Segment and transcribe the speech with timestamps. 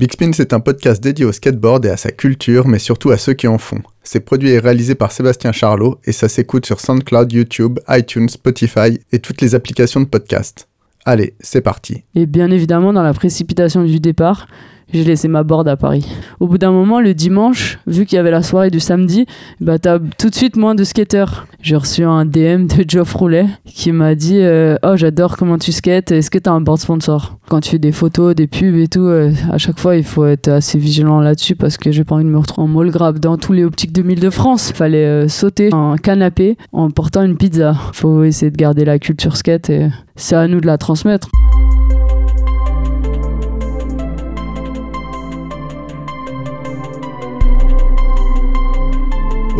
[0.00, 3.18] Big Spin, c'est un podcast dédié au skateboard et à sa culture, mais surtout à
[3.18, 3.82] ceux qui en font.
[4.02, 8.98] C'est produit et réalisé par Sébastien Charlot et ça s'écoute sur SoundCloud, YouTube, iTunes, Spotify
[9.12, 10.70] et toutes les applications de podcast.
[11.04, 12.04] Allez, c'est parti.
[12.14, 14.46] Et bien évidemment, dans la précipitation du départ,
[14.92, 16.06] j'ai laissé ma board à Paris.
[16.40, 19.26] Au bout d'un moment, le dimanche, vu qu'il y avait la soirée du samedi,
[19.60, 21.46] bah t'as tout de suite moins de skateurs.
[21.62, 25.72] J'ai reçu un DM de Geoff Roulet qui m'a dit euh, Oh, j'adore comment tu
[25.72, 27.38] skates, est-ce que t'as un board sponsor?
[27.48, 30.24] Quand tu fais des photos, des pubs et tout, euh, à chaque fois, il faut
[30.24, 33.20] être assez vigilant là-dessus parce que j'ai pas envie de me retrouver en molle grave
[33.20, 34.72] dans tous les optiques 2000 de France.
[34.72, 37.74] Fallait euh, sauter un canapé en portant une pizza.
[37.92, 41.28] Faut essayer de garder la culture skate et c'est à nous de la transmettre.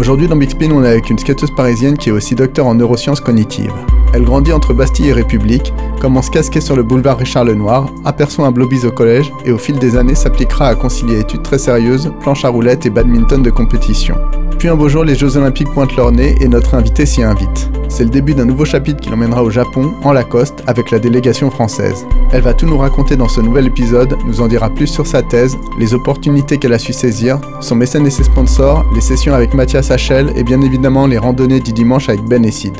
[0.00, 2.74] Aujourd'hui dans Big Spin, on est avec une skateuse parisienne qui est aussi docteur en
[2.74, 3.74] neurosciences cognitives.
[4.12, 8.50] Elle grandit entre Bastille et République, commence casquée sur le boulevard Richard Lenoir, aperçoit un
[8.50, 12.44] blobis au collège et au fil des années s'appliquera à concilier études très sérieuses, planche
[12.44, 14.16] à roulettes et badminton de compétition.
[14.58, 17.70] Puis un beau jour, les Jeux Olympiques pointent leur nez et notre invité s'y invite.
[17.88, 21.50] C'est le début d'un nouveau chapitre qui l'emmènera au Japon, en Lacoste, avec la délégation
[21.50, 22.06] française.
[22.30, 25.22] Elle va tout nous raconter dans ce nouvel épisode, nous en dira plus sur sa
[25.22, 29.54] thèse, les opportunités qu'elle a su saisir, son mécène et ses sponsors, les sessions avec
[29.54, 32.76] Mathias Hachel et bien évidemment les randonnées du dimanche avec Ben et Sid.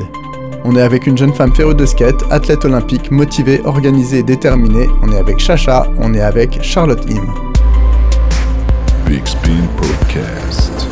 [0.63, 4.87] On est avec une jeune femme féroce de skate, athlète olympique, motivée, organisée et déterminée.
[5.01, 7.25] On est avec Chacha, on est avec Charlotte Im.
[9.07, 10.87] Big Spin Podcast.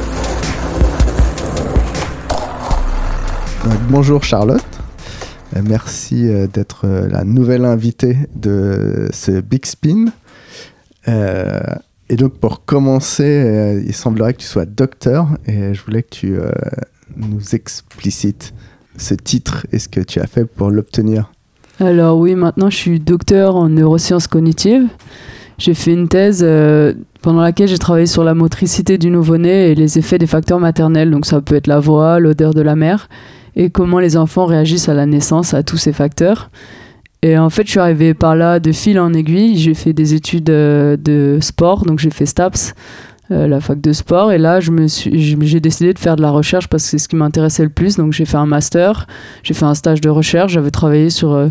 [3.63, 4.65] Donc, bonjour Charlotte.
[5.55, 10.05] Euh, Merci euh, d'être euh, la nouvelle invitée de ce Big Spin.
[11.07, 11.59] Euh,
[12.09, 16.39] et donc pour commencer, il semblerait que tu sois docteur et je voulais que tu
[16.39, 16.49] euh,
[17.17, 18.53] nous explicites
[18.99, 21.31] ce titre et ce que tu as fait pour l'obtenir.
[21.79, 24.87] Alors oui, maintenant je suis docteur en neurosciences cognitives.
[25.57, 29.75] J'ai fait une thèse euh, pendant laquelle j'ai travaillé sur la motricité du nouveau-né et
[29.75, 31.11] les effets des facteurs maternels.
[31.11, 33.09] Donc ça peut être la voix, l'odeur de la mère
[33.55, 36.49] et comment les enfants réagissent à la naissance à tous ces facteurs.
[37.21, 39.57] Et en fait, je suis arrivée par là de fil en aiguille.
[39.57, 42.73] J'ai fait des études euh, de sport, donc j'ai fait STAPS,
[43.31, 44.31] euh, la fac de sport.
[44.31, 47.63] Et là, j'ai décidé de faire de la recherche parce que c'est ce qui m'intéressait
[47.63, 47.95] le plus.
[47.95, 49.05] Donc j'ai fait un master,
[49.43, 50.53] j'ai fait un stage de recherche.
[50.53, 51.49] J'avais travaillé sur euh,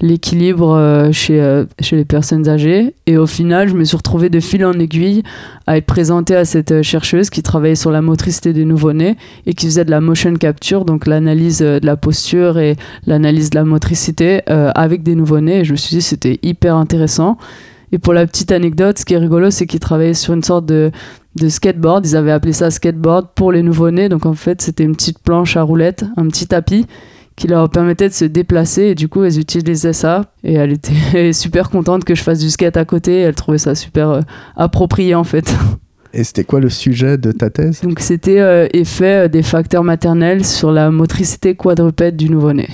[0.00, 2.94] l'équilibre euh, chez, chez les personnes âgées.
[3.06, 5.22] Et au final, je me suis retrouvée de fil en aiguille
[5.66, 9.64] à être présentée à cette chercheuse qui travaillait sur la motricité des nouveau-nés et qui
[9.64, 14.42] faisait de la motion capture, donc l'analyse de la posture et l'analyse de la motricité
[14.46, 15.60] avec des nouveau-nés.
[15.60, 17.38] Et je me suis dit c'était hyper intéressant.
[17.94, 20.66] Et pour la petite anecdote, ce qui est rigolo, c'est qu'ils travaillaient sur une sorte
[20.66, 20.90] de,
[21.36, 22.04] de skateboard.
[22.04, 24.08] Ils avaient appelé ça skateboard pour les nouveau-nés.
[24.08, 26.88] Donc en fait, c'était une petite planche à roulettes, un petit tapis
[27.36, 28.82] qui leur permettait de se déplacer.
[28.82, 30.32] Et du coup, elles utilisaient ça.
[30.42, 33.20] Et elle était super contente que je fasse du skate à côté.
[33.20, 34.20] Elle trouvait ça super euh,
[34.56, 35.54] approprié en fait.
[36.12, 37.82] Et c'était quoi le sujet de ta thèse?
[37.82, 42.68] Donc c'était euh, effet euh, des facteurs maternels sur la motricité quadrupède du nouveau-né.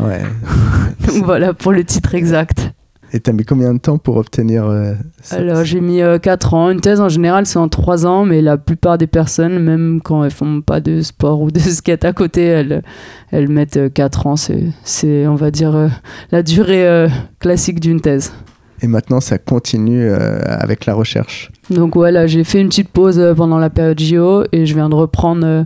[0.00, 0.22] Ouais.
[1.06, 2.72] Donc voilà pour le titre exact.
[3.12, 4.92] Et t'as mis combien de temps pour obtenir euh,
[5.30, 6.70] Alors j'ai mis 4 ans.
[6.70, 10.24] Une thèse en général c'est en 3 ans, mais la plupart des personnes, même quand
[10.24, 12.82] elles font pas de sport ou de skate à côté, elles,
[13.30, 14.36] elles mettent 4 ans.
[14.36, 15.88] C'est, c'est, on va dire, euh,
[16.32, 17.08] la durée euh,
[17.38, 18.32] classique d'une thèse.
[18.80, 21.50] Et maintenant, ça continue euh, avec la recherche.
[21.68, 24.88] Donc voilà, j'ai fait une petite pause euh, pendant la période JO et je viens
[24.88, 25.64] de reprendre euh,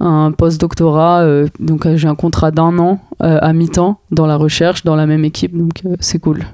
[0.00, 1.22] un post-doctorat.
[1.24, 4.96] euh, donc euh, j'ai un contrat d'un an euh, à mi-temps dans la recherche, dans
[4.96, 6.44] la même équipe, donc euh, c'est cool.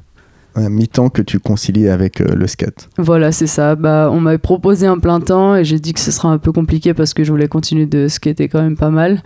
[0.69, 2.89] Mi-temps que tu concilies avec euh, le skate.
[2.99, 3.77] Voilà, c'est ça.
[3.77, 6.53] Bah, on m'avait proposé un plein temps et j'ai dit que ce sera un peu
[6.53, 9.23] compliqué parce que je voulais continuer de skater quand même pas mal.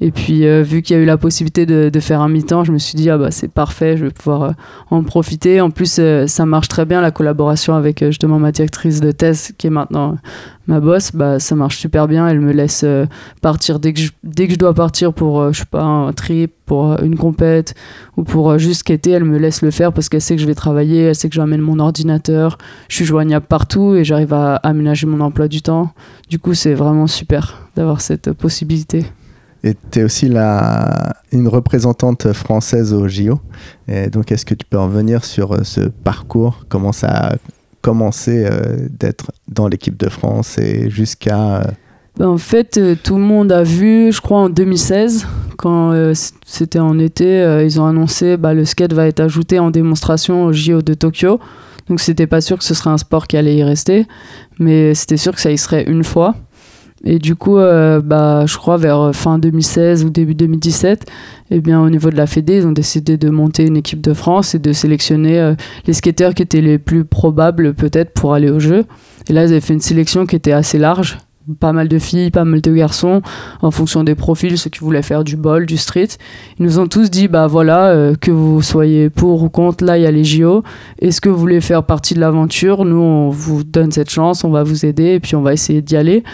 [0.00, 2.72] Et puis, euh, vu qu'il y a eu la possibilité de, faire un mi-temps, je
[2.72, 4.50] me suis dit, ah bah c'est parfait, je vais pouvoir euh,
[4.90, 5.60] en profiter.
[5.60, 9.52] En plus, euh, ça marche très bien la collaboration avec justement ma directrice de thèse
[9.56, 10.18] qui est maintenant
[10.66, 11.12] ma boss.
[11.12, 12.26] Bah, ça marche super bien.
[12.26, 12.84] Elle me laisse
[13.40, 16.52] partir dès que, je, dès que je dois partir pour, je sais pas, un trip,
[16.66, 17.74] pour une compète
[18.16, 19.12] ou pour juste skater.
[19.12, 21.34] Elle me laisse le faire parce qu'elle sait que je vais travailler, elle sait que
[21.34, 25.92] j'amène mon ordinateur je suis joignable partout et j'arrive à aménager mon emploi du temps.
[26.28, 29.04] Du coup, c'est vraiment super d'avoir cette possibilité.
[29.66, 33.40] Et tu es aussi la, une représentante française au JO.
[34.12, 36.66] Donc, est-ce que tu peux revenir sur euh, ce parcours?
[36.68, 37.36] Comment ça a
[37.80, 41.56] commencé euh, d'être dans l'équipe de France et jusqu'à.
[41.56, 41.62] euh,
[42.18, 45.26] Ben, en fait, tout le monde a vu, je crois en 2016,
[45.56, 46.12] quand
[46.44, 50.52] c'était en été, ils ont annoncé bah, le skate va être ajouté en démonstration au
[50.52, 51.40] JO de Tokyo.
[51.88, 54.06] Donc c'était pas sûr que ce serait un sport qui allait y rester,
[54.58, 56.34] mais c'était sûr que ça y serait une fois.
[57.04, 61.06] Et du coup, euh, bah, je crois vers fin 2016 ou début 2017,
[61.50, 64.14] eh bien, au niveau de la Fédé, ils ont décidé de monter une équipe de
[64.14, 65.54] France et de sélectionner euh,
[65.86, 68.84] les skateurs qui étaient les plus probables peut-être pour aller au jeu.
[69.28, 71.18] Et là, ils avaient fait une sélection qui était assez large
[71.60, 73.20] pas mal de filles, pas mal de garçons,
[73.60, 76.08] en fonction des profils, ceux qui voulaient faire du bol, du street.
[76.58, 79.98] Ils nous ont tous dit, bah voilà, euh, que vous soyez pour ou contre, là
[79.98, 80.62] il y a les JO.
[81.00, 82.84] Est-ce que vous voulez faire partie de l'aventure?
[82.84, 85.82] Nous, on vous donne cette chance, on va vous aider et puis on va essayer
[85.82, 86.24] d'y aller.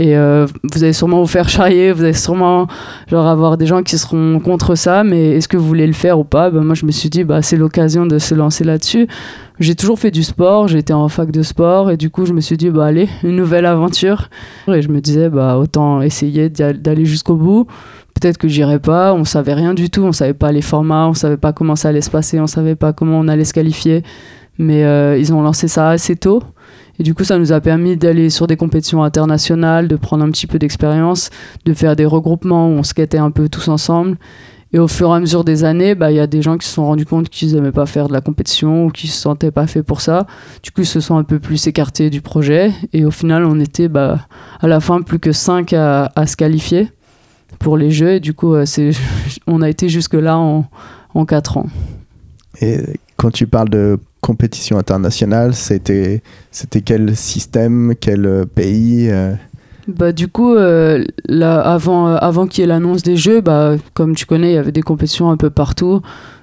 [0.00, 2.66] Et euh, vous allez sûrement vous faire charrier, vous allez sûrement
[3.08, 6.18] genre, avoir des gens qui seront contre ça, mais est-ce que vous voulez le faire
[6.18, 6.48] ou pas?
[6.48, 9.08] Ben, Moi, je me suis dit, bah, c'est l'occasion de se lancer là-dessus.
[9.58, 12.40] J'ai toujours fait du sport, j'étais en fac de sport, et du coup, je me
[12.40, 14.30] suis dit, bah, allez, une nouvelle aventure.
[14.68, 17.66] Et je me disais, bah, autant essayer d'aller jusqu'au bout.
[18.18, 21.14] Peut-être que j'irais pas, on savait rien du tout, on savait pas les formats, on
[21.14, 24.02] savait pas comment ça allait se passer, on savait pas comment on allait se qualifier.
[24.56, 26.42] Mais euh, ils ont lancé ça assez tôt.
[27.00, 30.30] Et du coup, ça nous a permis d'aller sur des compétitions internationales, de prendre un
[30.30, 31.30] petit peu d'expérience,
[31.64, 34.18] de faire des regroupements où on skatait un peu tous ensemble.
[34.74, 36.68] Et au fur et à mesure des années, bah, il y a des gens qui
[36.68, 39.50] se sont rendus compte qu'ils n'aimaient pas faire de la compétition ou qui se sentaient
[39.50, 40.26] pas faits pour ça.
[40.62, 42.70] Du coup, ils se sont un peu plus écartés du projet.
[42.92, 44.18] Et au final, on était bah,
[44.60, 46.92] à la fin plus que 5 à, se qualifier
[47.58, 48.16] pour les Jeux.
[48.16, 48.66] Et du coup, euh,
[49.46, 50.66] on a été jusque-là en,
[51.14, 51.66] en 4 ans.
[52.60, 52.78] Et
[53.16, 59.34] quand tu parles de compétition internationale, c'était, c'était quel système, quel pays euh?
[59.88, 63.76] bah, Du coup, euh, là, avant, euh, avant qu'il y ait l'annonce des Jeux, bah,
[63.94, 66.00] comme tu connais, il y avait des compétitions un peu partout.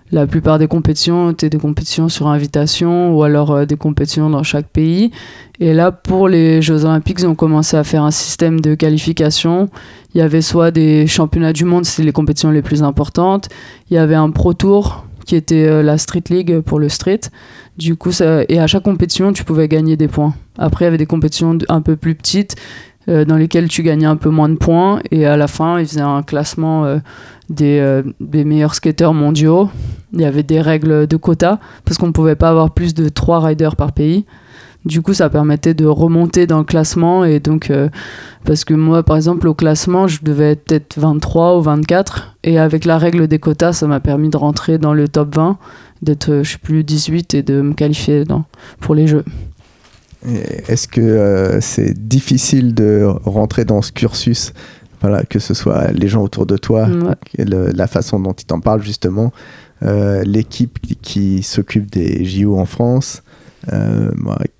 [0.10, 4.68] La plupart des compétitions étaient des compétitions sur invitation ou alors des compétitions dans chaque
[4.68, 5.12] pays.
[5.60, 9.70] Et là, pour les Jeux Olympiques, ils ont commencé à faire un système de qualification.
[10.16, 13.50] Il y avait soit des championnats du monde, c'était les compétitions les plus importantes.
[13.90, 17.22] Il y avait un Pro Tour qui était la Street League pour le street.
[17.78, 18.12] Du coup,
[18.50, 20.34] et à chaque compétition, tu pouvais gagner des points.
[20.58, 22.56] Après, il y avait des compétitions un peu plus petites
[23.10, 25.00] euh, dans lesquelles tu gagnais un peu moins de points.
[25.12, 26.98] Et à la fin, ils faisaient un classement euh,
[27.50, 29.70] des, euh, meilleurs skateurs mondiaux.
[30.12, 33.08] Il y avait des règles de quota parce qu'on ne pouvait pas avoir plus de
[33.08, 34.26] 3 riders par pays.
[34.88, 37.26] Du coup, ça permettait de remonter dans le classement.
[37.26, 37.72] Et donc,
[38.46, 42.36] parce que moi, par exemple, au classement, je devais être peut-être 23 ou 24.
[42.44, 45.58] Et avec la règle des quotas, ça m'a permis de rentrer dans le top 20
[46.02, 48.46] d'être, euh, je suis plus, 18 et de me qualifier dans,
[48.80, 49.26] pour les Jeux.
[50.26, 54.54] Est-ce que euh, c'est difficile de rentrer dans ce cursus
[55.00, 56.90] voilà, que ce soit les gens autour de toi,
[57.38, 59.32] la façon dont ils t'en parlent justement,
[59.84, 63.22] euh, l'équipe qui, s'occupe des JO en France,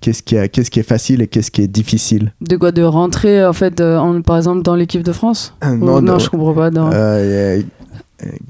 [0.00, 3.44] qu'est-ce qui, qu'est-ce qui, est facile et qu'est-ce qui est difficile De quoi De rentrer
[3.44, 3.82] en fait,
[4.24, 6.70] par exemple, dans l'équipe de France Non, non, je comprends pas.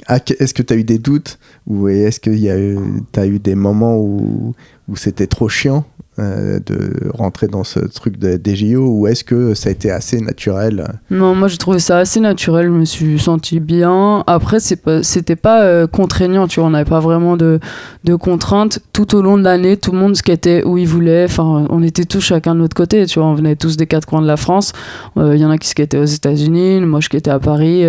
[0.07, 3.55] Ah, est-ce que tu as eu des doutes ou est-ce que tu as eu des
[3.55, 4.55] moments où,
[4.89, 5.85] où c'était trop chiant
[6.19, 9.91] euh, de rentrer dans ce truc de, des JO ou est-ce que ça a été
[9.91, 10.87] assez naturel?
[11.11, 14.25] Non, moi j'ai trouvé ça assez naturel, je me suis senti bien.
[14.27, 17.61] Après, c'était pas, pas euh, contraignant, tu vois, on n'avait pas vraiment de,
[18.05, 18.81] de, contraintes.
[18.93, 21.25] Tout au long de l'année, tout le monde skatait où il voulait.
[21.25, 24.07] Enfin, on était tous chacun de notre côté, tu vois, on venait tous des quatre
[24.07, 24.73] coins de la France.
[25.17, 27.85] Euh, il y en a qui skataient aux États-Unis, moi je skatais à Paris,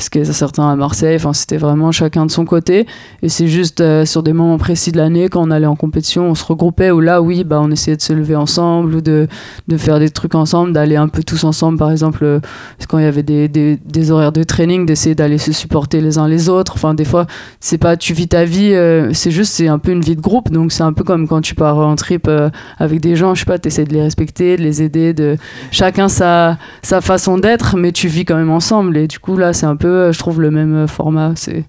[0.00, 1.16] certains à Marseille.
[1.16, 2.86] Enfin, c'était vraiment chacun de son côté.
[3.22, 6.34] Et c'est juste sur des moments précis de l'année, quand on allait en compétition, on
[6.34, 9.28] se regroupait où là, oui, bah, on essayait de se lever ensemble ou de,
[9.68, 12.40] de faire des trucs ensemble, d'aller un peu tous ensemble, par exemple, euh,
[12.88, 16.28] quand il y avait des, des, horaires de training, d'essayer d'aller se supporter les uns
[16.28, 16.72] les autres.
[16.74, 17.26] Enfin, des fois,
[17.60, 20.20] c'est pas tu vis ta vie, euh, c'est juste, c'est un peu une vie de
[20.20, 20.50] groupe.
[20.50, 23.40] Donc, c'est un peu comme quand tu pars en trip euh, avec des gens, je
[23.40, 25.36] sais pas, tu essaies de les respecter, de les aider, de
[25.70, 28.96] chacun sa, sa façon d'être, mais tu vis quand même ensemble.
[28.96, 31.32] Et du coup, là, c'est un peu, je trouve, le même format.
[31.36, 31.64] C'est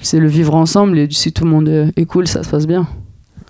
[0.00, 2.86] c'est le vivre ensemble et si tout le monde est cool, ça se passe bien.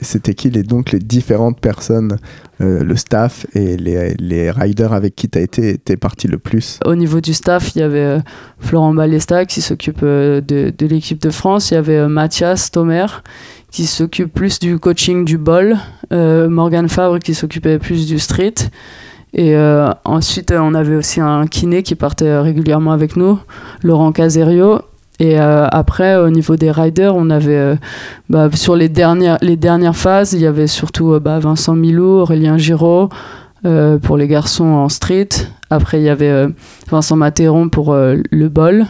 [0.00, 2.18] C'était qui les, donc les différentes personnes,
[2.61, 6.38] euh, le staff et les, les riders avec qui tu as été t'es parti le
[6.38, 6.80] plus?
[6.85, 8.21] Au niveau du staff, il y avait euh,
[8.59, 13.06] Florent Balesta qui s'occupe euh, de, de l'équipe de France, il y avait Mathias Thomer
[13.71, 15.76] qui s'occupe plus du coaching du bol,
[16.12, 18.54] Morgan Fabre qui s'occupait plus du street.
[19.36, 19.56] Et
[20.04, 23.38] ensuite, on avait aussi un kiné qui partait régulièrement avec nous,
[23.82, 24.80] Laurent Caserio,
[25.20, 27.76] et euh, après, au niveau des riders, on avait euh,
[28.28, 32.20] bah, sur les dernières, les dernières phases, il y avait surtout euh, bah, Vincent Milou,
[32.20, 33.08] Aurélien Giraud
[34.02, 35.30] pour les garçons en street.
[35.70, 36.48] Après, il y avait
[36.90, 38.84] Vincent Matéron pour le bol.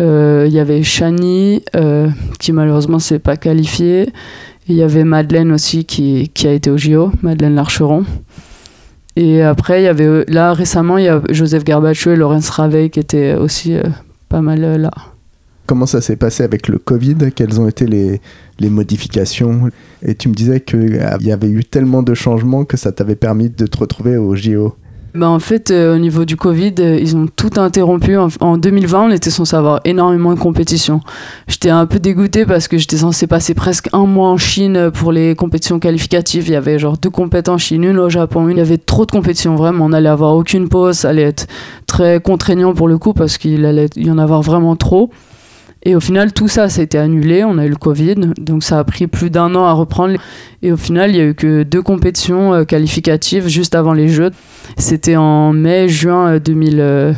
[0.00, 1.62] il y avait Chani
[2.38, 4.10] qui malheureusement s'est pas qualifié.
[4.68, 8.06] Il y avait Madeleine aussi qui, qui a été au JO, Madeleine Larcheron.
[9.16, 12.90] Et après, il y avait là récemment, il y a Joseph Garbacho et Laurence Raveil
[12.90, 13.76] qui étaient aussi
[14.28, 14.90] pas mal là.
[15.64, 17.32] Comment ça s'est passé avec le Covid?
[17.34, 18.20] Quelles ont été les,
[18.60, 19.70] les modifications?
[20.02, 23.50] Et tu me disais qu'il y avait eu tellement de changements que ça t'avait permis
[23.50, 24.76] de te retrouver au JO.
[25.16, 28.16] Bah en fait, euh, au niveau du Covid, euh, ils ont tout interrompu.
[28.16, 31.00] En, en 2020, on était censé avoir énormément de compétitions.
[31.48, 35.12] J'étais un peu dégoûtée parce que j'étais censé passer presque un mois en Chine pour
[35.12, 36.48] les compétitions qualificatives.
[36.48, 38.56] Il y avait genre deux compétitions en Chine, une au Japon, une.
[38.56, 39.86] Il y avait trop de compétitions, vraiment.
[39.86, 40.98] On allait avoir aucune pause.
[40.98, 41.46] Ça allait être
[41.86, 45.10] très contraignant pour le coup parce qu'il allait y en avoir vraiment trop.
[45.86, 47.44] Et au final, tout ça, ça a été annulé.
[47.44, 50.16] On a eu le Covid, donc ça a pris plus d'un an à reprendre.
[50.60, 54.08] Et au final, il y a eu que deux compétitions euh, qualificatives juste avant les
[54.08, 54.32] Jeux.
[54.78, 57.14] C'était en mai-juin 2000,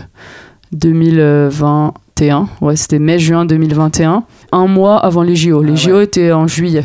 [0.72, 2.46] 2021.
[2.60, 4.25] Ouais, c'était mai-juin 2021.
[4.52, 5.62] Un mois avant les JO.
[5.62, 6.84] Les Ah JO étaient en juillet.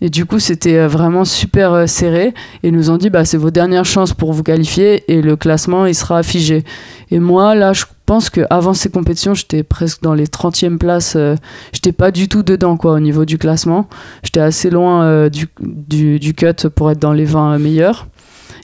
[0.00, 2.28] Et du coup, c'était euh, vraiment super euh, serré.
[2.62, 5.36] Et ils nous ont dit, bah, c'est vos dernières chances pour vous qualifier et le
[5.36, 6.64] classement, il sera figé.
[7.10, 11.14] Et moi, là, je pense qu'avant ces compétitions, j'étais presque dans les 30e places.
[11.16, 11.36] euh,
[11.72, 13.88] j'étais pas du tout dedans, quoi, au niveau du classement.
[14.22, 18.06] J'étais assez loin euh, du, du, du cut pour être dans les 20 meilleurs.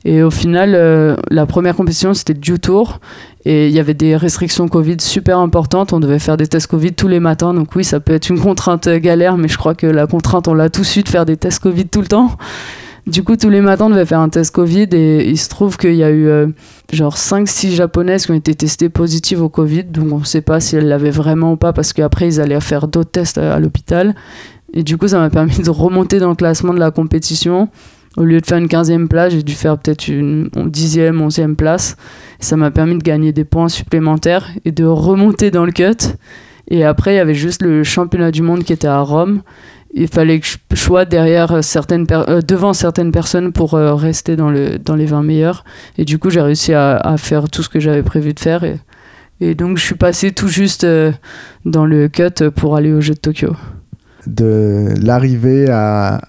[0.04, 3.00] Et au final, euh, la première compétition, c'était Dew Tour.
[3.44, 5.92] Et il y avait des restrictions Covid super importantes.
[5.92, 7.52] On devait faire des tests Covid tous les matins.
[7.54, 10.48] Donc oui, ça peut être une contrainte euh, galère, mais je crois que la contrainte,
[10.48, 12.36] on l'a tous eu de faire des tests Covid tout le temps.
[13.10, 14.88] Du coup, tous les matins, on devait faire un test Covid.
[14.92, 16.46] Et il se trouve qu'il y a eu euh,
[16.92, 19.84] genre 5-6 japonaises qui ont été testées positives au Covid.
[19.84, 22.60] Donc on ne sait pas si elles l'avaient vraiment ou pas, parce qu'après, ils allaient
[22.60, 24.14] faire d'autres tests à, à l'hôpital.
[24.72, 27.68] Et du coup, ça m'a permis de remonter dans le classement de la compétition.
[28.16, 31.96] Au lieu de faire une 15e place, j'ai dû faire peut-être une 10e, 11e place.
[32.38, 36.14] Ça m'a permis de gagner des points supplémentaires et de remonter dans le cut.
[36.68, 39.42] Et après, il y avait juste le championnat du monde qui était à Rome.
[39.92, 44.50] Il fallait que je sois derrière certaines euh, devant certaines personnes pour euh, rester dans,
[44.50, 45.64] le, dans les 20 meilleurs.
[45.98, 48.62] Et du coup, j'ai réussi à, à faire tout ce que j'avais prévu de faire.
[48.62, 48.78] Et,
[49.40, 51.12] et donc, je suis passé tout juste euh,
[51.64, 53.56] dans le cut pour aller au jeu de Tokyo.
[54.26, 55.66] De l'arrivée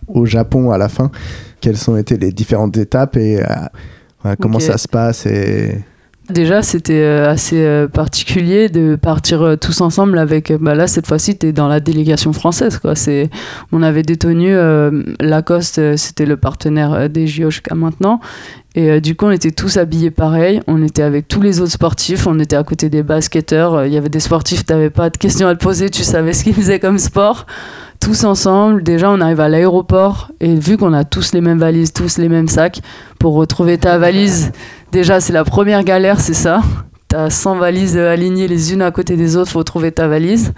[0.08, 1.12] au Japon à la fin,
[1.60, 3.44] quelles ont été les différentes étapes et
[4.40, 5.84] comment ça se passe et
[6.32, 10.52] Déjà, c'était euh, assez euh, particulier de partir euh, tous ensemble avec.
[10.60, 12.78] Bah là, cette fois-ci, tu es dans la délégation française.
[12.78, 12.96] Quoi.
[12.96, 13.30] C'est,
[13.72, 18.20] on avait euh, Lacoste, c'était le partenaire des JO jusqu'à maintenant.
[18.74, 20.62] Et du coup, on était tous habillés pareil.
[20.68, 22.26] On était avec tous les autres sportifs.
[22.26, 23.86] On était à côté des basketteurs.
[23.86, 25.90] Il y avait des sportifs, tu n'avais pas de questions à te poser.
[25.90, 27.46] Tu savais ce qu'ils faisaient comme sport.
[28.02, 28.82] Tous ensemble.
[28.82, 30.32] Déjà, on arrive à l'aéroport.
[30.40, 32.82] Et vu qu'on a tous les mêmes valises, tous les mêmes sacs,
[33.20, 34.52] pour retrouver ta valise,
[34.92, 36.62] déjà, c'est la première galère, c'est ça.
[37.08, 40.54] T'as 100 valises alignées les unes à côté des autres, faut trouver ta valise.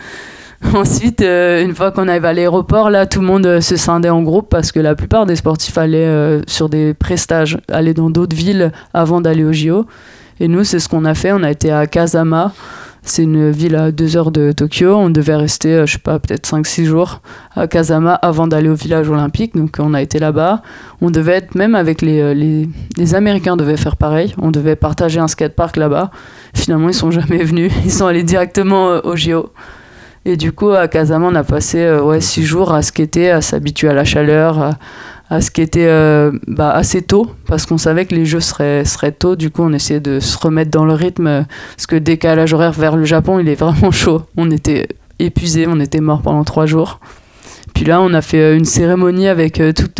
[0.73, 4.09] Ensuite, euh, une fois qu'on arrive à l'aéroport, là, tout le monde euh, se scindait
[4.09, 8.09] en groupe parce que la plupart des sportifs allaient euh, sur des prestages, allaient dans
[8.09, 9.85] d'autres villes avant d'aller au JO.
[10.39, 11.33] Et nous, c'est ce qu'on a fait.
[11.33, 12.53] On a été à Kazama.
[13.05, 14.95] C'est une ville à deux heures de Tokyo.
[14.95, 17.21] On devait rester, euh, je sais pas, peut-être 5-6 jours
[17.53, 19.55] à Kazama avant d'aller au village olympique.
[19.55, 20.61] Donc, on a été là-bas.
[21.01, 24.33] On devait être, même avec les, euh, les, les Américains, devaient faire pareil.
[24.41, 26.11] On devait partager un skatepark là-bas.
[26.53, 27.73] Finalement, ils sont jamais venus.
[27.83, 29.51] Ils sont allés directement euh, au JO.
[30.23, 33.89] Et du coup, à Kazama, on a passé ouais, six jours à skater, à s'habituer
[33.89, 34.75] à la chaleur,
[35.33, 39.35] à skater euh, bah, assez tôt, parce qu'on savait que les jeux seraient, seraient tôt.
[39.35, 42.95] Du coup, on essayait de se remettre dans le rythme, parce que décalage horaire vers
[42.95, 44.21] le Japon, il est vraiment chaud.
[44.37, 44.87] On était
[45.17, 46.99] épuisés, on était morts pendant trois jours.
[47.73, 49.99] Puis là, on a fait euh, une cérémonie avec euh, toute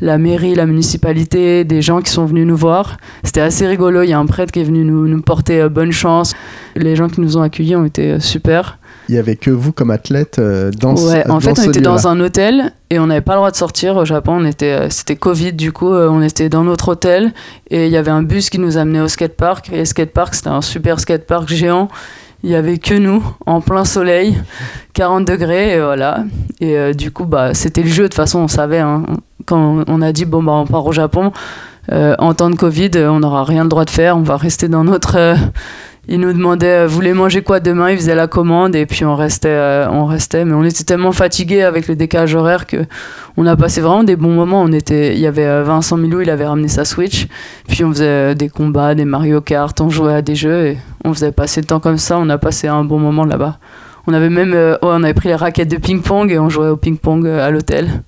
[0.00, 2.96] la mairie, la municipalité, des gens qui sont venus nous voir.
[3.22, 4.02] C'était assez rigolo.
[4.02, 6.34] Il y a un prêtre qui est venu nous, porter bonne chance.
[6.74, 8.78] Les gens qui nous ont accueillis ont été super.
[9.08, 11.80] Il y avait que vous comme athlète euh, dans ce, Ouais, en fait, on était
[11.80, 14.36] dans un hôtel et on n'avait pas le droit de sortir au Japon.
[14.40, 17.32] On était, euh, c'était Covid, du coup, euh, on était dans notre hôtel
[17.70, 19.70] et il y avait un bus qui nous amenait au skatepark.
[19.72, 21.88] Et le skatepark, c'était un super skatepark géant.
[22.42, 24.36] Il y avait que nous, en plein soleil,
[24.94, 26.24] 40 degrés, et voilà.
[26.60, 28.80] Et euh, du coup, bah, c'était le jeu, de toute façon, on savait.
[28.80, 29.04] hein.
[29.46, 31.32] Quand on a dit, bon, bah, on part au Japon,
[31.92, 34.68] euh, en temps de Covid, on n'aura rien le droit de faire, on va rester
[34.68, 35.16] dans notre.
[35.18, 35.36] euh,
[36.08, 37.90] ils nous demandaient, euh, vous voulez manger quoi demain?
[37.90, 40.44] Ils faisaient la commande et puis on restait, euh, on restait.
[40.44, 42.84] Mais on était tellement fatigués avec le décalage horaire que
[43.36, 44.62] on a passé vraiment des bons moments.
[44.62, 47.26] On était, il y avait euh, Vincent Milou, il avait ramené sa Switch.
[47.68, 50.78] Puis on faisait euh, des combats, des Mario Kart, on jouait à des jeux et
[51.04, 52.18] on faisait passer le temps comme ça.
[52.18, 53.58] On a passé un bon moment là-bas.
[54.06, 56.76] On avait même, euh, on avait pris les raquettes de ping-pong et on jouait au
[56.76, 58.02] ping-pong euh, à l'hôtel.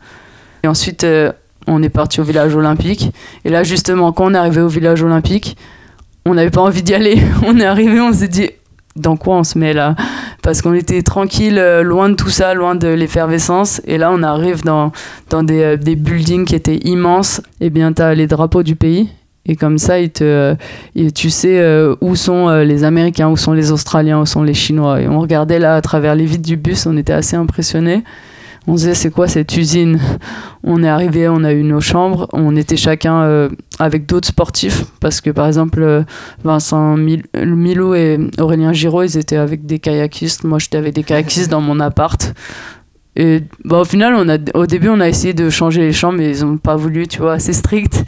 [0.62, 1.32] Et ensuite, euh,
[1.66, 3.12] on est parti au village olympique.
[3.44, 5.56] Et là, justement, quand on est arrivé au village olympique,
[6.26, 7.18] on n'avait pas envie d'y aller.
[7.46, 8.50] On est arrivé, on s'est dit,
[8.96, 9.94] dans quoi on se met là?
[10.42, 13.80] Parce qu'on était tranquille, euh, loin de tout ça, loin de l'effervescence.
[13.86, 14.92] Et là, on arrive dans,
[15.30, 17.40] dans des, euh, des buildings qui étaient immenses.
[17.60, 19.08] Et bien, tu as les drapeaux du pays.
[19.44, 20.54] Et comme ça, euh,
[21.14, 21.62] tu sais
[22.00, 25.00] où sont les Américains, où sont les Australiens, où sont les Chinois.
[25.00, 28.02] Et on regardait là à travers les vitres du bus, on était assez impressionnés.
[28.66, 30.00] On disait c'est quoi cette usine?
[30.64, 34.84] On est arrivé, on a eu nos chambres, on était chacun euh, avec d'autres sportifs
[35.00, 36.02] parce que par exemple euh,
[36.42, 41.50] Vincent Milou et Aurélien Giraud ils étaient avec des kayakistes, moi j'étais avec des kayakistes
[41.50, 42.34] dans mon appart.
[43.16, 46.18] Et bah, au final, on a, au début, on a essayé de changer les chambres,
[46.18, 48.04] mais ils n'ont pas voulu, tu vois, assez strict.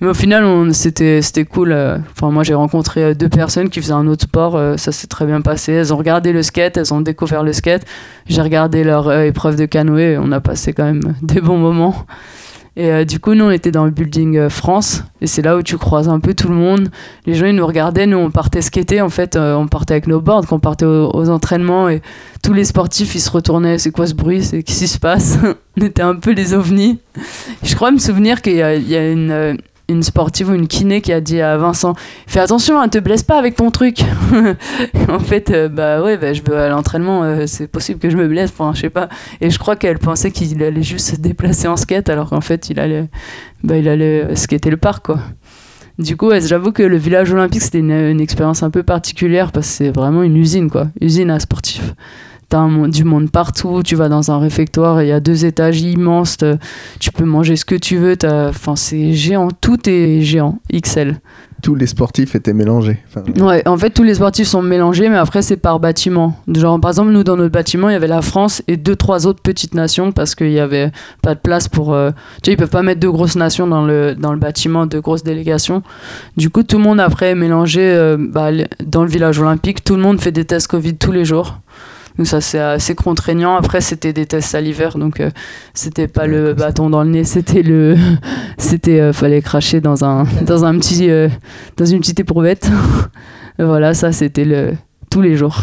[0.00, 1.72] Mais au final, c'était, c'était cool.
[1.72, 1.98] Euh.
[2.12, 4.56] Enfin, moi, j'ai rencontré euh, deux personnes qui faisaient un autre sport.
[4.56, 5.72] Euh, ça s'est très bien passé.
[5.72, 7.86] Elles ont regardé le skate, elles ont découvert le skate.
[8.26, 10.18] J'ai regardé leur épreuve de canoë.
[10.18, 12.06] On a passé quand même des bons moments.
[12.76, 15.02] Et euh, du coup, nous, on était dans le building euh, France.
[15.20, 16.88] Et c'est là où tu croises un peu tout le monde.
[17.26, 18.06] Les gens, ils nous regardaient.
[18.06, 19.00] Nous, on partait skater.
[19.00, 21.88] En fait, euh, on partait avec nos boards, quand on partait aux, entraînements.
[21.88, 22.00] Et
[22.42, 23.78] tous les sportifs, ils se retournaient.
[23.78, 24.42] C'est quoi ce bruit?
[24.42, 25.38] C'est qu'est-ce qui se passe?
[25.80, 26.98] On était un peu les ovnis.
[27.62, 28.62] Je crois me souvenir qu'il y, y
[28.96, 29.56] a, une,
[29.90, 31.94] une sportive ou une kiné qui a dit à Vincent
[32.26, 34.00] Fais attention, ne te blesse pas avec ton truc.
[35.08, 38.16] en fait, euh, bah ouais, bah, je veux à l'entraînement, euh, c'est possible que je
[38.16, 39.08] me blesse, enfin, je sais pas.
[39.40, 42.70] Et je crois qu'elle pensait qu'il allait juste se déplacer en skate, alors qu'en fait,
[42.70, 43.08] il allait,
[43.62, 45.18] bah, il allait skater le parc, quoi.
[45.98, 49.66] Du coup, j'avoue que le village olympique, c'était une, une expérience un peu particulière parce
[49.66, 50.86] que c'est vraiment une usine, quoi.
[51.00, 51.94] Usine à sportifs
[52.50, 56.38] t'as du monde partout, tu vas dans un réfectoire, il y a deux étages immenses,
[56.98, 61.20] tu peux manger ce que tu veux, enfin, c'est géant, tout est géant, XL.
[61.62, 62.98] Tous les sportifs étaient mélangés.
[63.38, 66.34] ouais, en fait, tous les sportifs sont mélangés, mais après, c'est par bâtiment.
[66.48, 69.26] Genre, par exemple, nous, dans notre bâtiment, il y avait la France et deux, trois
[69.26, 70.90] autres petites nations parce qu'il n'y avait
[71.22, 71.92] pas de place pour.
[71.92, 74.86] Euh, tu sais, ils peuvent pas mettre deux grosses nations dans le, dans le bâtiment,
[74.86, 75.82] deux grosses délégations.
[76.38, 78.50] Du coup, tout le monde, après, est mélangé euh, bah,
[78.82, 79.84] dans le village olympique.
[79.84, 81.60] Tout le monde fait des tests Covid tous les jours.
[82.20, 83.56] Donc ça c'est assez contraignant.
[83.56, 85.30] Après c'était des tests salivaires, donc euh,
[85.72, 87.96] c'était pas le bâton dans le nez, c'était le,
[88.58, 91.30] c'était euh, fallait cracher dans un dans un petit euh,
[91.78, 92.70] dans une petite éprouvette.
[93.58, 94.74] voilà, ça c'était le
[95.10, 95.62] tous les jours.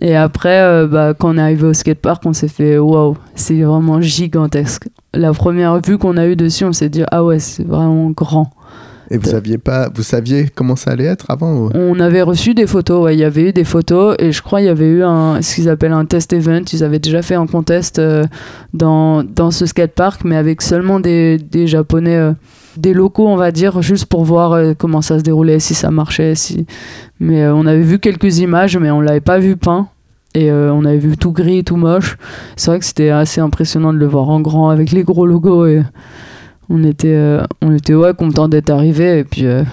[0.00, 4.00] Et après, bah, quand on est arrivé au skatepark, on s'est fait waouh, c'est vraiment
[4.00, 4.88] gigantesque.
[5.12, 8.52] La première vue qu'on a eue dessus, on s'est dit ah ouais, c'est vraiment grand.
[9.10, 12.66] Et vous saviez pas, vous saviez comment ça allait être avant On avait reçu des
[12.66, 15.02] photos, ouais, il y avait eu des photos et je crois il y avait eu
[15.02, 16.62] un, ce qu'ils appellent un test event.
[16.72, 18.24] Ils avaient déjà fait un contest euh,
[18.74, 22.32] dans, dans ce skatepark, mais avec seulement des, des japonais, euh,
[22.76, 25.90] des locaux, on va dire, juste pour voir euh, comment ça se déroulait, si ça
[25.90, 26.34] marchait.
[26.34, 26.66] Si...
[27.20, 29.88] Mais on avait vu quelques images, mais on l'avait pas vu peint.
[30.34, 32.18] Et on avait vu tout gris, tout moche.
[32.56, 35.64] C'est vrai que c'était assez impressionnant de le voir en grand avec les gros logos.
[35.64, 35.82] Et
[36.68, 39.64] on était, euh, on était ouais, content d'être arrivé et puis il euh,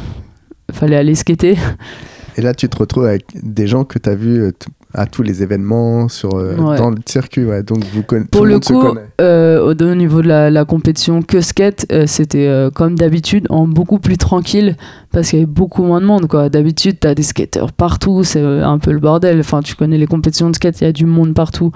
[0.72, 1.58] fallait aller skater.
[2.38, 4.52] Et là, tu te retrouves avec des gens que tu as vus euh,
[4.96, 7.46] à tous les événements sur, dans le circuit.
[7.46, 7.64] Ouais.
[7.64, 12.96] Donc, vous Pour tout le, coup, au, niveau de la, compétition que skate, c'était comme
[12.96, 14.76] d'habitude, en beaucoup plus tranquille
[15.12, 16.28] parce qu'il y avait beaucoup moins de monde.
[16.28, 16.50] quoi.
[16.50, 19.40] D'habitude, tu as des skateurs partout, c'est un peu le bordel.
[19.40, 21.72] Enfin, tu connais les compétitions de skate, il y a du monde partout.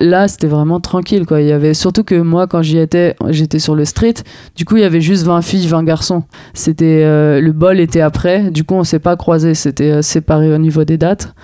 [0.00, 1.40] Là, c'était vraiment tranquille, quoi.
[1.40, 4.14] Il y avait surtout que moi, quand j'y étais, j'étais sur le street.
[4.54, 6.24] Du coup, il y avait juste 20 filles, 20 garçons.
[6.54, 8.50] C'était euh, le bol était après.
[8.50, 9.54] Du coup, on s'est pas croisés.
[9.54, 11.34] C'était euh, séparé au niveau des dates.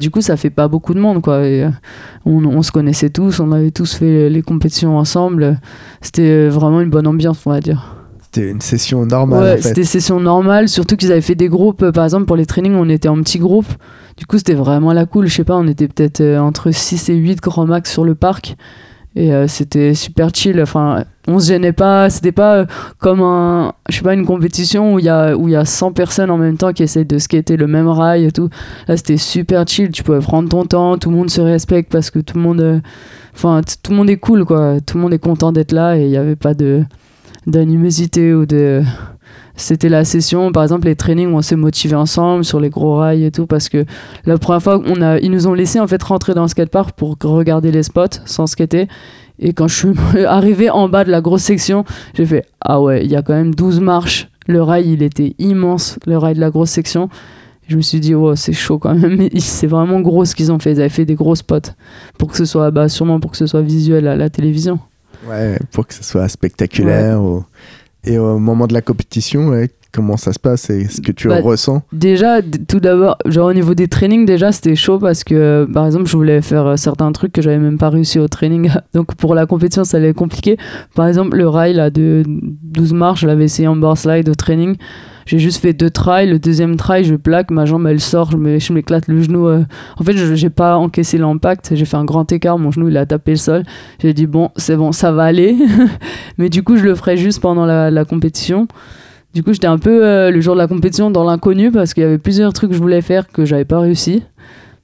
[0.00, 1.34] Du coup, ça fait pas beaucoup de monde, quoi.
[1.34, 1.70] Euh,
[2.26, 5.60] on, se connaissait tous, on avait tous fait les compétitions ensemble.
[6.00, 8.03] C'était vraiment une bonne ambiance, on va dire.
[8.34, 9.42] C'était une session normale.
[9.42, 10.68] Ouais, c'était session normale.
[10.68, 11.88] Surtout qu'ils avaient fait des groupes.
[11.92, 13.72] Par exemple, pour les trainings, on était en petits groupes.
[14.16, 15.28] Du coup, c'était vraiment la cool.
[15.28, 18.16] Je sais pas, on était peut-être euh, entre 6 et 8 grands max sur le
[18.16, 18.56] parc.
[19.14, 20.60] Et euh, c'était super chill.
[20.60, 22.10] Enfin, on se gênait pas.
[22.10, 22.66] C'était pas euh,
[22.98, 25.64] comme un, je sais pas, une compétition où il y a, où il y a
[25.64, 28.48] 100 personnes en même temps qui essayent de skater le même rail et tout.
[28.88, 29.90] Là, c'était super chill.
[29.92, 30.98] Tu pouvais prendre ton temps.
[30.98, 32.82] Tout le monde se respecte parce que tout le monde,
[33.32, 34.80] enfin, tout le monde est cool, quoi.
[34.84, 36.82] Tout le monde est content d'être là et il n'y avait pas de,
[37.46, 38.82] d'animosité ou de
[39.56, 42.96] c'était la session, par exemple, les trainings où on s'est motivé ensemble sur les gros
[42.96, 43.84] rails et tout, parce que
[44.26, 46.96] la première fois, on a, ils nous ont laissé en fait rentrer dans le skatepark
[46.96, 48.88] pour regarder les spots sans skater.
[49.38, 53.04] Et quand je suis arrivé en bas de la grosse section, j'ai fait Ah ouais,
[53.04, 54.28] il y a quand même 12 marches.
[54.46, 57.08] Le rail, il était immense, le rail de la grosse section.
[57.66, 59.28] Je me suis dit, oh, c'est chaud quand même.
[59.38, 60.72] C'est vraiment gros ce qu'ils ont fait.
[60.72, 61.72] Ils avaient fait des gros spots
[62.18, 64.80] pour que ce soit, bah, sûrement pour que ce soit visuel à la télévision.
[65.28, 67.22] Ouais, pour que ce soit spectaculaire.
[67.22, 67.44] Ou...
[68.04, 69.52] Et au moment de la compétition,
[69.94, 71.82] comment ça se passe et ce que tu bah, ressens?
[71.92, 76.06] Déjà, tout d'abord, genre au niveau des trainings, déjà c'était chaud parce que par exemple,
[76.06, 78.70] je voulais faire euh, certains trucs que j'avais même pas réussi au training.
[78.94, 80.58] Donc pour la compétition, ça allait être compliqué.
[80.94, 84.34] Par exemple, le rail là, de 12 marches, je l'avais essayé en bar slide au
[84.34, 84.76] training.
[85.26, 86.28] J'ai juste fait deux trails.
[86.28, 89.48] Le deuxième trail, je plaque, ma jambe elle sort, je m'éclate le genou.
[89.48, 89.64] Euh.
[89.98, 91.70] En fait, je j'ai pas encaissé l'impact.
[91.74, 93.62] J'ai fait un grand écart, mon genou il a tapé le sol.
[94.00, 95.56] J'ai dit bon, c'est bon, ça va aller.
[96.38, 98.68] Mais du coup, je le ferai juste pendant la, compétition.
[99.32, 102.02] Du coup, j'étais un peu euh, le jour de la compétition dans l'inconnu parce qu'il
[102.02, 104.22] y avait plusieurs trucs que je voulais faire que j'avais pas réussi.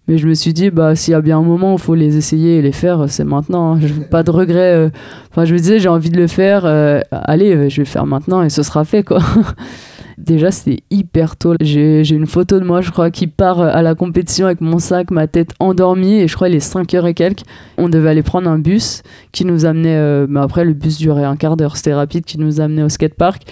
[0.08, 1.94] Mais je me suis dit, bah, s'il y a bien un moment où il faut
[1.94, 3.78] les essayer et les faire, c'est maintenant.
[3.78, 4.74] Je pas de regrets.
[4.74, 4.90] euh.
[5.30, 6.64] Enfin, je me disais, j'ai envie de le faire.
[7.10, 9.20] allez, je vais le faire maintenant et ce sera fait, quoi.
[10.20, 11.54] Déjà, c'était hyper tôt.
[11.62, 14.78] J'ai une photo de moi, je crois, qui part euh, à la compétition avec mon
[14.78, 17.42] sac, ma tête endormie, et je crois il est 5 heures et quelques.
[17.78, 19.02] On devait aller prendre un bus
[19.32, 19.96] qui nous amenait.
[19.96, 22.90] euh, mais après, le bus durait un quart d'heure, c'était rapide, qui nous amenait au
[22.90, 23.42] skatepark.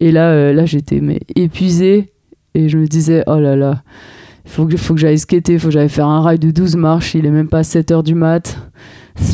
[0.00, 2.08] Et là, euh, là j'étais mais épuisée,
[2.54, 3.82] et je me disais, oh là là,
[4.46, 6.50] il faut que, faut que j'aille skater, il faut que j'aille faire un rail de
[6.50, 8.56] 12 marches, il est même pas 7 heures du mat.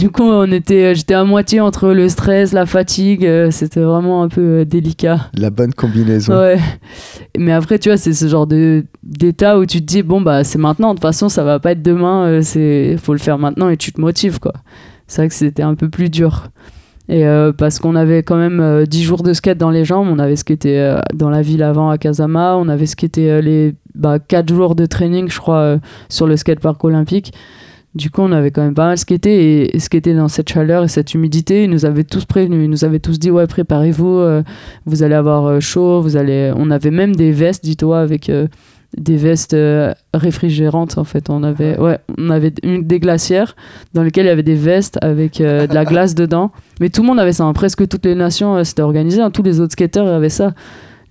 [0.01, 4.23] Du coup, on était, j'étais à moitié entre le stress, la fatigue, euh, c'était vraiment
[4.23, 5.29] un peu euh, délicat.
[5.37, 6.39] La bonne combinaison.
[6.39, 6.59] Ouais.
[7.37, 10.45] Mais après, tu vois, c'est ce genre de d'état où tu te dis bon bah
[10.45, 10.91] c'est maintenant.
[10.91, 12.25] De toute façon, ça va pas être demain.
[12.27, 14.53] euh, c'est faut le faire maintenant et tu te motives quoi.
[15.09, 16.49] C'est vrai que c'était un peu plus dur.
[17.09, 20.07] Et euh, parce qu'on avait quand même euh, 10 jours de skate dans les jambes,
[20.11, 23.75] on avait skaté euh, dans la ville avant à Kazama, on avait skaté euh, les
[23.95, 27.33] bah, 4 jours de training, je crois, euh, sur le skatepark olympique.
[27.95, 30.83] Du coup, on avait quand même pas mal skaté et, et skaté dans cette chaleur
[30.85, 31.65] et cette humidité.
[31.65, 34.43] Ils nous avaient tous prévenus, ils nous avaient tous dit ouais, préparez-vous, euh,
[34.87, 36.53] vous allez avoir euh, chaud, vous allez.
[36.57, 38.47] On avait même des vestes, dis-toi, avec euh,
[38.97, 41.29] des vestes euh, réfrigérantes en fait.
[41.29, 43.57] On avait, ouais, on avait une, des glacières
[43.93, 46.51] dans lesquelles il y avait des vestes avec de la glace dedans.
[46.81, 47.53] Mais tout le monde avait ça, hein.
[47.53, 49.21] presque toutes les nations euh, c'était organisé.
[49.21, 49.31] hein.
[49.31, 50.55] Tous les autres skateurs avaient ça.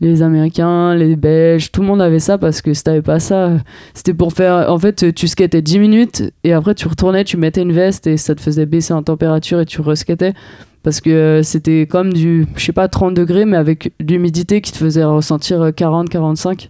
[0.02, 3.46] Les Américains, les Belges, tout le monde avait ça parce que si t'avais pas ça,
[3.46, 3.58] euh,
[3.94, 4.72] c'était pour faire.
[4.72, 8.18] En fait, tu skatais 10 minutes et après tu retournais, tu mettais une veste et
[8.18, 10.34] ça te faisait baisser en température et tu reskatais.
[10.82, 14.72] Parce que euh, c'était comme du, je sais pas, 30 degrés, mais avec l'humidité qui
[14.72, 16.70] te faisait ressentir 40-45.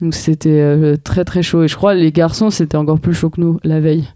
[0.00, 1.62] Donc c'était euh, très très chaud.
[1.62, 4.08] Et je crois les garçons, c'était encore plus chaud que nous la veille.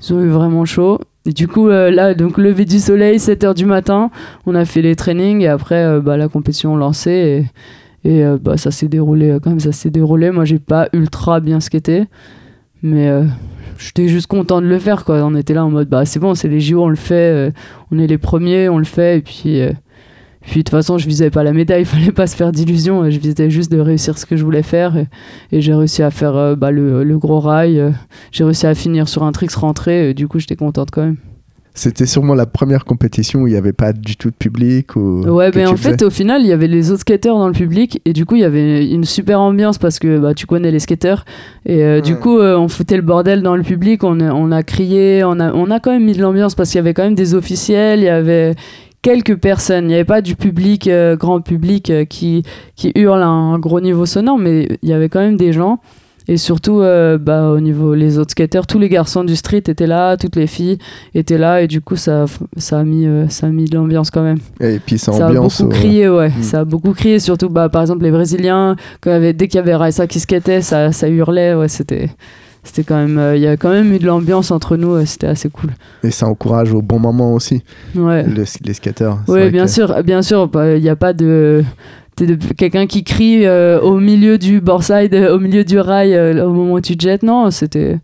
[0.00, 1.00] Ils ont eu vraiment chaud.
[1.24, 4.10] Et du coup, euh, là, donc lever du soleil, 7h du matin,
[4.46, 7.46] on a fait les trainings et après, euh, bah, la compétition lancée.
[8.04, 10.32] Et, et euh, bah, ça s'est déroulé euh, comme ça s'est déroulé.
[10.32, 12.04] Moi, j'ai pas ultra bien skaté.
[12.84, 13.08] Mais
[13.78, 15.04] j'étais juste content de le faire.
[15.04, 15.22] Quoi.
[15.22, 17.52] On était là en mode, bah, c'est bon, c'est les JO, on le fait.
[17.92, 19.18] on est les premiers, on le fait.
[19.18, 19.60] Et puis,
[20.42, 23.08] puis de toute façon, je visais pas la médaille, il fallait pas se faire d'illusions.
[23.10, 24.96] Je visais juste de réussir ce que je voulais faire.
[24.96, 25.06] Et,
[25.52, 27.78] et j'ai réussi à faire euh, bah, le, le gros rail.
[27.78, 27.90] euh,
[28.30, 30.10] j'ai réussi à finir sur un tricks rentré.
[30.10, 31.16] et du coup, j'étais contente quand même.
[31.74, 35.22] C'était sûrement la première compétition où il n'y avait pas du tout de public ou
[35.22, 37.98] Ouais, tu en fait, au final, il y avait les autres skateurs dans le public
[38.04, 40.80] et du coup, il y avait une super ambiance parce que bah, tu connais les
[40.80, 41.24] skateurs
[41.64, 44.52] et euh, du coup, euh, on foutait le bordel dans le public, on a, on
[44.52, 46.92] a crié, on a, on a quand même mis de l'ambiance parce qu'il y avait
[46.92, 48.54] quand même des officiels, il y avait
[49.02, 52.44] quelques personnes, il n'y avait pas du public, euh, grand public euh, qui,
[52.76, 55.78] qui hurle à un gros niveau sonore, mais il y avait quand même des gens.
[56.28, 59.88] Et surtout, euh, bah, au niveau les autres skateurs, tous les garçons du street étaient
[59.88, 60.78] là, toutes les filles
[61.16, 64.22] étaient là, et du coup, ça, ça a mis, ça a mis de l'ambiance quand
[64.22, 66.28] même Et puis ça a beaucoup au- crié, ouais.
[66.28, 66.42] Mm.
[66.42, 68.76] Ça a beaucoup crié, surtout bah, par exemple les Brésiliens.
[69.00, 71.54] Quand avait, dès qu'il y avait Raissa qui skatait, ça, ça hurlait.
[71.54, 72.08] Ouais, c'était,
[72.64, 73.18] c'était quand même.
[73.18, 74.94] euh, Il y a quand même eu de l'ambiance entre nous.
[74.96, 75.70] ouais, c'était assez cool.
[76.04, 77.62] Et ça encourage au bon moment aussi,
[77.94, 78.22] Ouais.
[78.24, 79.18] le- les skateurs.
[79.28, 80.48] Oui, bien que- sûr, bien sûr.
[80.48, 81.64] bah, Il n'y a pas de,
[82.56, 86.52] quelqu'un qui crie euh, au milieu du boardside, euh, au milieu du rail, euh, au
[86.52, 87.22] moment où tu te jettes.
[87.22, 87.98] Non, c'était.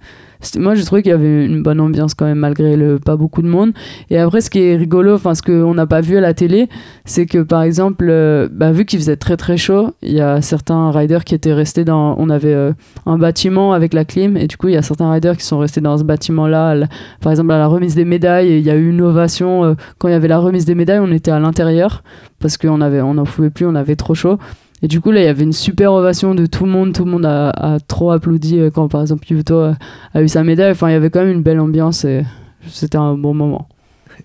[0.57, 3.43] Moi, j'ai trouvé qu'il y avait une bonne ambiance quand même, malgré le pas beaucoup
[3.43, 3.73] de monde.
[4.09, 6.69] Et après, ce qui est rigolo, enfin, ce qu'on n'a pas vu à la télé,
[7.05, 10.41] c'est que par exemple, euh, bah, vu qu'il faisait très très chaud, il y a
[10.41, 12.15] certains riders qui étaient restés dans.
[12.19, 12.73] On avait euh,
[13.05, 15.59] un bâtiment avec la clim, et du coup, il y a certains riders qui sont
[15.59, 16.69] restés dans ce bâtiment-là.
[16.71, 16.87] à la-
[17.21, 19.65] Par exemple, à la remise des médailles, il y a eu une ovation.
[19.65, 22.03] euh, quand il y avait la remise des médailles, on était à l'intérieur
[22.41, 24.39] parce qu'on avait, on n'en pouvait plus, on avait trop chaud.
[24.83, 26.93] Et du coup, là, il y avait une super ovation de tout le monde.
[26.93, 29.75] Tout le monde a, a trop applaudi euh, quand, par exemple, Yuto a,
[30.15, 30.73] a eu sa médaille.
[30.73, 32.23] Enfin, il y avait quand même une belle ambiance et
[32.67, 33.69] c'était un bon moment.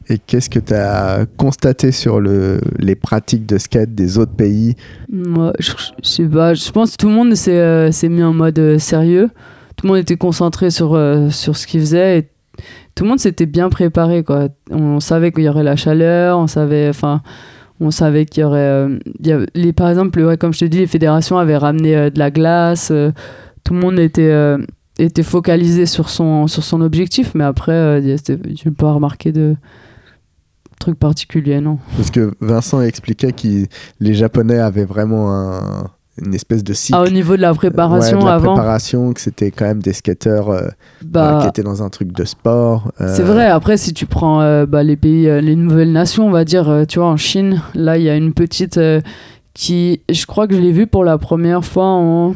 [0.10, 4.76] Et qu'est-ce que tu as constaté sur le, les pratiques de skate des autres pays?
[5.12, 5.72] Moi, je,
[6.04, 8.80] je sais pas, je pense que tout le monde s'est euh, mis en mode euh,
[8.80, 9.30] sérieux.
[9.76, 12.30] Tout le monde était concentré sur, euh, sur ce qu'il faisait et
[12.96, 14.24] tout le monde s'était bien préparé.
[14.24, 14.50] Quoi.
[14.72, 17.22] On savait qu'il y aurait la chaleur, on savait, enfin,
[17.80, 18.60] on savait qu'il y aurait.
[18.60, 19.00] euh,
[19.56, 22.90] les, par exemple, comme je te dis, les fédérations avaient ramené euh, de la glace.
[22.92, 23.12] euh,
[23.64, 24.58] tout le monde était,
[25.00, 28.34] était focalisé sur son, sur son objectif, mais après, je
[28.70, 29.56] n'ai pas remarqué de
[30.80, 31.80] trucs particuliers, non.
[31.96, 33.66] Parce que Vincent expliquait que
[34.02, 35.90] les Japonais avaient vraiment un-
[36.22, 36.98] une espèce de cycle.
[37.00, 38.54] Ah, au niveau de la préparation Ouais, de la avant.
[38.54, 40.68] préparation, que c'était quand même des skateurs euh,
[41.04, 42.92] bah, qui étaient dans un truc de sport.
[43.02, 46.28] euh, C'est vrai, après, si tu prends euh, bah, les pays, euh, les nouvelles nations,
[46.28, 49.02] on va dire, euh, tu vois, en Chine, là, il y a une petite euh,
[49.56, 52.36] qui, je crois que je l'ai vue pour la première fois en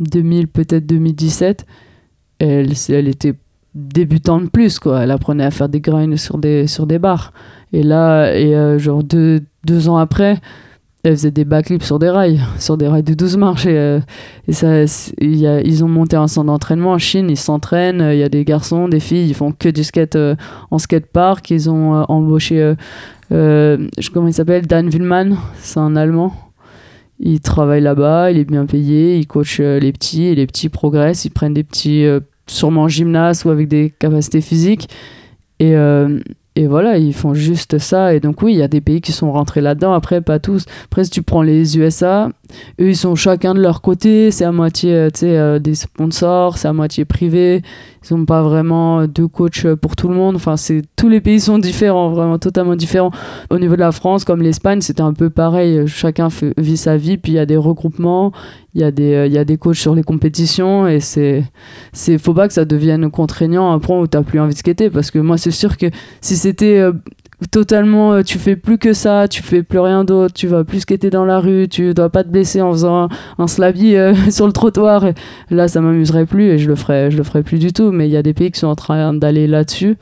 [0.00, 1.64] 2000, peut-être 2017.
[2.40, 3.34] Elle, elle était
[3.74, 5.02] débutante plus, quoi.
[5.02, 7.32] Elle apprenait à faire des grinds sur des, sur des barres.
[7.72, 10.40] Et là, et, euh, genre deux, deux ans après,
[11.04, 13.66] elle faisait des backflips sur des rails, sur des rails de 12 marches.
[13.66, 14.00] Et, euh,
[14.50, 14.84] ça,
[15.20, 18.00] ils ont monté un centre d'entraînement en Chine, ils s'entraînent.
[18.00, 20.36] euh, Il y a des garçons, des filles, ils font que du skate euh,
[20.70, 21.50] en skatepark.
[21.50, 22.74] Ils ont euh, embauché,
[23.30, 26.32] je- comment il s'appelle Dan Willman, c'est un Allemand.
[27.18, 31.24] Il travaille là-bas, il est bien payé, il coach les petits et les petits progressent.
[31.24, 32.04] Ils prennent des petits,
[32.48, 34.88] sûrement gymnastes ou avec des capacités physiques.
[35.60, 35.74] Et,
[36.54, 38.14] et voilà, ils font juste ça.
[38.14, 39.94] Et donc, oui, il y a des pays qui sont rentrés là-dedans.
[39.94, 40.66] Après, pas tous.
[40.84, 42.28] Après, si tu prends les USA,
[42.78, 44.30] eux, ils sont chacun de leur côté.
[44.30, 47.62] C'est à moitié euh, euh, des sponsors, c'est à moitié privé.
[48.10, 50.36] Ils n'ont pas vraiment euh, deux coachs euh, pour tout le monde.
[50.36, 50.54] Enfin,
[50.96, 53.10] tous les pays sont différents, vraiment totalement différents.
[53.50, 55.86] Au niveau de la France, comme l'Espagne, c'était un peu pareil.
[55.86, 58.32] Chacun fait- vit sa vie, puis il y a des regroupements,
[58.74, 61.44] il y a des, euh, il y a des coachs sur les compétitions, et c'est,
[61.92, 64.58] c'est, faut pas que ça devienne contraignant à un point où t'as plus envie de
[64.58, 65.86] skater, parce que moi, c'est sûr que
[66.20, 66.92] si c'était euh,
[67.50, 70.80] totalement, euh, tu fais plus que ça, tu fais plus rien d'autre, tu vas plus
[70.80, 74.46] skater dans la rue, tu dois pas te blesser en faisant un, un euh, sur
[74.46, 75.04] le trottoir.
[75.50, 77.90] Là, ça m'amuserait plus et je le ferais, je le ferais plus du tout.
[77.92, 79.96] Mais il y a des pays qui sont en train d'aller là-dessus.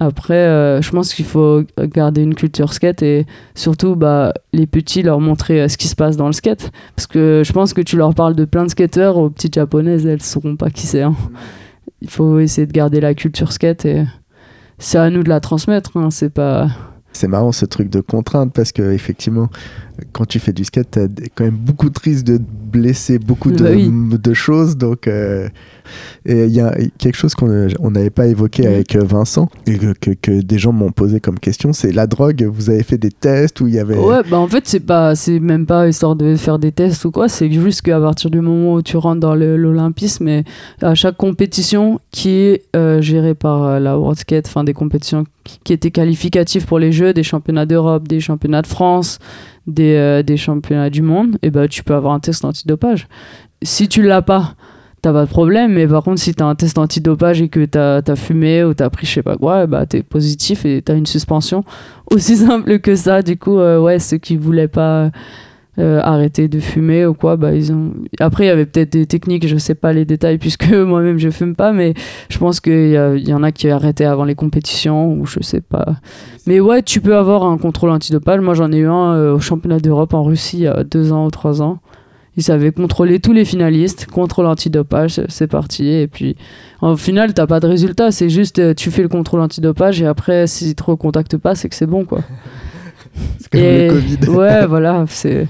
[0.00, 5.02] Après, euh, je pense qu'il faut garder une culture skate et surtout bah, les petits
[5.02, 6.72] leur montrer ce qui se passe dans le skate.
[6.96, 10.04] Parce que je pense que tu leur parles de plein de skateurs, aux petites japonaises,
[10.04, 11.02] elles sauront pas qui c'est.
[11.02, 11.14] hein.
[12.00, 14.04] Il faut essayer de garder la culture skate et
[14.82, 15.96] c'est à nous de la transmettre.
[15.96, 16.68] hein, C'est pas.
[17.12, 19.48] C'est marrant ce truc de contrainte parce que effectivement,
[20.12, 23.18] quand tu fais du skate, t'as des- quand même beaucoup de risques de te blesser
[23.18, 23.90] beaucoup de, Bah oui.
[23.90, 24.76] de choses.
[24.76, 25.48] Donc, euh,
[26.24, 29.76] et il y a quelque chose qu'on euh, n'avait pas évoqué avec euh, Vincent et
[29.76, 32.42] que, que- que des gens m'ont posé comme question, c'est la drogue.
[32.44, 33.96] Vous avez fait des tests où il y avait.
[33.98, 37.10] Ouais, bah en fait, c'est pas, c'est même pas histoire de faire des tests ou
[37.10, 40.44] quoi, c'est juste qu'à partir du moment où tu rentres dans l'Olympisme, et
[40.80, 45.24] à chaque compétition qui est euh, gérée par la World Skate, enfin des compétitions
[45.64, 49.18] qui étaient qualificatives pour les Jeux, des championnats d'Europe, des championnats de France,
[49.66, 53.08] des, euh, des championnats du monde, et bah tu peux avoir un test antidopage.
[53.62, 54.54] Si tu l'as pas,
[55.02, 58.00] t'as pas de problème, mais par contre, si t'as un test antidopage et que t'as
[58.06, 61.06] as fumé ou t'as pris je sais pas quoi, bah t'es positif et t'as une
[61.06, 61.64] suspension
[62.10, 63.22] aussi simple que ça.
[63.22, 65.10] Du coup, euh, ouais, ceux qui voulaient pas
[65.78, 67.92] euh, arrêter de fumer ou quoi, bah ils ont.
[68.20, 71.30] Après, il y avait peut-être des techniques, je sais pas les détails puisque moi-même je
[71.30, 71.94] fume pas, mais
[72.28, 75.62] je pense qu'il y, y en a qui arrêtaient avant les compétitions ou je sais
[75.62, 75.86] pas.
[76.46, 78.40] Mais ouais, tu peux avoir un contrôle antidopage.
[78.40, 81.12] Moi, j'en ai eu un euh, au championnat d'Europe en Russie il y a deux
[81.12, 81.78] ans ou trois ans.
[82.36, 85.88] Ils savaient contrôler tous les finalistes, contrôle antidopage, c'est parti.
[85.88, 86.34] Et puis,
[86.80, 88.10] au final, t'as pas de résultat.
[88.10, 91.68] C'est juste, euh, tu fais le contrôle antidopage et après, s'ils te recontactent pas, c'est
[91.68, 92.20] que c'est bon, quoi.
[93.38, 94.28] c'est comme Et- le Covid.
[94.30, 95.46] Ouais, voilà, c'est.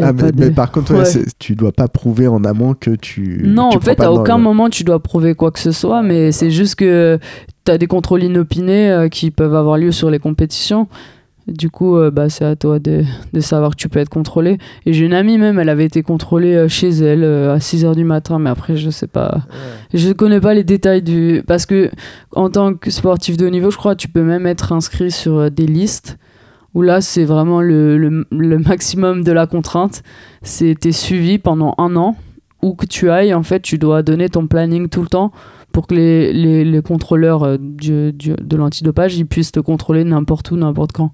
[0.00, 1.24] Ah, mais, pas de- mais par contre, ouais, Ouais.
[1.38, 3.42] tu dois pas prouver en amont que tu.
[3.44, 6.02] Non, tu en fait, à aucun le- moment tu dois prouver quoi que ce soit,
[6.02, 7.18] mais c'est juste que
[7.64, 10.86] tu as des contrôles inopinés euh, qui peuvent avoir lieu sur les compétitions.
[11.48, 14.58] Du coup, euh, bah, c'est à toi de, de savoir que tu peux être contrôlé.
[14.86, 17.96] Et j'ai une amie même, elle avait été contrôlée euh, chez elle euh, à 6h
[17.96, 19.40] du matin, mais après, je sais pas.
[19.92, 21.42] Je connais pas les détails du.
[21.46, 21.90] Parce que,
[22.36, 25.10] en tant que sportif de haut niveau, je crois que tu peux même être inscrit
[25.10, 26.18] sur des listes
[26.74, 30.02] où là, c'est vraiment le, le, le maximum de la contrainte.
[30.42, 32.16] C'est t'es suivi pendant un an.
[32.62, 35.32] Où que tu ailles, en fait, tu dois donner ton planning tout le temps
[35.72, 40.04] pour que les, les, les contrôleurs euh, du, du- de l'antidopage ils puissent te contrôler
[40.04, 41.10] n'importe où, n'importe quand.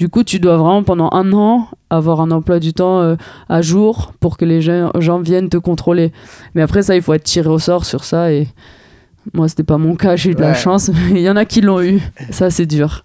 [0.00, 3.14] Du coup, tu dois vraiment pendant un an avoir un emploi du temps euh,
[3.48, 6.10] à jour pour que les gens, gens viennent te contrôler.
[6.56, 8.48] Mais après ça, il faut être tiré au sort sur ça et
[9.34, 11.44] moi, c'était pas mon cas, j'ai eu de la chance, mais il y en a
[11.44, 12.00] qui l'ont eu.
[12.30, 13.04] Ça, c'est dur.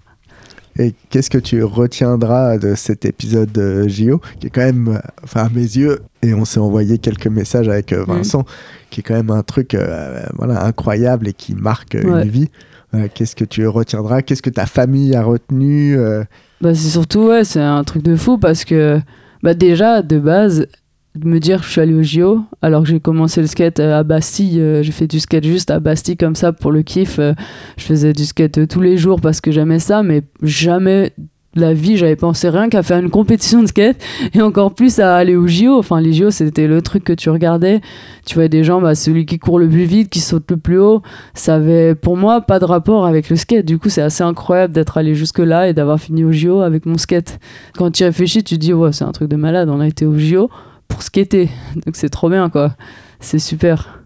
[0.79, 5.45] Et qu'est-ce que tu retiendras de cet épisode de JO, qui est quand même, enfin
[5.45, 8.43] à mes yeux, et on s'est envoyé quelques messages avec euh, Vincent,
[8.89, 12.23] qui est quand même un truc euh, voilà, incroyable et qui marque euh, Ouais.
[12.23, 12.49] une vie.
[12.95, 14.21] Euh, qu'est-ce que tu retiendras?
[14.23, 16.23] Qu'est-ce que ta famille a retenu euh,
[16.61, 18.99] Bah, c'est surtout, ouais, c'est un truc de fou parce que,
[19.43, 20.67] bah, déjà, de base,
[21.15, 23.79] de me dire que je suis allé au JO, alors que j'ai commencé le skate
[23.79, 26.81] euh, à Bastille, euh, j'ai fait du skate juste à Bastille comme ça pour le
[26.81, 27.19] kiff.
[27.19, 27.33] euh,
[27.77, 31.13] je faisais du skate tous les jours parce que j'aimais ça, mais jamais
[31.55, 33.97] la vie, j'avais pensé rien qu'à faire une compétition de skate
[34.33, 35.77] et encore plus à aller au JO.
[35.77, 37.79] Enfin, les JO, c'était le truc que tu regardais.
[38.25, 40.79] Tu voyais des gens, bah, celui qui court le plus vite, qui saute le plus
[40.79, 41.03] haut,
[41.35, 43.67] ça avait pour moi pas de rapport avec le skate.
[43.67, 46.97] Du coup, c'est assez incroyable d'être allé jusque-là et d'avoir fini au JO avec mon
[46.97, 47.39] skate.
[47.77, 50.07] Quand tu réfléchis, tu te dis, ouais, c'est un truc de malade, on a été
[50.07, 50.49] au JO
[50.87, 51.49] pour skater.
[51.85, 52.75] Donc c'est trop bien, quoi.
[53.19, 54.03] C'est super.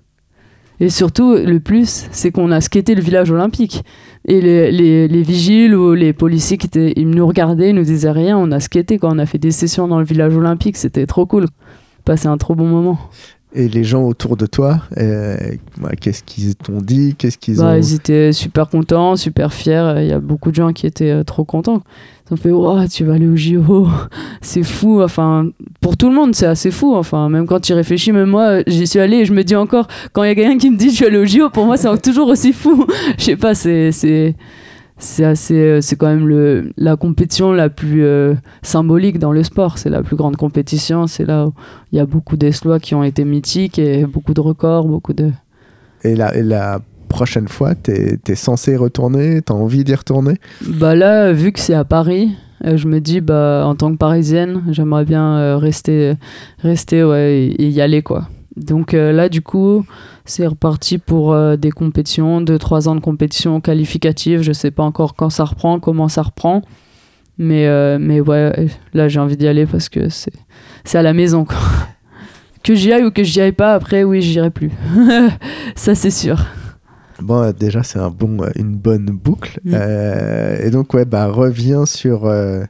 [0.80, 3.84] Et surtout, le plus, c'est qu'on a skaté le village olympique.
[4.26, 7.84] Et les, les, les vigiles ou les policiers qui étaient, ils nous regardaient, ils nous
[7.84, 9.10] disaient rien, on a skaté, quoi.
[9.12, 11.48] On a fait des sessions dans le village olympique, c'était trop cool.
[12.06, 13.00] Passé un trop bon moment.
[13.56, 15.38] Et les gens autour de toi, euh,
[16.02, 19.94] qu'est-ce qu'ils t'ont dit Qu'est-ce qu'ils Bah, ont ils étaient super contents, super fiers.
[20.00, 21.82] Il y a beaucoup de gens qui étaient euh, trop contents.
[22.30, 23.88] Ils ont fait tu vas aller au JO,
[24.42, 25.02] c'est fou.
[25.02, 26.94] Enfin, pour tout le monde, c'est assez fou.
[26.94, 29.56] Enfin, même quand tu y réfléchis, même moi, j'y suis allée et je me dis
[29.56, 31.66] encore, quand il y a quelqu'un qui me dit je suis allé au JO, pour
[31.66, 32.86] moi, c'est toujours aussi fou.
[33.18, 34.36] Je sais pas, c'est.
[34.98, 39.44] C'est assez euh, c'est quand même le la compétition la plus euh, symbolique dans le
[39.44, 39.78] sport.
[39.78, 41.08] C'est la plus grande compétition.
[41.08, 41.54] C'est là où
[41.92, 45.32] il y a beaucoup d'exploits qui ont été mythiques et beaucoup de records beaucoup de
[46.04, 49.42] Et la, et la prochaine fois, t'es es censé y retourner?
[49.42, 50.36] T'as envie d'y retourner?
[50.62, 52.32] Bah là, vu que c'est à Paris,
[52.66, 56.14] euh, je me dis, bah, en tant que parisienne, j'aimerais bien euh, rester,
[56.60, 58.30] rester ouais, et, et y aller, quoi.
[58.56, 59.86] Donc euh, là, du coup,
[60.28, 64.42] c'est reparti pour euh, des compétitions, 2-3 ans de compétition qualificative.
[64.42, 66.62] Je sais pas encore quand ça reprend, comment ça reprend.
[67.38, 70.34] Mais, euh, mais ouais, là, j'ai envie d'y aller parce que c'est
[70.84, 71.58] c'est à la maison, quoi.
[72.64, 74.72] Que j'y aille ou que j'y aille pas, après, oui, j'irai plus.
[75.76, 76.44] ça, c'est sûr.
[77.22, 79.60] Bon, euh, déjà, c'est un bon, une bonne boucle.
[79.64, 79.74] Mm.
[79.74, 82.64] Euh, et donc, ouais, bah, reviens sur, euh,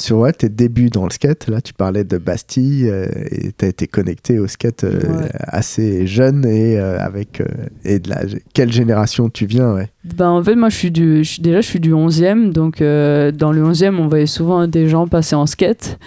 [0.00, 1.48] sur ouais, tes débuts dans le skate.
[1.48, 5.28] Là, tu parlais de Bastille euh, et tu as été connecté au skate euh, Ouais.
[5.38, 7.42] assez jeune et euh, avec.
[7.84, 8.22] et de la,
[8.54, 9.88] quelle génération tu viens, ouais?
[10.16, 12.52] Ben, en fait, moi, je suis du, je suis, déjà, je suis du 11e.
[12.52, 15.98] Donc, dans le 11e, on voyait souvent des gens passer en skate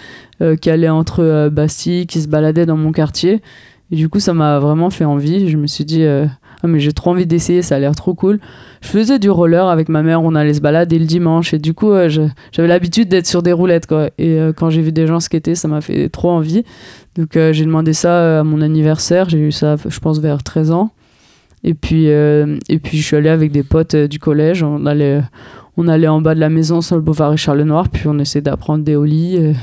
[0.60, 3.40] qui allaient entre Bastille, qui se baladaient dans mon quartier.
[3.90, 5.48] Et du coup, ça m'a vraiment fait envie.
[5.48, 6.04] Je me suis dit,
[6.64, 8.40] ah, mais j'ai trop envie d'essayer, ça a l'air trop cool.
[8.80, 11.52] Je faisais du roller avec ma mère, on allait se balader le dimanche.
[11.52, 11.92] Et du coup,
[12.52, 14.08] j'avais l'habitude d'être sur des roulettes, quoi.
[14.16, 16.64] Et euh, quand j'ai vu des gens skater, ça m'a fait trop envie.
[17.16, 19.28] Donc, euh, j'ai demandé ça euh, à mon anniversaire.
[19.28, 20.90] J'ai eu ça, je pense, vers 13 ans.
[21.64, 24.62] Et puis, et puis je suis allé avec des potes du collège.
[24.62, 25.20] On allait,
[25.78, 28.42] on allait en bas de la maison sur le boulevard Richard Lenoir, puis on essayait
[28.42, 29.54] d'apprendre des ollies.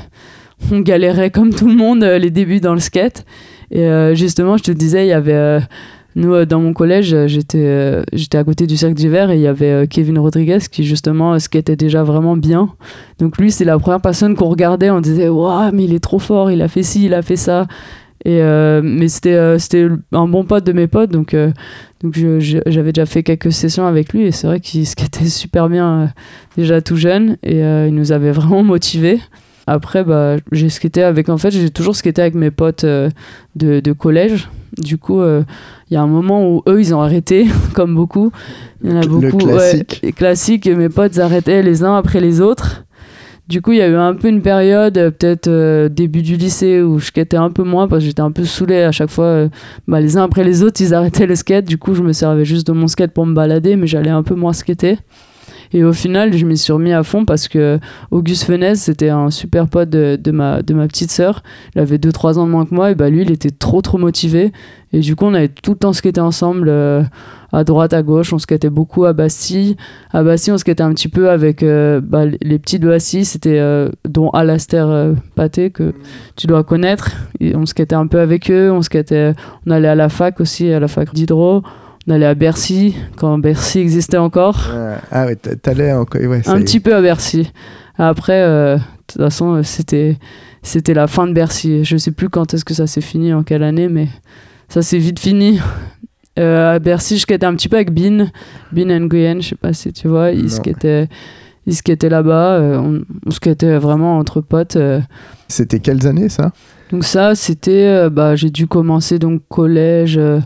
[0.72, 3.24] on galérait comme tout le monde les débuts dans le skate.
[3.70, 5.60] Et justement, je te disais, il y avait.
[6.14, 9.36] Nous, euh, dans mon collège, euh, j'étais euh, j'étais à côté du cercle d'hiver et
[9.36, 12.70] il y avait Kevin Rodriguez qui, justement, euh, skatait déjà vraiment bien.
[13.18, 14.90] Donc, lui, c'est la première personne qu'on regardait.
[14.90, 17.36] On disait, waouh, mais il est trop fort, il a fait ci, il a fait
[17.36, 17.66] ça.
[18.24, 21.50] Et, mais c'était c'était un bon pote de mes potes, donc, euh,
[22.04, 26.12] donc j'avais déjà fait quelques sessions avec lui et c'est vrai qu'il skatait super bien
[26.56, 29.18] déjà tout jeune et il nous avait vraiment motivés.
[29.66, 33.08] Après, bah, j'ai skaté avec, en fait, j'ai toujours skaté avec mes potes euh,
[33.56, 34.48] de, de collège.
[34.78, 35.42] Du coup, euh,
[35.90, 38.32] il y a un moment où eux, ils ont arrêté, comme beaucoup.
[38.82, 39.38] Il y en a Le beaucoup.
[39.38, 40.00] classique.
[40.02, 42.84] Ouais, les classiques, et mes potes arrêtaient les uns après les autres.
[43.48, 46.36] Du coup, il y a eu un peu une période, euh, peut-être euh, début du
[46.36, 49.10] lycée, où je skatais un peu moins parce que j'étais un peu saoulé à chaque
[49.10, 49.24] fois.
[49.24, 49.48] euh,
[49.86, 51.66] bah, les uns après les autres, ils arrêtaient le skate.
[51.66, 54.22] Du coup, je me servais juste de mon skate pour me balader, mais j'allais un
[54.22, 54.96] peu moins skater.
[55.74, 57.78] Et au final, je m'y suis remis à fond parce que
[58.10, 61.42] Auguste Fenez, c'était un super pote de, de ma, de ma petite sœur.
[61.74, 63.98] Il avait 2-3 ans de moins que moi, et bah lui, il était trop trop
[63.98, 64.52] motivé.
[64.92, 67.02] Et du coup, on avait tout le temps skaté ensemble, euh,
[67.50, 68.32] à droite, à gauche.
[68.34, 69.76] On skatait beaucoup à Bastille.
[70.12, 73.58] À Bastille, on skatait un petit peu avec euh, bah, les petits de Bastille, c'était
[73.58, 75.94] euh, dont Alastair Pathé, que
[76.36, 77.10] tu dois connaître.
[77.40, 78.70] Et on skatait un peu avec eux.
[78.70, 79.32] On, skatait,
[79.66, 81.62] on allait à la fac aussi, à la fac d'Hydro.
[82.06, 84.68] On allait à Bercy, quand Bercy existait encore.
[84.72, 86.20] Ah, ah ouais, t'a- t'allais encore.
[86.22, 87.52] Ouais, Un petit peu à Bercy.
[87.96, 90.16] Après, euh, de toute façon, euh, c'était
[90.62, 91.84] c'était la fin de Bercy.
[91.84, 94.08] Je sais plus quand est-ce que ça s'est fini, en quelle année, mais
[94.68, 95.60] ça s'est vite fini.
[96.38, 98.26] Euh, à Bercy, je skatais un petit peu avec Bean,
[98.72, 100.40] Bean Nguyen, je sais pas si tu vois, Non.
[100.42, 101.08] ils skataient,
[101.66, 104.76] ils skataient là-bas, euh, on, on skatait vraiment entre potes.
[104.76, 105.00] euh.
[105.48, 106.52] C'était quelles années ça?
[106.90, 110.40] Donc ça, c'était, euh, bah, j'ai dû commencer donc collège euh,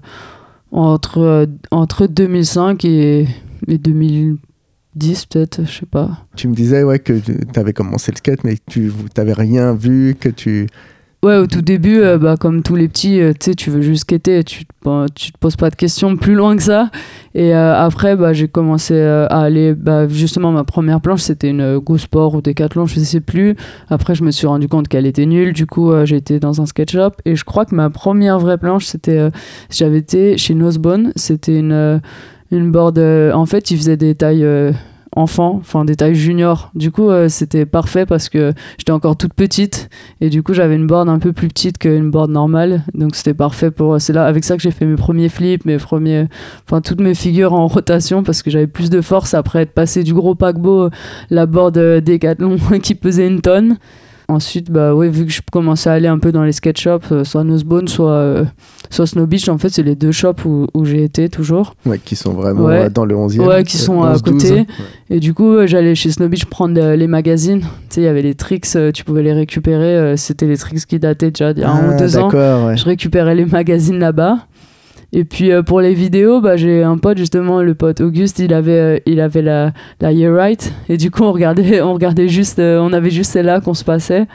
[0.77, 3.27] entre, euh, entre 2005 et,
[3.67, 6.27] et 2010 peut-être, je sais pas.
[6.37, 9.75] Tu me disais ouais, que tu avais commencé le skate, mais que tu n'avais rien
[9.75, 10.69] vu, que tu.
[11.27, 13.81] Ouais, au tout début, euh, bah, comme tous les petits, euh, tu sais, tu veux
[13.81, 16.89] juste skater, tu, bah, tu te poses pas de questions plus loin que ça.
[17.35, 21.81] Et euh, après, bah, j'ai commencé à aller, bah, justement, ma première planche, c'était une
[21.81, 23.57] Go Sport ou Decathlon, je sais plus.
[23.91, 26.93] Après, je me suis rendu compte qu'elle était nulle, du coup, été dans un skate
[26.93, 27.15] shop.
[27.25, 29.29] Et je crois que ma première vraie planche, c'était,
[29.69, 32.01] j'avais été chez Nosebone, c'était une,
[32.53, 34.47] une board, en fait, ils faisaient des tailles...
[35.17, 36.71] euh, enfants, enfin des tailles juniors.
[36.75, 39.89] Du coup, euh, c'était parfait parce que j'étais encore toute petite
[40.21, 42.85] et du coup, j'avais une board un peu plus petite qu'une board normale.
[42.95, 44.01] Donc, c'était parfait pour.
[44.01, 46.27] C'est là, avec ça que j'ai fait mes premiers flips, mes premiers.
[46.67, 50.03] Enfin, toutes mes figures en rotation parce que j'avais plus de force après être passé
[50.03, 50.91] du gros paquebot,
[51.31, 53.79] la board euh, Decathlon qui pesait une tonne.
[54.29, 57.13] Ensuite, bah ouais, vu que je commençais à aller un peu dans les skate shops,
[57.13, 58.45] euh, soit Nosebone, soit, euh,
[58.91, 61.75] soit Snow Beach, en fait, c'est les deux shops où, où j'ai été toujours.
[61.87, 62.85] Ouais, qui sont vraiment Ouais.
[62.85, 63.47] euh, dans le 11e.
[63.47, 64.33] Ouais, qui sont à 11, 12.
[64.43, 64.55] côté.
[64.55, 64.67] Ouais.
[65.11, 67.61] Et du coup, j'allais chez Snow Beach prendre les magazines.
[67.61, 70.17] Tu sais, il y avait les tricks, tu pouvais les récupérer.
[70.17, 72.31] C'était les tricks qui dataient déjà d'il y a un Ah, ou deux ans.
[72.31, 72.77] Ouais.
[72.77, 74.39] Je récupérais les magazines là-bas.
[75.17, 78.53] Et puis euh, pour les vidéos, bah, j'ai un pote justement, le pote Auguste, il
[78.53, 80.75] avait, euh, il avait la, la Year Right.
[80.91, 83.83] Et du coup, on regardait, on regardait juste, euh, on avait juste celle-là qu'on se
[83.83, 84.27] passait.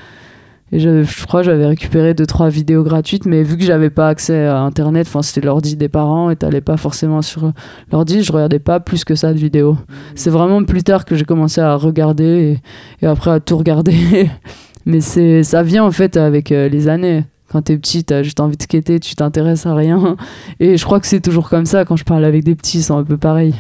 [0.72, 4.08] Et je, je crois j'avais récupéré deux trois vidéos gratuites, mais vu que j'avais pas
[4.08, 7.52] accès à Internet, enfin c'était l'ordi des parents et t'allais pas forcément sur
[7.92, 9.78] l'ordi, je regardais pas plus que ça de vidéos.
[10.16, 12.60] C'est vraiment plus tard que j'ai commencé à regarder
[13.02, 14.32] et, et après à tout regarder.
[14.88, 17.26] mais c'est ça vient en fait avec les années.
[17.52, 20.16] Quand t'es petit, t'as juste envie de skater, tu t'intéresses à rien.
[20.60, 22.84] Et je crois que c'est toujours comme ça quand je parle avec des petits, ils
[22.84, 23.56] sont un peu pareils.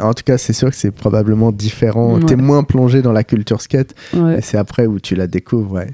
[0.00, 2.14] En tout cas, c'est sûr que c'est probablement différent.
[2.14, 2.24] Ouais.
[2.24, 3.94] T'es moins plongé dans la culture skate.
[4.14, 4.38] Ouais.
[4.38, 5.90] Et c'est après où tu la découvres, ouais.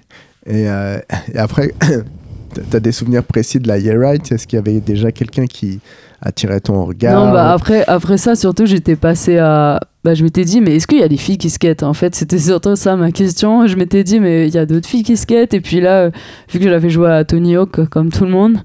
[0.47, 0.99] Et, euh,
[1.35, 1.75] et après,
[2.71, 5.81] t'as des souvenirs précis de la Year Right Est-ce qu'il y avait déjà quelqu'un qui
[6.23, 7.27] attirait ton regard?
[7.27, 9.81] Non, bah après, après ça, surtout, j'étais passé à.
[10.09, 12.15] Bah, je m'étais dit, mais est-ce qu'il y a des filles qui skatent En fait,
[12.15, 13.67] c'était surtout ça ma question.
[13.67, 15.53] Je m'étais dit, mais il y a d'autres filles qui skatent.
[15.53, 16.11] Et puis là, euh,
[16.51, 18.57] vu que j'avais joué à Tony Hawk, comme tout le monde,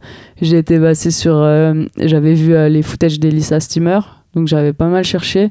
[0.41, 1.35] j'ai été sur.
[1.35, 4.23] euh, j'avais vu euh, les footages d'Elisa Steamer.
[4.33, 5.49] Donc j'avais pas mal cherché.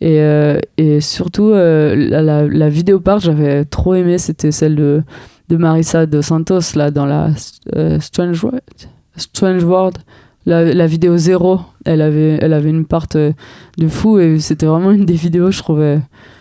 [0.00, 4.16] Et, euh, et surtout, la, la, vidéo part, j'avais trop aimé.
[4.16, 5.02] C'était celle de,
[5.50, 7.32] de Marissa de Santos, là, dans la
[8.00, 8.62] Strange, World,
[9.14, 9.98] Strange World.
[10.48, 13.32] La, la vidéo zéro, elle avait, elle avait une part euh,
[13.76, 15.98] de fou et c'était vraiment une des vidéos que je trouvais,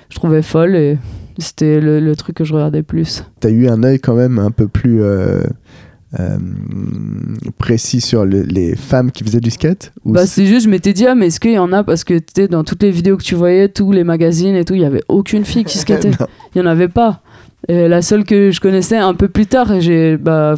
[0.10, 0.98] je trouvais folle et
[1.40, 3.24] c'était le, le truc que je regardais plus.
[3.42, 5.42] T'as eu un œil quand même un peu plus euh,
[6.20, 6.38] euh,
[7.58, 10.94] précis sur le- les femmes qui faisaient du skate Ou Bah, c'est- juste, je m'étais
[10.94, 11.84] dit, ah, mais est-ce qu'il y en a?
[11.84, 14.82] Parce que dans toutes les vidéos que tu voyais, tous les magazines et tout, il
[14.82, 16.12] y avait aucune fille qui skatait.
[16.56, 17.22] Il y en avait pas.
[17.68, 20.56] Et la seule que je connaissais un peu plus tard, j'ai, bah,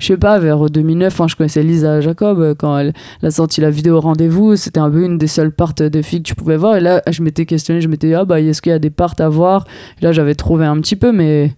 [0.00, 2.92] je sais pas, vers 2009, hein, je connaissais Lisa Jacob euh, quand elle,
[3.22, 4.56] elle a sorti la vidéo Rendez-vous.
[4.56, 6.76] C'était un peu une des seules parts de filles que tu pouvais voir.
[6.76, 8.90] Et là, je m'étais questionné, je m'étais dit, ah bah, est-ce qu'il y a des
[8.90, 9.66] parts à voir?
[10.00, 11.52] Et Là, j'avais trouvé un petit peu, mais,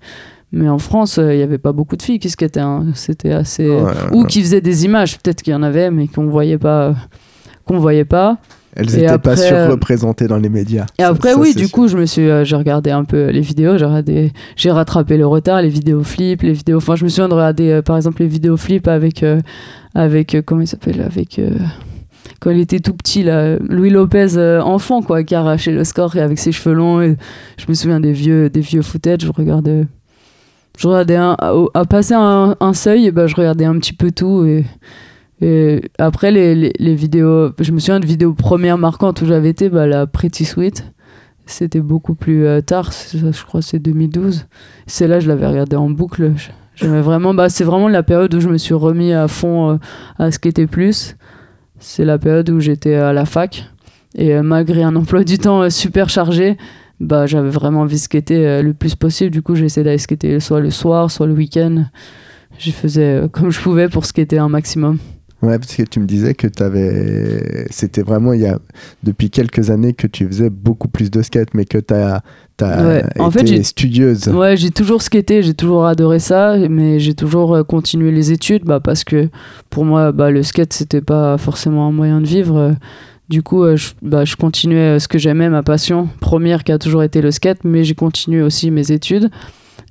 [0.52, 2.60] mais en France, euh, il y avait pas beaucoup de filles qui skataient.
[2.60, 2.86] hein.
[2.94, 3.68] C'était assez.
[3.70, 4.26] Ouais, Ou ouais.
[4.26, 6.94] qui faisaient des images, peut-être qu'il y en avait, mais qu'on voyait pas.
[7.64, 8.38] Qu'on voyait pas.
[8.74, 10.86] Elles et étaient pas euh, surreprésentées dans les médias.
[10.98, 11.72] Et après, ça, oui, du sûr.
[11.72, 13.76] coup, je me suis, euh, j'ai regardé un peu les vidéos,
[14.56, 16.78] j'ai rattrapé le retard, les vidéos flip, les vidéos.
[16.78, 19.40] Enfin, je me souviens de regarder, euh, par exemple, les vidéos flip avec, euh,
[19.94, 21.38] avec, comment il s'appelle, avec.
[22.40, 26.20] quand il était tout petit, là, Louis Lopez, enfant, quoi, qui arrachait le score et
[26.20, 27.02] avec ses cheveux longs.
[27.02, 27.16] Et
[27.58, 29.84] je me souviens des vieux, des vieux footage, je regardais.
[30.78, 33.92] Je regardais un, à, à passer un, un seuil, et ben, je regardais un petit
[33.92, 34.46] peu tout.
[34.46, 34.64] Et,
[35.42, 39.68] et après, les, les, vidéos, je me souviens de vidéos premières marquantes où j'avais été,
[39.68, 40.84] bah, la Pretty Sweet.
[41.46, 44.46] C'était beaucoup plus euh, tard, c'est- je crois c'est 2012.
[44.86, 46.32] Celle-là, je l'avais regardée en boucle.
[46.76, 49.76] J'aimais vraiment, bah, c'est vraiment la période où je me suis remis à fond euh,
[50.20, 51.16] à skater plus.
[51.80, 53.64] C'est la période où j'étais à la fac.
[54.14, 56.56] Et euh, malgré un emploi du temps super chargé,
[57.00, 59.32] bah, j'avais vraiment envie de skater le plus possible.
[59.32, 61.86] Du coup, j'essayais d'aller skater soit le soir, soit le week-end.
[62.60, 64.98] Je faisais comme je pouvais pour skater un maximum.
[65.42, 67.66] Ouais, parce que tu me disais que t'avais.
[67.70, 68.58] C'était vraiment il y a
[69.02, 72.20] depuis quelques années que tu faisais beaucoup plus de skate, mais que t'as
[72.60, 74.28] as Ouais, été en fait, studieuse.
[74.28, 78.64] Ouais, j'ai toujours skaté, j'ai toujours adoré ça, mais j'ai toujours euh, continué les études
[78.64, 79.28] bah, parce que
[79.68, 82.76] pour moi, bah, le skate, c'était pas forcément un moyen de vivre.
[83.28, 86.70] Du coup, euh, je, bah, je continuais euh, ce que j'aimais, ma passion première qui
[86.70, 89.30] a toujours été le skate, mais j'ai continué aussi mes études.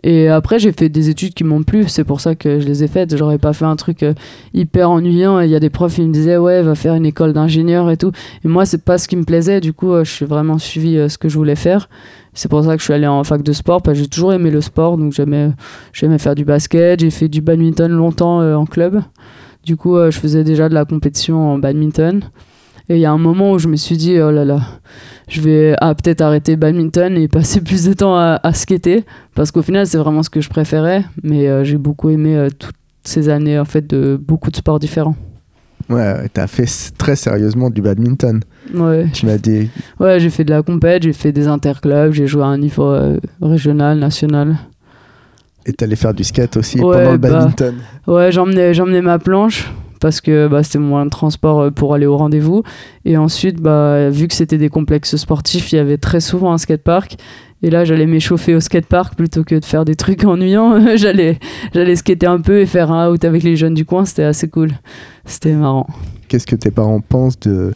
[0.04, 2.84] Et après, j'ai fait des études qui m'ont plu, c'est pour ça que je les
[2.84, 3.16] ai faites.
[3.16, 4.14] J'aurais pas fait un truc euh,
[4.54, 5.39] hyper ennuyant.
[5.39, 7.97] Il y a des profs qui me disaient, ouais, va faire une école d'ingénieur et
[7.97, 8.12] tout.
[8.43, 9.62] Et moi, c'est pas ce qui me plaisait.
[9.62, 11.88] Du coup, euh, je suis vraiment suivi euh, ce que je voulais faire.
[12.34, 14.62] C'est pour ça que je suis allé en fac de sport, j'ai toujours aimé le
[14.62, 15.52] sport, donc j'aimais,
[15.91, 19.02] j'aimais faire du basket, j'ai fait du badminton longtemps en club.
[19.66, 22.22] Du coup, je faisais déjà de la compétition en badminton.
[22.92, 24.60] Et il y a un moment où je me suis dit, oh là là,
[25.30, 29.50] je vais ah, peut-être arrêter badminton et passer plus de temps à, à skater, parce
[29.50, 32.76] qu'au final, c'est vraiment ce que je préférais, mais euh, j'ai beaucoup aimé euh, toutes
[33.06, 35.16] ces années en fait de beaucoup de sports différents.
[35.89, 36.68] Ouais, t'as fait
[36.98, 38.42] très sérieusement du badminton.
[38.74, 39.08] Ouais.
[39.14, 39.70] Tu m'as dit.
[39.98, 42.89] Ouais, j'ai fait de la compète, j'ai fait des interclubs, j'ai joué à un niveau
[42.89, 44.58] euh, régional, national.
[45.66, 47.76] Et t'allais faire du skate aussi Ouais, pendant le bah, badminton.
[48.06, 49.72] Ouais, j'emmenais, j'emmenais ma planche
[50.02, 52.64] parce que bah, c'était mon moyen de transport euh, pour aller au rendez-vous.
[53.06, 56.58] Et ensuite, bah, vu que c'était des complexes sportifs, il y avait très souvent un
[56.58, 57.16] skatepark.
[57.64, 60.80] Et là, j'allais m'échauffer au skatepark plutôt que de faire des trucs ennuyants.
[60.97, 61.39] j'allais,
[61.74, 64.04] j'allais skater un peu et faire un out avec les jeunes du coin.
[64.04, 64.72] C'était assez cool.
[65.26, 65.88] C'était marrant.
[66.28, 67.74] Qu'est-ce que tes parents pensent de,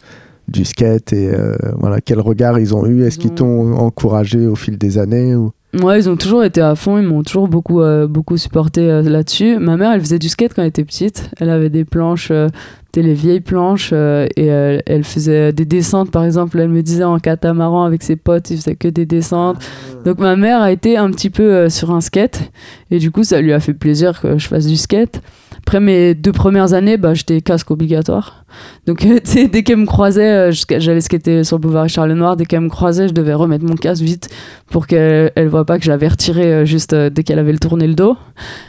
[0.48, 3.04] du skate et euh, voilà, quel regard ils ont eu?
[3.04, 5.52] Est-ce Ils qu'ils ont- t'ont encouragé au fil des années ou...
[5.82, 9.02] Ouais, ils ont toujours été à fond, ils m'ont toujours beaucoup, euh, beaucoup supporté euh,
[9.02, 9.58] là-dessus.
[9.58, 11.30] Ma mère, elle faisait du skate quand elle était petite.
[11.38, 12.48] Elle avait des planches, euh,
[12.94, 16.58] les vieilles planches, et elle faisait des descentes, par exemple.
[16.58, 19.58] Elle me disait en catamaran avec ses potes, ils faisaient que des descentes.
[19.60, 20.02] Ah.
[20.06, 22.50] Donc ma mère a été un petit peu sur un skate,
[22.90, 25.20] et du coup, ça lui a fait plaisir que je fasse du skate.
[25.66, 28.44] Après mes deux premières années, bah, j'étais casque obligatoire.
[28.86, 32.44] Donc, sais, dès qu'elle me croisait, euh, j'allais skater sur le boulevard Charles Noir, dès
[32.44, 34.28] qu'elle me croisait, je devais remettre mon casque vite
[34.70, 37.50] pour qu'elle ne voit pas que je l'avais retiré euh, juste euh, dès qu'elle avait
[37.50, 38.16] le tourné le dos.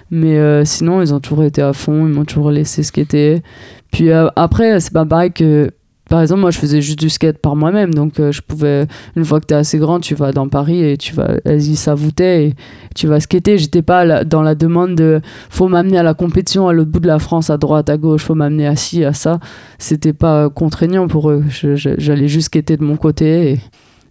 [0.09, 3.43] Mais sinon, ils ont toujours été à fond, ils m'ont toujours laissé skater.
[3.91, 5.69] Puis après, c'est pas pareil que
[6.09, 7.93] par exemple, moi, je faisais juste du skate par moi-même.
[7.93, 10.83] Donc, euh, je pouvais, une fois que tu es assez grand, tu vas dans Paris
[10.83, 12.53] et tu vas, vas-y, ça et
[12.95, 13.57] tu vas skater.
[13.57, 17.07] J'étais pas dans la demande de faut m'amener à la compétition à l'autre bout de
[17.07, 19.39] la France, à droite, à gauche, faut m'amener à ci, à ça.
[19.77, 21.43] C'était pas contraignant pour eux.
[21.49, 23.59] J'allais juste skater de mon côté.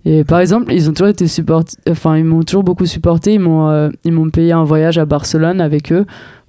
[0.04, 3.34] Et, par exemple, ils ont toujours été supportés, enfin, ils m'ont toujours beaucoup supporté.
[3.34, 6.06] Ils m'ont, euh, ils m'ont payé un voyage à Barcelone avec eux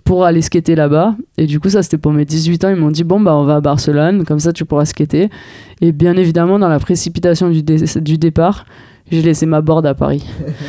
[0.07, 1.15] pour aller skater là-bas.
[1.37, 2.69] Et du coup, ça c'était pour mes 18 ans.
[2.69, 5.29] Ils m'ont dit Bon, bah, on va à Barcelone, comme ça tu pourras skater.
[5.81, 8.65] Et bien évidemment, dans la précipitation du, du départ,
[9.11, 10.25] j'ai laissé ma board à Paris.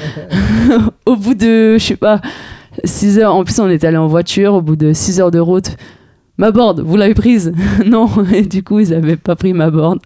[1.07, 2.21] au bout de, je sais pas,
[2.83, 5.39] 6 heures, en plus on était allé en voiture, au bout de 6 heures de
[5.39, 5.77] route.
[6.37, 7.53] Ma board, vous l'avez prise?
[7.87, 9.99] Non, et du coup, ils avaient pas pris ma board.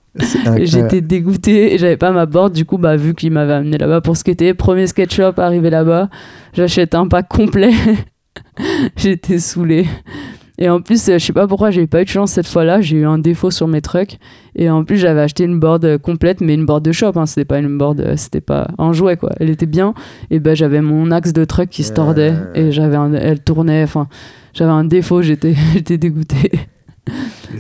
[0.61, 2.53] J'étais dégoûté et j'avais pas ma board.
[2.53, 6.09] Du coup, bah, vu qu'ils m'avaient amené là-bas pour skater, premier skate shop arrivé là-bas,
[6.55, 7.73] j'achète un pack complet
[8.97, 9.87] J'étais saoulée.
[10.59, 12.81] Et en plus, euh, je sais pas pourquoi j'ai pas eu de chance cette fois-là.
[12.81, 14.19] J'ai eu un défaut sur mes trucks.
[14.55, 17.13] Et en plus, j'avais acheté une board euh, complète, mais une board de shop.
[17.17, 17.27] Hein.
[17.27, 19.31] C'était pas une board, euh, c'était pas un jouet quoi.
[19.41, 19.95] Elle était bien.
[20.31, 23.83] Et ben j'avais mon axe de truck qui se tordait et j'avais elle tournait.
[23.83, 24.09] Enfin,
[24.53, 25.23] j'avais un défaut.
[25.23, 26.53] J'étais, j'étais dégoûté.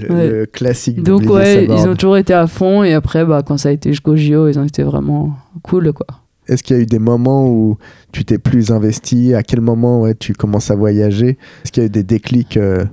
[0.00, 1.02] Le, classique.
[1.02, 2.84] Donc ouais, ils ont toujours été à fond.
[2.84, 6.06] Et après, bah quand ça a été jusqu'au JO, ils ont été vraiment cool quoi.
[6.52, 7.78] Est-ce qu'il y a eu des moments où
[8.12, 9.34] tu t'es plus investi?
[9.34, 11.38] À quel moment ouais, tu commences à voyager?
[11.64, 12.84] Est-ce qu'il y a eu des déclics euh?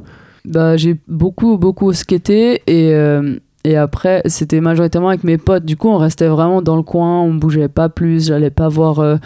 [0.45, 3.35] bah, J'ai beaucoup, beaucoup skaté et, euh,
[3.65, 5.65] et après, c'était majoritairement avec mes potes.
[5.65, 8.99] Du coup, on restait vraiment dans le coin, on bougeait pas plus, j'allais pas voir.
[8.99, 9.17] Euh,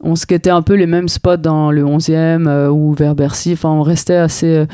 [0.00, 3.52] on skatait un peu les mêmes spots dans le 11e ou vers Bercy.
[3.52, 4.66] Enfin, on restait assez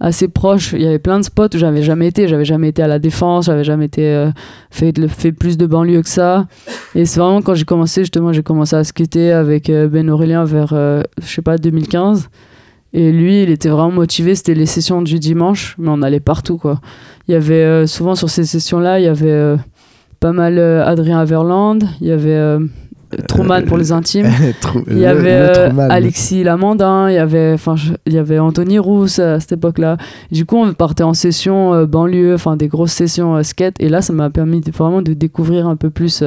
[0.00, 0.72] assez proche.
[0.72, 2.26] Il y avait plein de spots où j'avais jamais été.
[2.26, 4.30] J'avais jamais été à la Défense, j'avais jamais été euh,
[4.70, 6.46] fait, fait plus de banlieue que ça.
[6.94, 10.44] Et c'est vraiment quand j'ai commencé, justement, j'ai commencé à skater avec euh, Ben Aurélien
[10.44, 12.30] vers, euh, je sais pas, 2015.
[12.92, 14.34] Et lui, il était vraiment motivé.
[14.34, 16.80] C'était les sessions du dimanche, mais on allait partout, quoi.
[17.28, 19.54] Il y avait souvent sur ces sessions-là, il y avait
[20.18, 22.58] pas mal Adrien Averland, il y avait
[23.28, 24.28] Truman pour les intimes.
[24.88, 27.74] il y avait euh, Alexis Lamandin, il y avait, enfin,
[28.06, 29.96] il y avait Anthony Rousse à cette époque-là.
[30.30, 33.76] Du coup, on partait en session euh, banlieue, enfin des grosses sessions euh, skate.
[33.80, 36.22] Et là, ça m'a permis vraiment de découvrir un peu plus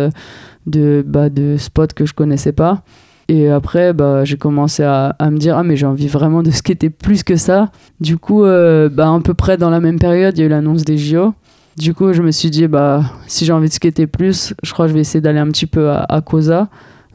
[0.66, 2.84] de, bah, de spots que je connaissais pas.
[3.30, 6.52] Et après, bah, j'ai commencé à, à, me dire, ah, mais j'ai envie vraiment de
[6.52, 7.72] skater plus que ça.
[8.02, 10.84] Du coup, bah, à peu près dans la même période, il y a eu l'annonce
[10.84, 11.34] des JO.
[11.78, 14.86] Du coup, je me suis dit, bah, si j'ai envie de skater plus, je crois
[14.86, 16.70] que je vais essayer d'aller un petit peu à, à Cosa,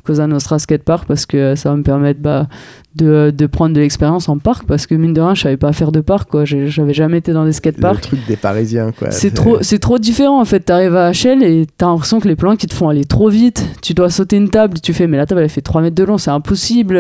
[0.09, 2.47] Cosa Nostra Skatepark, parce que ça va me permettre bah,
[2.97, 5.75] de, de prendre de l'expérience en parc parce que mine de rien je savais pas
[5.75, 6.47] faire de parc quoi.
[6.47, 9.11] J'avais jamais été dans des skateparks le truc des parisiens quoi.
[9.11, 10.61] C'est trop c'est trop différent en fait.
[10.61, 13.63] T'arrives à HL et t'as l'impression que les plans qui te font aller trop vite.
[13.83, 16.05] Tu dois sauter une table tu fais mais la table elle fait 3 mètres de
[16.05, 16.99] long c'est impossible.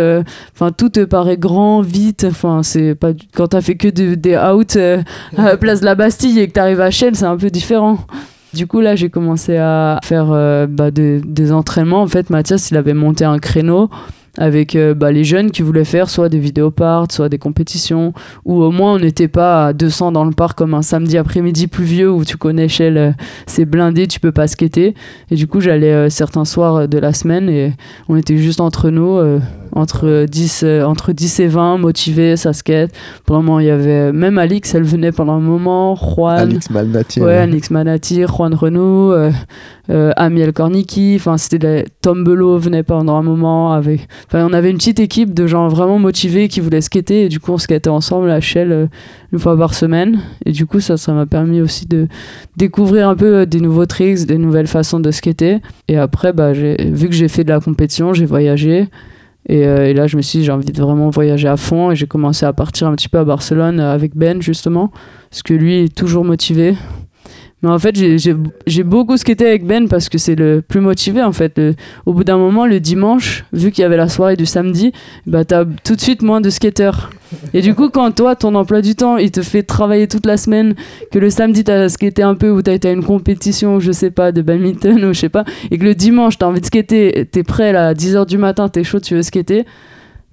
[0.54, 2.26] Enfin tout te paraît grand vite.
[2.28, 5.02] Enfin c'est pas quand t'as fait que des out euh,
[5.38, 8.00] à la place de la Bastille et que t'arrives à HL c'est un peu différent
[8.54, 12.02] du coup, là, j'ai commencé à faire euh, bah, des entraînements.
[12.02, 13.90] En fait, Mathias, il avait monté un créneau
[14.36, 18.12] avec euh, bah, les jeunes qui voulaient faire soit des vidéoparts, soit des compétitions,
[18.44, 21.66] ou au moins on n'était pas à 200 dans le parc comme un samedi après-midi
[21.66, 23.10] pluvieux où tu connais Shell, euh,
[23.46, 24.94] c'est blindé, tu peux pas skater.
[25.30, 27.72] Et du coup, j'allais certains soirs de la semaine et
[28.08, 29.18] on était juste entre nous,
[29.72, 32.90] entre, 10, entre 10 et 20, motivés, ça skate.
[33.24, 36.38] Pour le moment, il y avait même Alix, elle venait pendant un moment, Juan.
[36.38, 37.20] Alix Malnati.
[37.20, 39.14] Ouais, Alix Malnati, Juan Renaud,
[39.88, 40.52] Amiel
[41.16, 45.46] enfin c'était Tom Belot venait pendant un moment avec on avait une petite équipe de
[45.46, 48.86] gens vraiment motivés qui voulaient skater et du coup on skatait ensemble à Shell euh,
[49.32, 52.06] une fois par semaine et du coup ça ça m'a permis aussi de
[52.56, 56.52] découvrir un peu euh, des nouveaux tricks, des nouvelles façons de skater et après bah
[56.52, 58.88] vu que j'ai fait de la compétition, j'ai voyagé
[59.48, 61.90] et, euh, et, là je me suis dit j'ai envie de vraiment voyager à fond.
[61.90, 64.92] Et j'ai commencé à partir un petit peu à Barcelone avec Ben justement.
[65.30, 66.74] Parce que lui est toujours motivé
[67.62, 71.32] Mais en fait, j'ai- beaucoup skaté avec Ben parce que c'est le plus motivé en
[71.32, 71.60] fait.
[72.06, 74.92] Au bout d'un moment, le dimanche, vu qu'il y avait la soirée du samedi,
[75.26, 77.10] bah t'as tout de suite moins de skateurs.
[77.52, 80.36] Et du coup, quand toi, ton emploi du temps, il te fait travailler toute la
[80.36, 80.74] semaine,
[81.10, 84.12] que le samedi t'as skaté un peu ou t'as été à une compétition, je sais
[84.12, 87.26] pas, de badminton ou je sais pas, et que le dimanche t'as envie de skater,
[87.30, 89.66] t'es prêt là, à 10h du matin, t'es chaud, tu veux skater,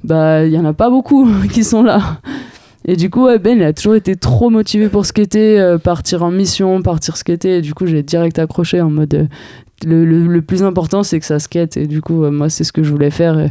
[0.03, 2.19] bah il y en a pas beaucoup qui sont là.
[2.87, 6.21] Et du coup, ouais, Ben, il a toujours été trop motivé pour skater, euh, partir
[6.23, 7.57] en mission, partir skater.
[7.57, 9.13] Et du coup, j'ai direct accroché en mode.
[9.15, 9.25] euh,
[9.85, 11.77] le, le- le plus important, c'est que ça skate.
[11.77, 13.39] Et du coup, euh, moi, c'est ce que je voulais faire.
[13.39, 13.49] Et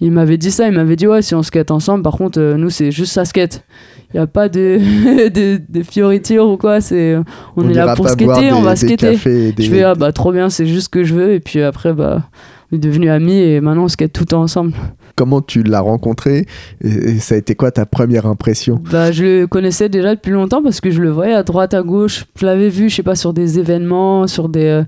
[0.00, 0.68] il m'avait dit ça.
[0.68, 3.24] Il m'avait dit, ouais, si on skate ensemble, par contre, euh, nous, c'est juste ça
[3.24, 3.64] skate.
[4.12, 4.78] Il n'y a pas de,
[5.30, 6.80] de, de fioriture ou quoi.
[6.80, 7.16] C'est,
[7.56, 9.12] on, est là pour skater, on va skater.
[9.12, 11.32] cafés et des- Je fais, ah bah, trop bien, c'est juste ce que je veux.
[11.32, 12.22] Et puis après, bah,
[12.74, 14.72] est devenus amis et maintenant, on skate tout le temps ensemble.
[15.16, 16.46] Comment tu l'as rencontré
[16.82, 18.80] et, et ça a été quoi ta première impression?
[18.90, 21.82] Bah, je le connaissais déjà depuis longtemps parce que je le voyais à droite, à
[21.82, 22.24] gauche.
[22.38, 24.82] Je l'avais vu, je sais pas, sur des événements, sur des, euh,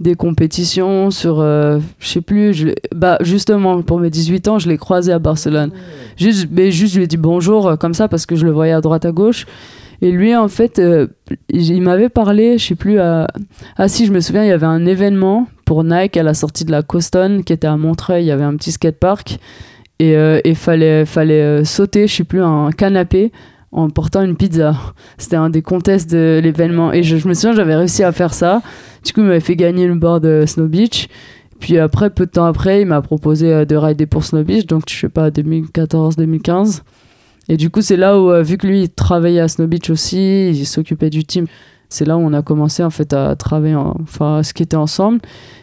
[0.00, 1.40] des compétitions, sur.
[1.40, 2.54] euh, je sais plus.
[2.54, 5.70] Je, bah, justement, pour mes 18 ans, je l'ai croisé à Barcelone.
[6.16, 8.52] Juste, mais juste, je lui ai dit bonjour, euh, comme ça, parce que je le
[8.52, 9.46] voyais à droite, à gauche.
[10.00, 11.08] Et lui, en fait, euh,
[11.48, 13.26] il m'avait parlé, je sais plus, à...
[13.76, 16.64] ah si, je me souviens, il y avait un événement pour Nike à la sortie
[16.64, 19.38] de la Coston qui était à Montreuil, il y avait un petit skatepark
[19.98, 23.32] et il et fallait, fallait euh, sauter, je sais plus, un canapé
[23.72, 24.74] en portant une pizza.
[25.18, 28.62] C'était un des contests de l'événement et je, me souviens, j'avais réussi à faire ça.
[29.04, 31.08] Du coup, il m'avait fait gagner le board de Snow Beach.
[31.60, 34.66] Puis après, peu de temps après, il m'a proposé euh, de rider pour Snow Beach,
[34.66, 36.82] donc je sais pas, 2014-2015.
[37.48, 39.90] Et du coup, c'est là où, euh, vu que lui, il travaillait à Snow Beach
[39.90, 41.46] aussi, il s'occupait du team,
[41.88, 45.20] c'est là où on a commencé en fait à travailler, en- enfin à skater ensemble.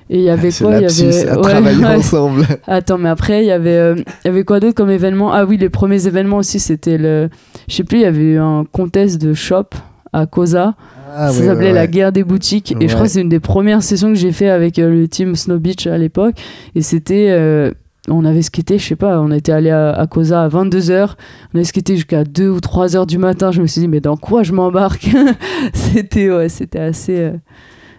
[0.09, 1.95] Et il y avait quoi Il y avait à ouais, travailler ouais.
[1.95, 2.45] ensemble.
[2.67, 5.31] Attends, mais après, il y avait, euh, il y avait quoi d'autre comme événement?
[5.31, 7.29] Ah oui, les premiers événements aussi, c'était le.
[7.67, 9.65] Je sais plus, il y avait eu un contest de shop
[10.13, 10.73] à Cosa.
[11.17, 12.75] Ah, ça s'appelait ouais, la guerre des boutiques.
[12.81, 15.07] Et je crois que c'est une des premières sessions que j'ai fait avec euh, le
[15.07, 16.35] team Snow Beach à l'époque.
[16.75, 17.27] Et c'était.
[17.29, 17.71] euh,
[18.09, 21.09] on avait skaté, je sais pas, on était allé à, à Cosa à 22h.
[21.53, 23.51] On avait skaté jusqu'à 2 ou 3h du matin.
[23.51, 25.09] Je me suis dit, mais dans quoi je m'embarque
[25.73, 27.17] C'était ouais, c'était assez.
[27.17, 27.33] euh,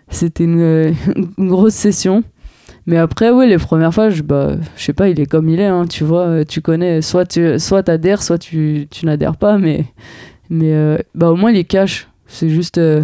[0.09, 0.95] c'était une,
[1.39, 2.23] une grosse session.
[2.87, 5.59] Mais après, oui, les premières fois, je, bah, je sais pas, il est comme il
[5.61, 9.37] est, hein, tu vois, euh, tu connais, soit tu soit t'adhères, soit tu, tu n'adhères
[9.37, 9.87] pas, mais,
[10.51, 12.09] mais euh, bah, au moins il est cash.
[12.29, 13.03] C'est juste, euh,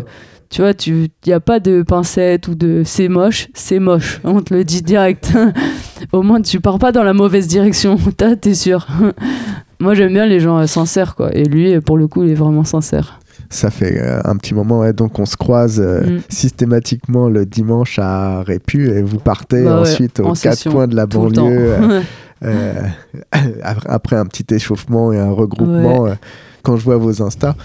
[0.52, 4.42] tu vois, il n'y a pas de pincette ou de c'est moche, c'est moche, on
[4.42, 5.32] te le dit direct.
[6.12, 7.96] au moins tu pars pas dans la mauvaise direction,
[8.40, 8.86] t'es sûr.
[9.80, 12.34] Moi j'aime bien les gens euh, sincères, quoi, et lui, pour le coup, il est
[12.34, 13.18] vraiment sincère.
[13.48, 16.20] Ça fait euh, un petit moment, ouais, donc on se croise euh, Mm.
[16.28, 20.72] systématiquement le dimanche à Répu et vous partez Bah ouais, ensuite aux en quatre session,
[20.72, 22.00] coins de la banlieue euh,
[22.44, 22.82] euh,
[23.86, 26.08] après un petit échauffement et un regroupement.
[26.62, 27.56] quand je vois vos Insta,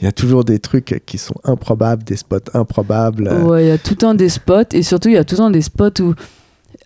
[0.00, 3.28] il y a toujours des trucs qui sont improbables, des spots improbables.
[3.44, 5.34] Ouais, il y a tout le temps des spots et surtout il y a tout
[5.34, 6.14] le temps des spots où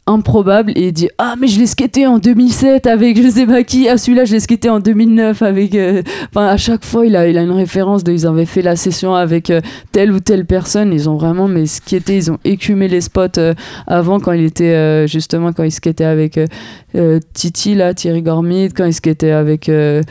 [0.07, 3.63] improbable et il dit ah mais je l'ai skaté en 2007 avec je sais pas
[3.63, 6.03] qui ah celui-là je l'ai skaté en 2009 avec euh,
[6.35, 9.15] à chaque fois il a il a une référence de ils avaient fait la session
[9.15, 9.61] avec euh,
[9.93, 13.55] telle ou telle personne ils ont vraiment mais skaté ils ont écumé les spots euh,
[13.87, 16.41] avant quand il était justement quand il skatait avec
[17.35, 20.03] Titi là Thierry Gormid quand il skatait avec euh,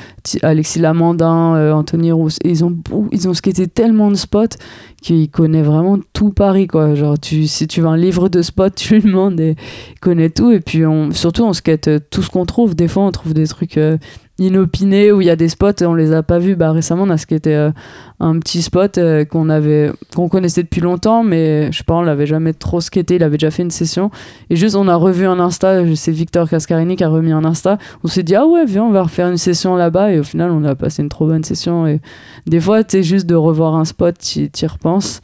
[0.44, 2.78] Alexis Lamandin euh, Anthony Rousse ils ont
[3.12, 4.56] ils ont skaté tellement de spots
[5.02, 6.96] qu'il connaît vraiment tout Paris quoi.
[6.96, 9.56] Genre tu si tu veux un livre de spots tu lui demandes et
[9.92, 10.52] il connaît tout.
[10.52, 12.76] Et puis on, surtout on skate euh, tout ce qu'on trouve.
[12.76, 13.98] Des fois on trouve des trucs euh,
[14.40, 16.56] inopinés où il y a des spots on les a pas vus.
[16.56, 17.72] Bah récemment on a skaté euh,
[18.20, 22.02] un petit spot euh, qu'on avait qu'on connaissait depuis longtemps mais je sais pas on
[22.02, 23.16] l'avait jamais trop skaté.
[23.16, 24.10] Il avait déjà fait une session.
[24.50, 25.84] Et juste on a revu un insta.
[25.96, 27.78] C'est Victor Cascarini qui a remis un insta.
[28.04, 30.14] On s'est dit ah ouais viens on va refaire une session là-bas.
[30.14, 31.86] Et au final on a passé une trop bonne session.
[31.86, 32.00] Et
[32.48, 35.22] des fois c'est juste de revoir un spot tu y repenses.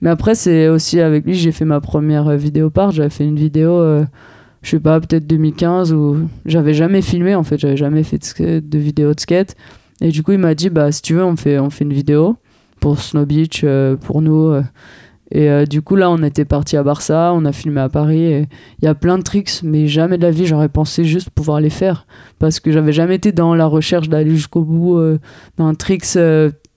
[0.00, 3.36] Mais après c'est aussi avec lui j'ai fait ma première vidéo part j'avais fait une
[3.36, 4.04] vidéo euh,
[4.62, 8.60] je sais pas peut-être 2015 où j'avais jamais filmé en fait j'avais jamais fait de,
[8.60, 9.56] de vidéo de skate
[10.00, 11.92] et du coup il m'a dit bah si tu veux on fait on fait une
[11.92, 12.36] vidéo
[12.80, 14.62] pour Snow Beach euh, pour nous euh.
[15.30, 18.46] et euh, du coup là on était parti à Barça on a filmé à Paris
[18.80, 21.60] il y a plein de tricks mais jamais de la vie j'aurais pensé juste pouvoir
[21.60, 22.06] les faire
[22.38, 25.00] parce que j'avais jamais été dans la recherche d'aller jusqu'au bout
[25.58, 26.16] d'un tricks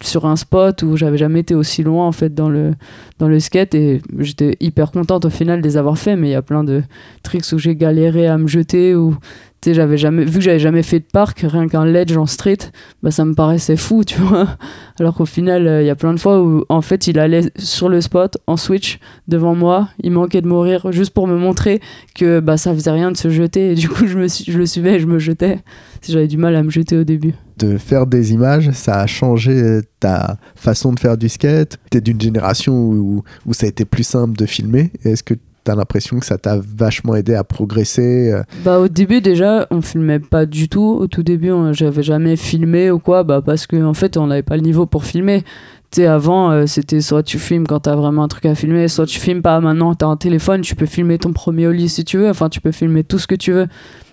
[0.05, 2.73] sur un spot où j'avais jamais été aussi loin en fait dans le
[3.19, 3.75] dans le skate.
[3.75, 6.15] Et j'étais hyper contente au final de les avoir fait.
[6.15, 6.83] Mais il y a plein de
[7.23, 9.15] tricks où j'ai galéré à me jeter ou
[9.61, 12.27] tu sais j'avais jamais vu que j'avais jamais fait de parc rien qu'un ledge en
[12.27, 12.57] street
[13.01, 14.47] bah ça me paraissait fou tu vois.
[14.99, 17.51] Alors qu'au final euh, il y a plein de fois où en fait il allait
[17.57, 19.89] sur le spot en switch devant moi.
[20.01, 21.79] Il manquait de mourir juste pour me montrer
[22.13, 23.71] que bah ça faisait rien de se jeter.
[23.71, 25.59] Et du coup je me je le suivais et je me jetais.
[26.07, 29.79] J'avais du mal à me jeter au début de faire des images, ça a changé
[29.99, 33.85] ta façon de faire du skate Tu es d'une génération où, où ça a été
[33.85, 34.91] plus simple de filmer.
[35.03, 35.35] Est-ce que
[35.65, 38.43] tu as l'impression que ça t'a vachement aidé à progresser euh?
[38.63, 40.97] Bah au début déjà, on filmait pas du tout.
[40.99, 44.43] Au tout début, j'avais jamais filmé ou quoi, bah parce qu'en en fait, on n'avait
[44.43, 45.43] pas le niveau pour filmer.
[45.91, 49.05] Tu avant, euh, c'était soit tu filmes quand t'as vraiment un truc à filmer, soit
[49.05, 49.59] tu filmes pas.
[49.59, 52.29] Maintenant, t'as un téléphone, tu peux filmer ton premier lit si tu veux.
[52.29, 53.67] Enfin, tu peux filmer tout ce que tu veux.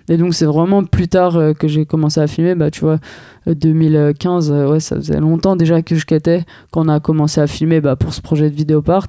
[0.08, 2.54] Et donc, c'est vraiment plus tard euh, que j'ai commencé à filmer.
[2.54, 2.98] Bah, tu vois,
[3.46, 7.80] 2015, ouais, ça faisait longtemps déjà que je quittais quand on a commencé à filmer
[7.80, 9.08] bah, pour ce projet de Vidéopart.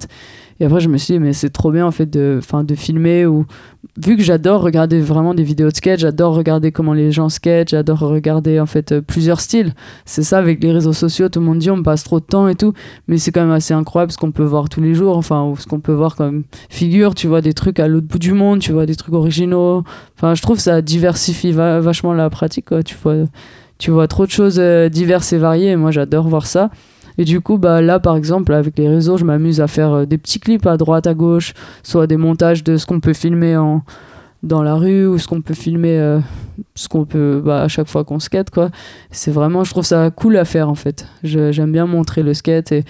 [0.64, 3.26] Et après, je me suis dit, mais c'est trop bien en fait de, de filmer.
[3.26, 3.46] Ou...
[4.02, 7.72] Vu que j'adore regarder vraiment des vidéos de sketch, j'adore regarder comment les gens sketch,
[7.72, 9.74] j'adore regarder en fait euh, plusieurs styles.
[10.06, 12.48] C'est ça avec les réseaux sociaux, tout le monde dit on passe trop de temps
[12.48, 12.72] et tout.
[13.10, 15.18] Mais c'est quand même assez incroyable ce qu'on peut voir tous les jours.
[15.18, 18.32] Enfin, ce qu'on peut voir comme figure, tu vois des trucs à l'autre bout du
[18.32, 19.84] monde, tu vois des trucs originaux.
[20.16, 22.70] Enfin, je trouve ça diversifie vachement la pratique.
[22.86, 23.26] Tu, vois,
[23.80, 25.72] tu vois trop de choses euh, diverses et variées.
[25.72, 26.70] Et moi, j'adore voir ça.
[27.18, 30.06] Et du coup, bah, là, par exemple, avec les réseaux, je m'amuse à faire euh,
[30.06, 31.54] des petits clips à droite, à gauche,
[31.84, 33.84] soit des montages de ce qu'on peut filmer en,
[34.42, 36.20] dans la rue ou ce qu'on peut filmer, euh,
[36.76, 38.50] ce qu'on peut bah, à chaque fois qu'on skate.
[38.50, 38.70] quoi.
[39.12, 41.08] C'est vraiment, je trouve ça cool à faire en fait.
[41.24, 42.84] J'aime bien montrer le skate et,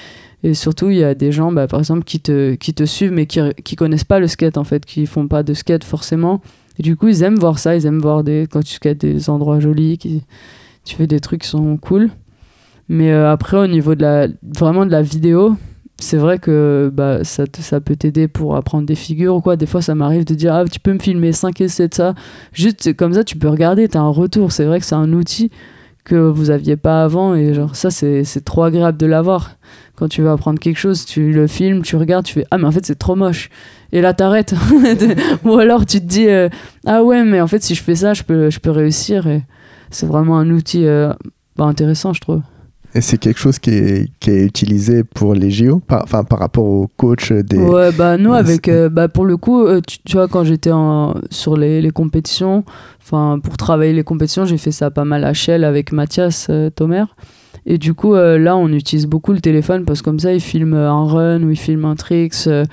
[0.43, 3.11] et surtout, il y a des gens, bah, par exemple, qui te, qui te suivent
[3.11, 6.41] mais qui, qui connaissent pas le skate en fait, qui font pas de skate forcément.
[6.80, 9.30] Et du coup, ils aiment voir ça, ils aiment voir des, quand tu skates des
[9.30, 10.24] endroits jolis, qui,
[10.84, 12.09] tu fais des trucs qui sont cool.
[12.89, 15.55] Mais euh, après, au niveau de la, vraiment de la vidéo,
[15.99, 19.55] c'est vrai que bah, ça, ça peut t'aider pour apprendre des figures ou quoi.
[19.55, 22.13] Des fois, ça m'arrive de dire Ah, tu peux me filmer 5 essais de ça.
[22.51, 24.51] Juste comme ça, tu peux regarder, tu as un retour.
[24.51, 25.49] C'est vrai que c'est un outil
[26.03, 29.51] que vous aviez pas avant et genre ça c'est trop agréable de l'avoir
[29.95, 32.65] quand tu veux apprendre quelque chose tu le filmes tu regardes tu fais ah mais
[32.65, 33.49] en fait c'est trop moche
[33.93, 34.53] et là t'arrêtes
[35.45, 36.49] ou alors tu te dis euh,
[36.86, 39.25] ah ouais mais en fait si je fais ça je peux je peux réussir
[39.91, 41.13] c'est vraiment un outil euh,
[41.55, 42.41] bah, intéressant je trouve
[42.95, 46.39] et c'est quelque chose qui est, qui est, utilisé pour les JO, par, enfin par
[46.39, 47.57] rapport au coach des.
[47.57, 50.71] Ouais, bah nous avec, euh, bah pour le coup, euh, tu, vois quand j'étais
[51.31, 52.63] sur les, les compétitions,
[53.01, 56.69] enfin pour travailler les compétitions, j'ai fait ça pas mal à Shell avec Mathias euh,
[56.69, 57.05] Tomer.
[57.65, 60.41] Et du coup, euh, là, on utilise beaucoup le téléphone parce que comme ça, il
[60.41, 62.47] filme un run ou il filme un tricks.
[62.47, 62.65] Euh,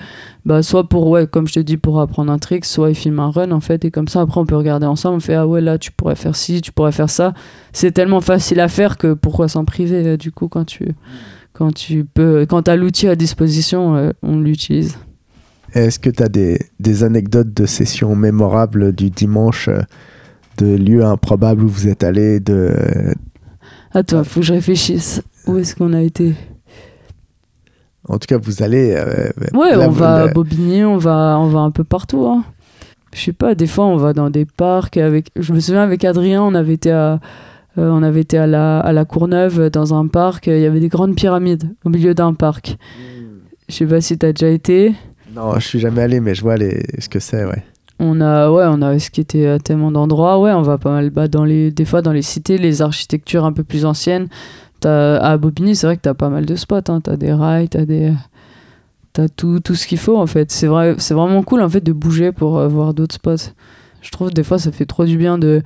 [0.44, 3.20] bah, soit pour, ouais, comme je te dis, pour apprendre un trick, soit il filme
[3.20, 3.84] un run en fait.
[3.84, 5.16] Et comme ça, après, on peut regarder ensemble.
[5.16, 7.34] On fait, ah ouais, là, tu pourrais faire ci, tu pourrais faire ça.
[7.72, 10.88] C'est tellement facile à faire que pourquoi s'en priver euh, du coup quand tu,
[11.52, 14.96] quand tu peux, quand as l'outil à disposition, on l'utilise.
[15.72, 19.70] Est-ce que tu as des, des, anecdotes de sessions mémorables du dimanche,
[20.58, 22.74] de lieux improbables où vous êtes allé, de,
[23.93, 25.22] Attends, faut que je réfléchisse.
[25.47, 26.34] Où est-ce qu'on a été?
[28.09, 28.95] En tout cas, vous allez.
[28.97, 32.26] Euh, ouais, on va à Bobigny, on va, on va un peu partout.
[32.26, 32.45] Hein.
[33.12, 34.97] Je sais pas, des fois, on va dans des parcs.
[34.97, 35.30] avec.
[35.36, 37.20] Je me souviens, avec Adrien, on avait été à.
[37.78, 40.80] Euh, on avait été à la, à la Courneuve dans un parc, il y avait
[40.80, 42.76] des grandes pyramides au milieu d'un parc.
[42.99, 43.38] Hmm.
[43.68, 44.95] Je sais pas si tu as déjà été.
[45.32, 46.82] Non, je suis jamais allé, mais je vois les...
[46.99, 47.62] ce que c'est, ouais.
[48.03, 50.40] On a, ouais, on a à tellement d'endroits.
[50.40, 53.44] Ouais, on va pas mal bah, dans les, des fois dans les cités, les architectures
[53.44, 54.28] un peu plus anciennes.
[54.84, 56.80] As, à Bobigny, c'est vrai que tu as pas mal de spots.
[56.88, 57.03] Hein.
[57.05, 58.14] Tu as des rails, tu as, des,
[59.18, 60.51] as tout, tout ce qu'il faut en fait.
[60.51, 63.53] C'est vrai, vraiment cool en fait de bouger pour euh, voir d'autres spots.
[64.01, 65.62] Je trouve des fois ça fait trop du bien de.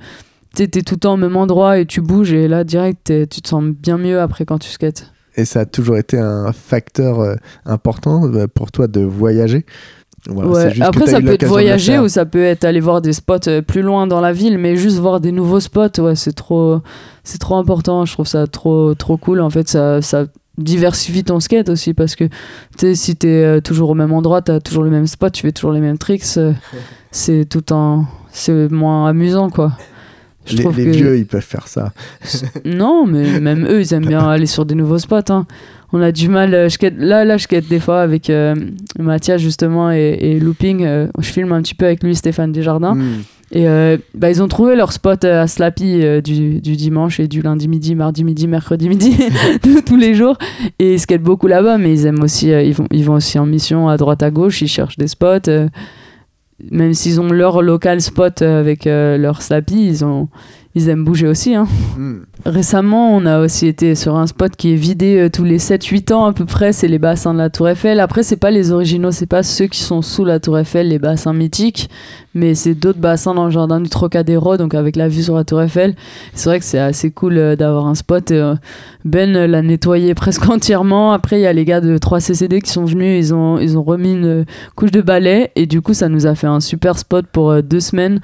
[0.57, 3.41] Tu es tout le temps au même endroit et tu bouges et là direct tu
[3.41, 5.11] te sens bien mieux après quand tu skates.
[5.37, 9.65] Et ça a toujours été un facteur euh, important euh, pour toi de voyager?
[10.81, 13.81] Après, ça peut être voyager ou ça peut être aller voir des spots euh, plus
[13.81, 16.81] loin dans la ville, mais juste voir des nouveaux spots, ouais, c'est trop,
[17.23, 18.05] c'est trop important.
[18.05, 19.41] Je trouve ça trop, trop cool.
[19.41, 20.25] En fait, ça, ça
[20.57, 22.25] diversifie ton skate aussi parce que
[22.93, 25.41] si tu es euh, toujours au même endroit, tu as toujours le même spot, tu
[25.41, 26.53] fais toujours les mêmes tricks, euh,
[27.11, 29.73] c'est tout en, c'est moins amusant quoi.
[30.45, 31.91] Je les, vieux, ils peuvent faire ça.
[32.65, 35.31] non, mais même eux, ils aiment bien aller sur des nouveaux spots.
[35.31, 35.47] Hein
[35.93, 36.53] on a du mal.
[36.53, 36.67] Euh,
[36.97, 38.55] là, là, je quête des fois avec euh,
[38.99, 40.83] Mathias justement et, Looping.
[40.83, 42.95] Euh, je filme un petit peu avec lui, Stéphane Desjardins.
[42.95, 43.21] Hmm.
[43.51, 43.67] Et
[44.15, 48.23] bah, ils ont trouvé leur spot à Slappy du, dimanche et du lundi midi, mardi
[48.23, 49.15] midi, mercredi midi,
[49.85, 50.37] tous les jours.
[50.79, 53.45] Et ils skatent beaucoup là-bas, mais ils aiment aussi, ils, vont, ils vont aussi en
[53.45, 55.47] mission à droite à gauche, ils cherchent des spots.
[56.69, 60.27] même s'ils ont leur local spot avec leur Slappy, ils ont,
[60.75, 61.55] ils aiment bouger aussi.
[61.55, 61.67] Hein.
[61.97, 62.19] Hmm.
[62.45, 66.13] Récemment, on a aussi été sur un spot qui est vidé euh, tous les 7-8
[66.13, 68.01] ans à peu près, c'est les bassins de la Tour Eiffel.
[68.01, 70.99] Après, c'est pas les originaux, c'est pas ceux qui sont sous la Tour Eiffel, les
[70.99, 71.89] bassins mythiques,
[72.33, 75.45] mais c'est d'autres bassins dans le jardin du Trocadéro, donc avec la vue sur la
[75.45, 75.95] Tour Eiffel.
[76.33, 78.31] C'est vrai que c'est assez cool euh, d'avoir un spot.
[78.31, 78.55] Euh,
[79.05, 81.13] ben l'a nettoyé presque entièrement.
[81.13, 83.83] Après, il y a les gars de 3CCD qui sont venus, ils ont, ils ont
[83.83, 84.45] remis une
[84.75, 87.79] couche de balai, et du coup, ça nous a fait un super spot pour deux
[87.79, 88.19] semaines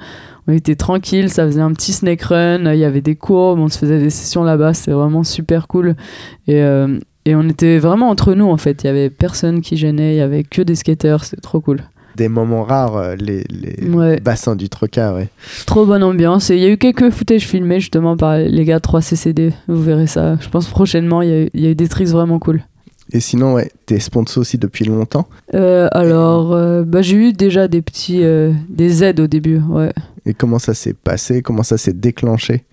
[0.46, 3.68] on était tranquille, ça faisait un petit snake run, il y avait des courbes, on
[3.68, 5.94] se faisait des sessions là-bas, c'était vraiment super cool.
[6.48, 9.76] Et, euh, et on était vraiment entre nous en fait, il y avait personne qui
[9.76, 11.82] gênait, il y avait que des skateurs, c'était trop cool.
[12.16, 14.20] Des moments rares, euh, les, les Ouais.
[14.20, 15.28] bassins du Troca, ouais.
[15.66, 16.50] Trop bonne ambiance.
[16.50, 19.52] Et il y a eu quelques footages filmés justement par les gars de 3CCD.
[19.68, 20.36] Vous verrez ça.
[20.40, 22.62] Je pense prochainement, il y, a eu- il y a eu des tricks vraiment cool.
[23.14, 25.26] Et sinon, ouais, t'es sponsor aussi depuis longtemps.
[25.54, 29.58] Euh, alors, euh, bah, j'ai eu déjà des petits euh, des aides au début.
[29.58, 29.92] Ouais.
[30.24, 31.42] Et comment ça s'est passé?
[31.42, 32.64] Comment ça s'est déclenché?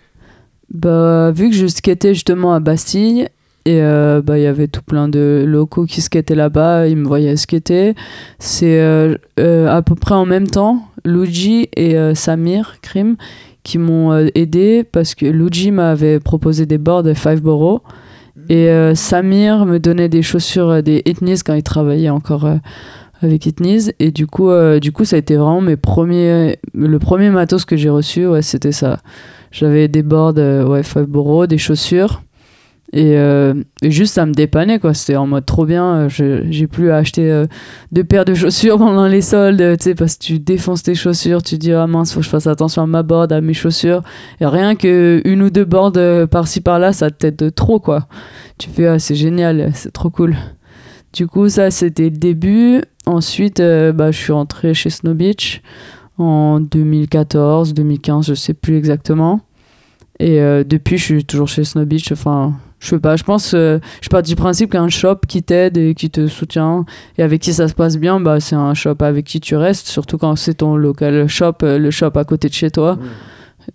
[0.72, 3.28] Bah, vu que je skatais justement à Bastille,
[3.70, 7.08] et euh, bah, il y avait tout plein de locaux qui skataient là-bas, ils me
[7.08, 7.94] voyaient skater.
[8.40, 13.16] C'est euh, euh, à peu près en même temps, Luigi et Samir Krim
[13.64, 17.82] qui m'ont aidé parce que Luigi m'avait proposé des boards Five Borough
[18.50, 22.50] et Samir me donnait des chaussures des Etnies quand il travaillait encore
[23.22, 24.50] avec Etnies et du coup,
[24.82, 28.42] du coup ça a été vraiment mes premiers, le premier matos que j'ai reçu, ouais,
[28.42, 29.00] c'était ça.
[29.52, 32.24] J'avais des boards, ouais, Five Borough, des chaussures.
[32.92, 34.96] Et, euh, et juste, ça me dépannait, quoi.
[34.96, 36.10] C'était en mode trop bien.
[36.20, 37.46] euh, J'ai plus à acheter euh,
[37.92, 41.44] deux paires de chaussures pendant les soldes, tu sais, parce que tu défonces tes chaussures,
[41.44, 44.02] tu dis, ah mince, faut que je fasse attention à ma board, à mes chaussures.
[44.42, 45.94] Et rien que une ou deux boards
[46.32, 48.08] par-ci par-là, ça t'aide trop, quoi.
[48.58, 50.36] Tu fais, ah, c'est génial, c'est trop cool.
[51.14, 52.82] Du coup, ça, c'était le début.
[53.06, 55.62] Ensuite, bah, je suis rentrée chez Snow Beach
[56.18, 59.42] en 2014, 2015, je sais plus exactement.
[60.20, 60.38] Et
[60.68, 62.12] depuis, je suis toujours chez Snow Beach.
[62.12, 65.78] Enfin, je sais pas, je pense, euh, je pars du principe qu'un shop qui t'aide
[65.78, 66.86] et qui te soutient
[67.18, 69.88] et avec qui ça se passe bien, bah, c'est un shop avec qui tu restes,
[69.88, 72.98] surtout quand c'est ton local shop, euh, le shop à côté de chez toi.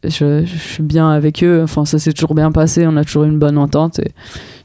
[0.03, 3.25] Je, je suis bien avec eux, enfin, ça s'est toujours bien passé, on a toujours
[3.25, 3.99] une bonne entente.
[4.01, 4.13] Et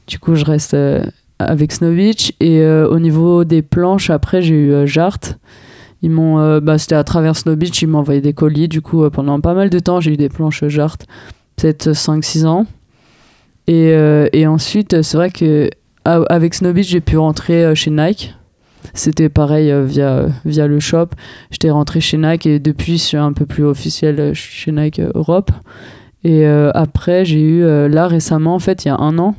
[0.06, 1.04] du coup, je reste euh,
[1.38, 2.32] avec Snow Beach.
[2.40, 5.20] Et euh, au niveau des planches, après, j'ai eu Jart.
[6.02, 8.66] Ils m'ont, bah, c'était à travers Snow Beach, ils m'ont envoyé des colis.
[8.66, 10.96] Du coup, pendant pas mal de temps, j'ai eu des planches Jart,
[11.56, 12.66] peut-être 5-6 ans.
[13.66, 15.70] Et, euh, et ensuite, c'est vrai que
[16.04, 18.34] avec j'ai pu rentrer euh, chez Nike.
[18.94, 21.08] C'était pareil euh, via, via le shop.
[21.50, 25.50] J'étais rentré chez Nike et depuis, je suis un peu plus officiel chez Nike Europe.
[26.22, 29.36] Et après, j'ai eu, là récemment, en fait, il y a un an,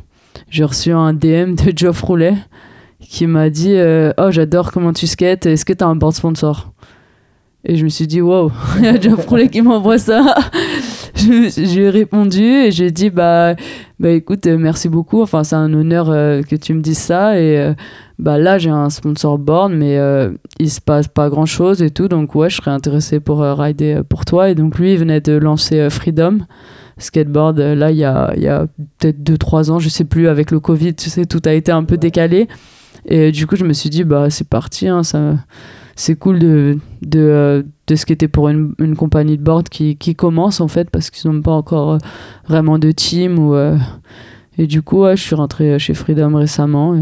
[0.49, 2.33] j'ai reçu un DM de Geoff Roulet
[2.99, 3.75] qui m'a dit
[4.17, 6.71] Oh, j'adore comment tu skates, est-ce que tu as un board sponsor?
[7.63, 10.33] Et je me suis dit Wow, il y a Geoff Roulet qui m'envoie ça.
[11.15, 13.55] J'ai répondu et j'ai dit Bah,
[13.99, 15.21] bah écoute, euh, merci beaucoup.
[15.21, 17.39] Enfin, c'est un honneur euh, que tu me dises ça.
[17.39, 17.73] Et euh,
[18.19, 21.89] bah là, j'ai un sponsor board, mais euh, il se passe pas grand chose et
[21.89, 22.07] tout.
[22.07, 24.49] Donc, ouais, je serais intéressé pour rider pour toi.
[24.49, 26.39] Et donc, lui, il venait de lancer Freedom
[26.97, 27.59] skateboard.
[27.59, 28.67] là, il y a, y a
[28.99, 31.83] peut-être 2-3 ans, je sais plus, avec le Covid, tu sais, tout a été un
[31.83, 32.47] peu décalé.
[33.05, 35.35] Et du coup, je me suis dit, bah, c'est parti, hein, ça.
[35.95, 40.15] C'est cool de, de, euh, de skater pour une, une compagnie de board qui, qui
[40.15, 41.97] commence en fait parce qu'ils n'ont pas encore euh,
[42.47, 43.39] vraiment de team.
[43.39, 43.77] Ou, euh,
[44.57, 46.95] et du coup, je suis rentrée chez Freedom récemment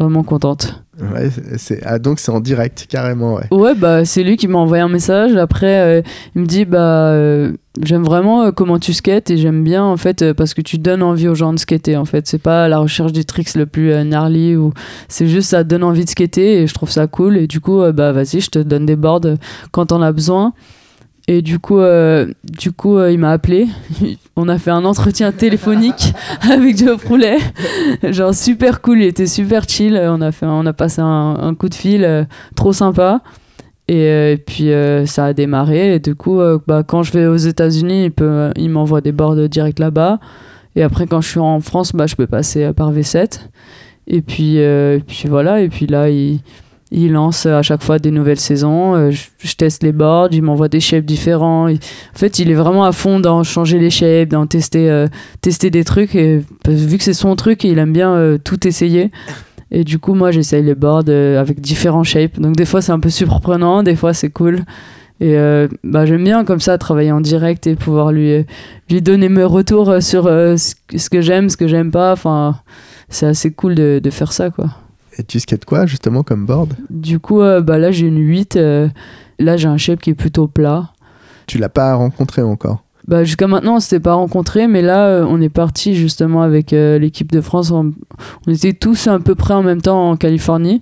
[0.00, 0.82] vraiment contente.
[1.00, 3.46] Ouais, c'est- ah, donc c'est en direct, carrément, ouais.
[3.50, 5.34] Ouais, bah, c'est lui qui m'a envoyé un message.
[5.36, 6.02] Après, euh,
[6.34, 9.96] il me dit bah, euh, J'aime vraiment euh, comment tu skates et j'aime bien en
[9.96, 11.96] fait parce que tu donnes envie aux gens de skater.
[11.96, 14.72] En fait, c'est pas la recherche du tricks le plus gnarly ou
[15.08, 17.36] c'est juste ça donne envie de skater et je trouve ça cool.
[17.38, 19.20] Et du coup, bah vas-y, je te donne des boards
[19.70, 20.52] quand t'en as besoin.
[21.32, 23.68] Et du coup, euh, du coup euh, il m'a appelé.
[24.36, 27.38] On a fait un entretien téléphonique avec Geoff Roulet.
[28.02, 29.96] Genre super cool, il était super chill.
[29.96, 32.24] On a, fait, on a passé un, un coup de fil euh,
[32.56, 33.22] trop sympa.
[33.86, 34.70] Et, puis
[35.06, 35.94] ça a démarré.
[35.94, 39.48] Et du coup, bah, quand je vais aux États-Unis, il, peut- il m'envoie des boards
[39.48, 40.20] direct là-bas.
[40.76, 43.40] Et après, quand je suis en France, bah, je peux passer par V7.
[44.06, 45.60] Et puis, et puis voilà.
[45.60, 46.38] Et puis là, il,
[46.92, 48.94] il lance à chaque fois des nouvelles saisons.
[48.94, 51.70] Euh, je, teste les boards, il m'envoie des shapes différents.
[51.70, 51.78] En
[52.14, 55.06] fait, il est vraiment à fond dans changer les shapes, dans tester, euh,
[55.40, 56.14] tester des trucs.
[56.14, 59.10] Et vu que c'est son truc, il aime bien euh, tout essayer.
[59.70, 62.40] Et du coup, moi, j'essaye les boards avec différents shapes.
[62.40, 64.64] Donc, des fois, c'est un peu surprenant, des fois, c'est cool.
[65.20, 65.36] Et
[65.84, 68.44] bah, j'aime bien, comme ça, travailler en direct et pouvoir lui,
[68.90, 72.10] lui donner mes retours sur ce que j'aime, ce que j'aime pas.
[72.10, 72.56] Enfin,
[73.10, 74.70] c'est assez cool de, de faire ça, quoi.
[75.20, 76.72] Et tu skates quoi, justement, comme board?
[76.88, 78.56] Du coup, euh, bah, là, j'ai une 8.
[78.56, 78.88] euh,
[79.38, 80.92] là, j'ai un shape qui est plutôt plat.
[81.46, 82.84] Tu l'as pas rencontré encore?
[83.06, 86.70] Bah, jusqu'à maintenant, on s'était pas rencontrés, mais là, euh, on est parti justement avec
[86.70, 87.70] l'équipe de France.
[87.70, 87.92] On,
[88.46, 90.80] on était tous à peu près en même temps en Californie.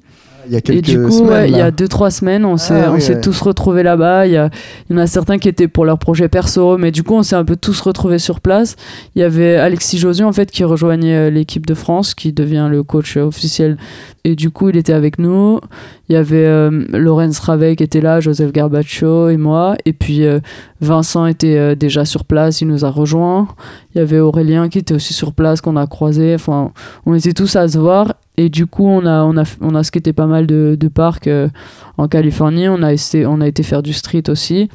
[0.49, 1.31] Il y a Et quelques du coup, semaines.
[1.31, 3.21] ouais, il y a 2-3 semaines, on s'est Ah, on oui, s'est ouais.
[3.21, 4.27] tous retrouvés là-bas.
[4.27, 4.49] Il y, a-
[4.89, 7.23] il y en a certains qui étaient pour leur projet perso, mais du coup, on
[7.23, 8.75] s'est un peu tous retrouvés sur place.
[9.15, 12.69] Il y avait Alexis Josu, en fait, qui rejoignait euh, l'équipe de France, qui devient
[12.71, 13.77] le coach euh, officiel.
[14.25, 15.61] Et du coup, il était avec nous.
[16.09, 19.77] Il y avait euh, Lorenz Ravet qui était là, Joseph Garbaccio et moi.
[19.85, 20.41] Et puis, euh,
[20.81, 23.49] Vincent était euh, déjà sur place, il nous a rejoints.
[23.95, 26.35] Il y avait Aurélien qui était aussi sur place, qu'on a croisé.
[26.35, 26.73] Enfin,
[27.07, 28.15] on était tous à se voir.
[28.39, 31.49] Et du coup, on a, on a, on a skaté pas mal de, parcs euh,
[31.97, 32.69] en Californie.
[32.69, 34.69] On a, été, on a été faire du street aussi.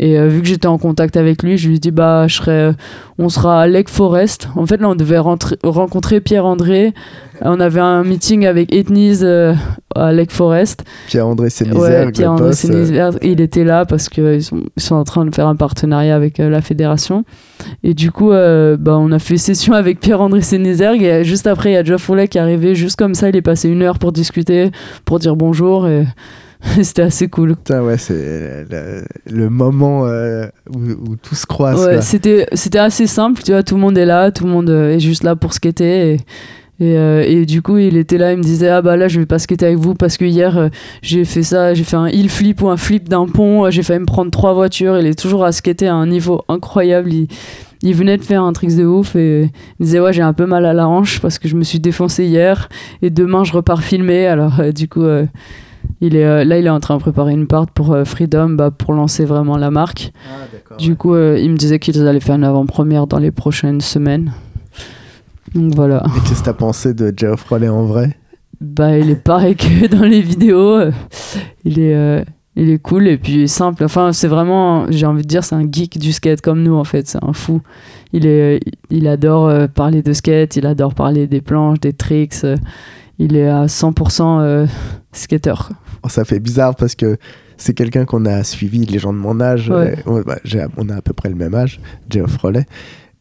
[0.00, 2.36] Et euh, vu que j'étais en contact avec lui, je lui ai dit bah je
[2.36, 2.72] serai, euh,
[3.18, 4.48] on sera à Lake Forest.
[4.54, 6.94] En fait là on devait rentrer- rencontrer Pierre André.
[7.40, 9.54] On avait un meeting avec Ethnies euh,
[9.94, 10.84] à Lake Forest.
[11.06, 14.82] Pierre-André Sénizer, Ouais, Pierre André Glapos, euh, Sénézère, il était là parce qu'ils sont, ils
[14.82, 17.24] sont en train de faire un partenariat avec euh, la fédération.
[17.84, 21.02] Et du coup, euh, bah, on a fait session avec Pierre André Sénézergue.
[21.02, 22.74] Et euh, juste après, il y a Geoff Roulet qui est arrivé.
[22.74, 24.70] Juste comme ça, il est passé une heure pour discuter,
[25.04, 25.86] pour dire bonjour.
[25.86, 26.06] Et
[26.82, 27.54] c'était assez cool.
[27.56, 30.78] Putain, ouais, c'est le, le moment euh, où,
[31.10, 31.84] où tout se croise.
[31.86, 34.70] Ouais, c'était c'était assez simple, tu vois, tout le monde est là, tout le monde
[34.70, 36.14] euh, est juste là pour skater.
[36.14, 36.16] Et,
[36.80, 39.18] et, euh, et du coup, il était là, il me disait Ah bah là, je
[39.20, 40.68] vais pas skater avec vous parce que hier, euh,
[41.02, 44.00] j'ai fait ça, j'ai fait un heel flip ou un flip d'un pont, j'ai failli
[44.00, 44.98] me prendre trois voitures.
[44.98, 47.12] Il est toujours à skater à un niveau incroyable.
[47.12, 47.28] Il,
[47.82, 50.46] il venait de faire un trick de ouf et il disait Ouais, j'ai un peu
[50.46, 52.68] mal à la hanche parce que je me suis défoncé hier
[53.02, 54.26] et demain, je repars filmer.
[54.26, 55.02] Alors, euh, du coup.
[55.04, 55.26] euh,
[56.00, 58.50] il est, euh, là, il est en train de préparer une part pour euh, Freedom
[58.50, 60.12] bah, pour lancer vraiment la marque.
[60.78, 64.32] Du coup, euh, il me disait qu'ils allaient faire une avant-première dans les prochaines semaines.
[65.54, 66.04] Donc voilà.
[66.16, 68.16] Et qu'est-ce que t'as pensé de Geoff Rollet en vrai?
[68.60, 70.80] Bah, il est pareil que dans les vidéos.
[71.64, 72.22] Il est, euh,
[72.56, 73.84] il est cool et puis simple.
[73.84, 76.84] Enfin, c'est vraiment, j'ai envie de dire, c'est un geek du skate comme nous en
[76.84, 77.06] fait.
[77.06, 77.60] C'est un fou.
[78.12, 78.60] Il, est,
[78.90, 82.44] il adore euh, parler de skate, il adore parler des planches, des tricks.
[83.18, 84.66] il est à 100% euh,
[85.18, 85.54] skater.
[86.02, 87.16] Oh, Ça fait bizarre parce que
[87.56, 89.68] c'est quelqu'un qu'on a suivi, les gens de mon âge.
[89.68, 89.96] Ouais.
[90.06, 90.38] on, bah,
[90.76, 92.66] on a à peu près le même âge, Geoff Rollet.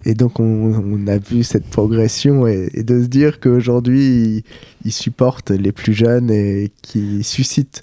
[0.05, 4.43] Et donc, on, on a vu cette progression et, et de se dire qu'aujourd'hui, il,
[4.85, 7.81] il supporte les plus jeunes et qui suscite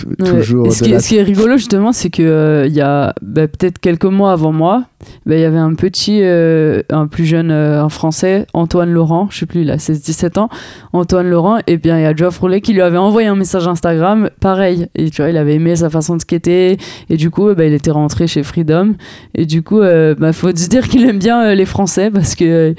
[0.00, 0.42] Ouais.
[0.42, 2.80] ce, de qui est, la ce qui est rigolo justement, c'est que euh, il y
[2.80, 4.84] a bah, peut-être quelques mois avant moi,
[5.26, 9.28] bah, il y avait un petit, euh, un plus jeune, euh, un français, Antoine Laurent,
[9.30, 10.48] je sais plus, il a 16-17 ans,
[10.92, 13.68] Antoine Laurent, et bien il y a Geoff Roulet qui lui avait envoyé un message
[13.68, 16.78] Instagram, pareil, et tu vois, il avait aimé sa façon de skater,
[17.10, 18.94] et du coup, bah, il était rentré chez Freedom,
[19.34, 22.74] et du coup, bah, faut se dire qu'il aime bien les Français, parce que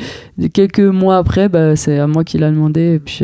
[0.53, 3.23] quelques mois après, c'est à moi qu'il a demandé, et puis.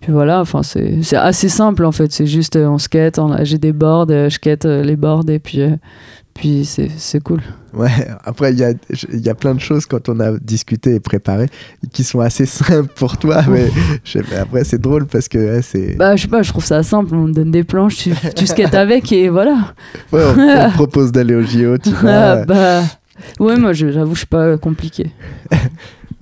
[0.00, 2.12] Puis voilà, enfin c'est assez simple en fait.
[2.12, 5.38] C'est juste euh, on skate, j'ai des boards, euh, je skate euh, les boards et
[5.38, 5.62] puis
[6.34, 7.40] puis c'est cool.
[7.72, 7.90] Ouais,
[8.24, 8.72] après, il y a,
[9.12, 11.48] y a plein de choses quand on a discuté et préparé
[11.92, 13.70] qui sont assez simples pour toi, mais,
[14.04, 15.96] je sais pas, après, c'est drôle parce que ouais, c'est.
[15.96, 17.14] Bah je sais pas, je trouve ça simple.
[17.14, 19.74] On te donne des planches, tu, tu skates avec et voilà.
[20.12, 22.10] Ouais, on, on te propose d'aller au JO, tu vois.
[22.10, 22.82] Ah, bah
[23.40, 25.10] ouais, moi j'avoue je suis pas compliqué.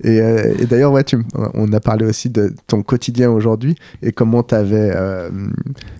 [0.03, 1.17] Et, euh, et d'ailleurs, ouais, tu,
[1.53, 5.29] on a parlé aussi de ton quotidien aujourd'hui et comment, t'avais, euh,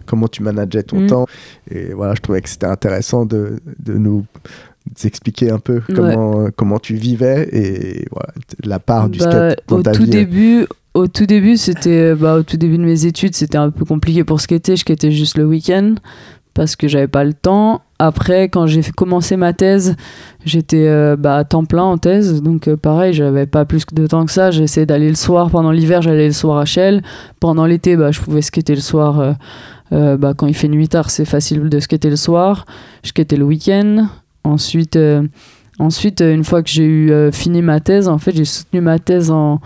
[0.05, 1.07] comment tu manageais ton Mm.
[1.07, 1.25] temps.
[1.71, 4.25] Et voilà, je trouvais que c'était intéressant de, de nous
[5.03, 8.33] expliquer un peu comment, comment tu vivais et voilà,
[8.63, 10.09] la part du Bah, skate dans au ta tout vie.
[10.09, 13.83] début, au tout début, c'était bah, au tout début de mes études, c'était un peu
[13.85, 14.75] compliqué pour skater.
[14.75, 15.95] Je skatais juste le week-end
[16.53, 17.81] parce que j'avais pas le temps.
[17.97, 19.95] Après, quand j'ai commencé ma thèse,
[20.45, 24.05] j'étais euh, bah, à temps plein en thèse, donc euh, pareil, j'avais pas plus de
[24.05, 24.51] temps que ça.
[24.51, 25.49] J'essayais d'aller le soir.
[25.49, 27.01] Pendant l'hiver, j'allais le soir à Shell.
[27.39, 29.19] Pendant l'été, bah, je pouvais skater le soir.
[29.19, 29.33] euh,
[29.93, 32.65] euh, bah, quand il fait nuit tard, c'est facile de skater le soir.
[33.03, 34.07] Je skatais le week-end.
[34.43, 34.99] Ensuite,
[35.79, 39.31] ensuite, une fois que j'ai eu fini ma thèse, en fait, j'ai soutenu ma thèse
[39.31, 39.59] en,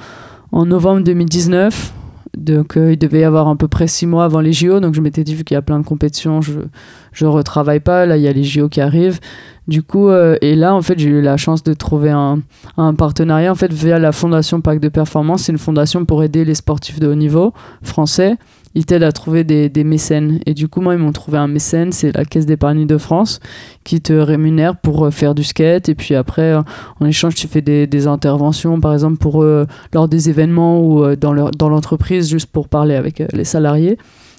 [0.53, 1.93] en novembre 2019.
[2.37, 4.79] Donc, euh, il devait y avoir à peu près six mois avant les JO.
[4.79, 6.53] Donc, je m'étais dit, vu qu'il y a plein de compétitions, je
[7.11, 8.05] je retravaille pas.
[8.05, 9.19] Là, il y a les JO qui arrivent.
[9.67, 12.39] Du coup, euh, et là, en fait, j'ai eu la chance de trouver un,
[12.77, 15.43] un partenariat en fait via la fondation Pacte de Performance.
[15.43, 17.53] C'est une fondation pour aider les sportifs de haut niveau
[17.83, 18.35] français.
[18.75, 20.39] Ils t'aident à trouver des, des mécènes.
[20.45, 23.39] Et du coup, moi, ils m'ont trouvé un mécène, c'est la Caisse d'épargne de France,
[23.83, 25.89] qui te rémunère pour euh, faire du skate.
[25.89, 26.61] Et puis après, euh,
[26.99, 31.03] en échange, tu fais des, des interventions, par exemple, pour eux, lors des événements ou
[31.03, 33.97] euh, dans l'entreprise, juste pour parler avec euh, les salariés.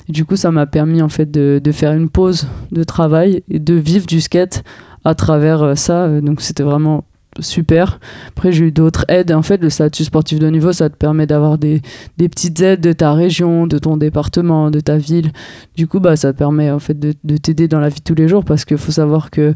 [0.09, 3.43] Et du coup, ça m'a permis en fait de, de faire une pause de travail
[3.49, 4.63] et de vivre du skate
[5.05, 6.05] à travers euh, ça.
[6.05, 7.05] Euh, Donc c'était vraiment
[7.39, 8.01] super.
[8.29, 9.33] Après, j'ai eu d'autres aides.
[9.33, 11.81] En fait, le statut sportif de niveau, ça te permet d'avoir des,
[12.19, 15.33] des petites aides de ta région, de ton département, de ta ville.
[15.77, 18.05] Du coup, bah, ça te permet en fait de, de t'aider dans la vie de
[18.05, 19.55] tous les jours parce qu'il faut savoir que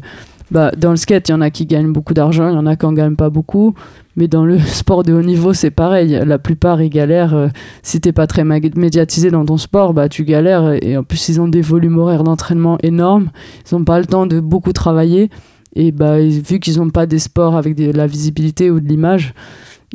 [0.51, 2.67] bah, dans le skate, il y en a qui gagnent beaucoup d'argent, il y en
[2.67, 3.73] a qui en gagnent pas beaucoup.
[4.15, 6.21] Mais dans le sport de haut niveau, c'est pareil.
[6.25, 7.33] La plupart, ils galèrent.
[7.33, 7.47] Euh,
[7.81, 10.77] si t'es pas très médiatisé dans ton sport, bah, tu galères.
[10.83, 13.29] Et en plus, ils ont des volumes horaires d'entraînement énormes.
[13.69, 15.29] Ils n'ont pas le temps de beaucoup travailler.
[15.75, 19.33] Et bah, vu qu'ils n'ont pas des sports avec de la visibilité ou de l'image,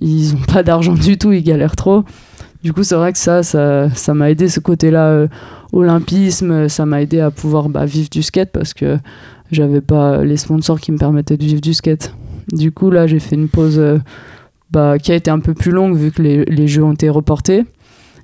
[0.00, 2.04] ils n'ont pas d'argent du tout, ils galèrent trop.
[2.62, 5.28] Du coup, c'est vrai que ça, ça, m'a aidé ce côté-là, euh,
[5.72, 8.98] olympisme, ça m'a aidé à pouvoir bah, vivre du skate parce que
[9.50, 12.14] j'avais pas les sponsors qui me permettaient de vivre du skate.
[12.52, 13.98] Du coup, là, j'ai fait une pause euh,
[14.70, 17.08] bah, qui a été un peu plus longue vu que les, les, jeux ont été
[17.08, 17.64] reportés.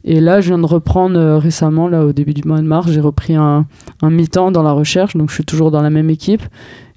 [0.05, 2.91] Et là, je viens de reprendre euh, récemment, là, au début du mois de mars,
[2.91, 3.67] j'ai repris un,
[4.03, 6.43] un mi-temps dans la recherche, donc je suis toujours dans la même équipe.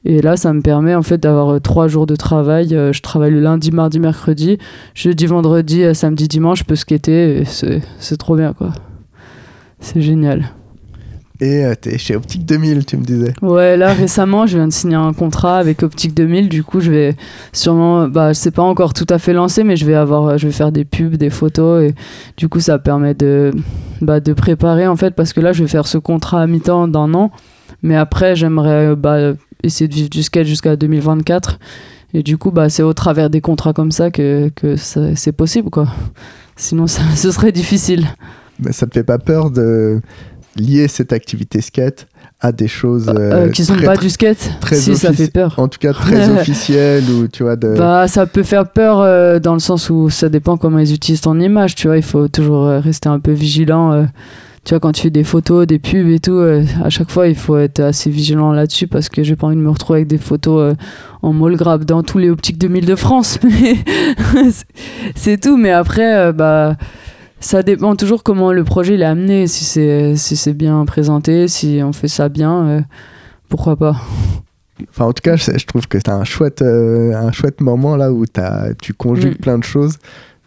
[0.06, 2.70] Et là, ça me permet en fait d'avoir euh, trois jours de travail.
[2.70, 4.58] je travaille le lundi, mardi, mercredi.
[4.96, 7.44] Jeudi, vendredi, samedi, dimanche, je peux skater.
[7.46, 8.72] C'est trop bien, quoi.
[9.80, 10.52] C'est génial.
[11.42, 13.34] Et euh, t'es chez Optique 2000, tu me disais.
[13.42, 16.50] Ouais, là récemment, je viens de signer un contrat avec Optique 2000.
[16.50, 17.16] Du coup, je vais
[17.54, 20.54] sûrement, bah, c'est pas encore tout à fait lancé, mais je vais avoir, je vais
[20.54, 21.96] faire des pubs, des photos, et
[22.36, 23.52] du coup, ça permet de,
[24.02, 26.90] bah, de préparer en fait, parce que là, je vais faire ce contrat à mi-temps
[26.90, 27.32] d'un an,
[27.84, 29.34] mais après, j'aimerais bah,
[29.64, 31.60] essayer de vivre du skate jusqu'à 2024.
[32.14, 35.70] Et du coup, bah, c'est au travers des contrats comme ça que, que c'est possible,
[35.70, 35.88] quoi.
[36.56, 38.08] Sinon, ça, ce serait difficile.
[38.60, 40.02] Mais ça te fait pas peur de
[40.56, 42.08] lier cette activité skate
[42.42, 45.56] à des choses euh, euh, qui sont pas du skate très si ça fait peur
[45.58, 47.76] en tout cas très officielles ou tu vois de...
[47.78, 51.22] bah ça peut faire peur euh, dans le sens où ça dépend comment ils utilisent
[51.22, 54.08] ton image tu vois il faut toujours rester un peu vigilant
[54.64, 56.40] tu vois quand tu fais des photos des pubs et tout
[56.84, 59.62] à chaque fois il faut être assez vigilant là-dessus parce que j'ai pas envie de
[59.62, 60.76] me retrouver avec des photos
[61.22, 63.40] en molle grab dans tous les optiques 2000 de France
[65.16, 66.76] c'est tout mais après bah
[67.40, 69.48] ça dépend toujours comment le projet est amené.
[69.48, 72.82] Si c'est si c'est bien présenté, si on fait ça bien, euh,
[73.48, 73.96] pourquoi pas.
[74.90, 78.14] Enfin, en tout cas, je, trouve que c'est un chouette, euh, un chouette moment là
[78.14, 79.42] où as, tu conjugues mm.
[79.42, 79.98] plein de choses.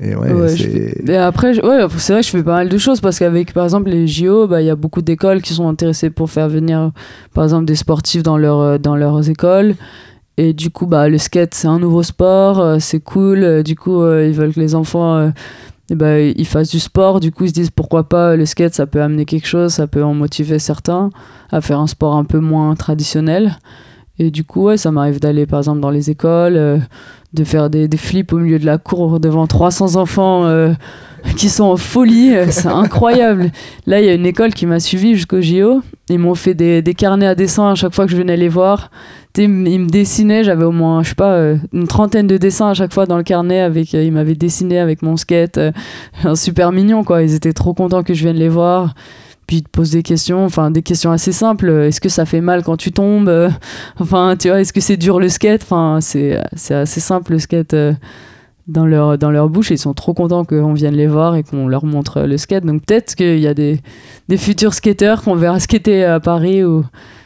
[0.02, 3.52] Et ouais, après, ouais, c'est vrai que je fais pas mal de choses parce qu'avec,
[3.52, 6.48] par exemple, les JO, bah, il y a beaucoup d'écoles qui sont intéressées pour faire
[6.48, 6.90] venir,
[7.34, 9.74] par exemple, des sportifs dans, leur, euh, dans leurs écoles.
[10.36, 13.62] Et du coup, bah, le skate, c'est un nouveau sport, c'est cool.
[13.62, 15.30] Du coup, ils veulent que les enfants
[15.90, 17.20] et bah, ils fassent du sport.
[17.20, 19.86] Du coup, ils se disent pourquoi pas le skate, ça peut amener quelque chose, ça
[19.86, 21.10] peut en motiver certains
[21.50, 23.58] à faire un sport un peu moins traditionnel.
[24.22, 26.78] Et du coup, ouais, ça m'arrive d'aller par exemple dans les écoles, euh,
[27.32, 30.72] de faire des, des, flips au milieu de la cour devant 300 enfants euh,
[31.36, 32.36] qui sont en folie.
[32.36, 33.50] Euh, c'est incroyable.
[33.86, 35.82] Là, il y a une école qui m'a suivi jusqu'au JO.
[36.08, 38.48] Ils m'ont fait des, des, carnets à dessin à chaque fois que je venais les
[38.48, 38.90] voir
[39.38, 42.92] ils me dessinaient, j'avais au moins, je sais pas, une trentaine de dessins à chaque
[42.92, 43.60] fois dans le carnet.
[43.60, 45.58] Avec, ils m'avaient dessiné avec mon skate.
[46.34, 47.22] Super mignon, quoi.
[47.22, 48.92] Ils étaient trop contents que je vienne les voir.
[49.46, 51.68] Puis ils te posent des questions, enfin des questions assez simples.
[51.68, 53.50] Est-ce que ça fait mal quand tu tombes
[53.98, 55.62] Enfin, tu vois, est-ce que c'est dur le skate?
[55.62, 56.38] Enfin, c'est
[56.70, 57.74] assez simple le skate
[58.68, 59.70] dans leur, dans bouche.
[59.70, 62.64] Ils sont trop contents qu'on vienne les voir et qu'on leur montre le skate.
[62.64, 63.80] Donc peut-être qu'il y a des,
[64.28, 66.84] des futurs skateurs qu'on verra skater à Paris ou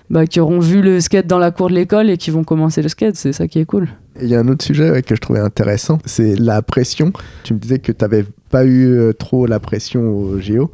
[0.09, 2.83] bah, qui auront vu le skate dans la cour de l'école et qui vont commencer
[2.83, 3.17] le skate.
[3.17, 3.89] C'est ça qui est cool.
[4.21, 7.13] Il y a un autre sujet que je trouvais intéressant, c'est la pression.
[7.43, 10.71] Tu me disais que tu n'avais pas eu euh, trop la pression au Géo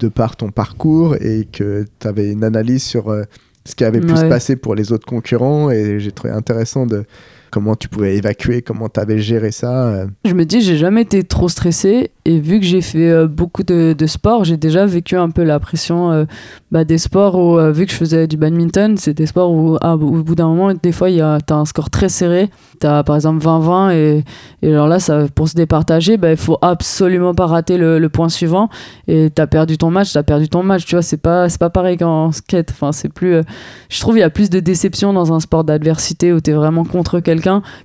[0.00, 3.24] de par ton parcours et que tu avais une analyse sur euh,
[3.64, 7.04] ce qui avait pu se passer pour les autres concurrents et j'ai trouvé intéressant de
[7.50, 9.88] comment tu pouvais évacuer, comment tu avais géré ça.
[9.88, 10.06] Euh.
[10.24, 13.64] Je me dis, j'ai jamais été trop stressé et vu que j'ai fait euh, beaucoup
[13.64, 16.24] de, de sport, j'ai déjà vécu un peu la pression euh,
[16.70, 19.94] bah, des sports où, vu que je faisais du badminton, c'est des sports où, ah,
[19.94, 22.48] au bout d'un moment, des fois, tu as un score très serré.
[22.80, 24.24] Tu as par exemple 20-20 et,
[24.62, 24.98] et alors là,
[25.34, 28.68] pour se départager, bah, il faut absolument pas rater le, le point suivant
[29.08, 30.86] et tu as perdu ton match, tu as perdu ton match.
[30.86, 32.70] Tu vois, c'est pas, pas pareil qu'en skate.
[32.70, 33.40] Enfin, c'est plus,
[33.88, 36.54] je trouve il y a plus de déception dans un sport d'adversité où tu es
[36.54, 37.39] vraiment contre quelqu'un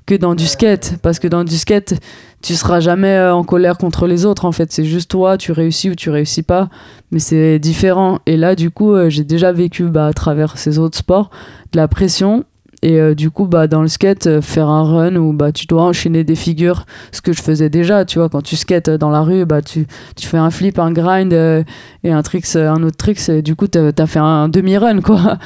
[0.06, 0.96] que dans du skate.
[1.02, 1.96] Parce que dans du skate,
[2.42, 4.72] tu seras jamais euh, en colère contre les autres, en fait.
[4.72, 6.70] C'est juste toi, tu réussis ou tu réussis pas.
[7.12, 8.20] Mais c'est différent.
[8.26, 11.30] Et là, du coup, euh, j'ai déjà vécu bah, à travers ces autres sports
[11.72, 12.46] de la pression
[12.86, 15.66] et euh, du coup, bah, dans le skate, euh, faire un run où bah, tu
[15.66, 19.10] dois enchaîner des figures, ce que je faisais déjà, tu vois, quand tu skates dans
[19.10, 21.64] la rue, bah, tu, tu fais un flip, un grind euh,
[22.04, 25.40] et un, tricks, un autre trick, et du coup, tu as, fait un demi-run, quoi.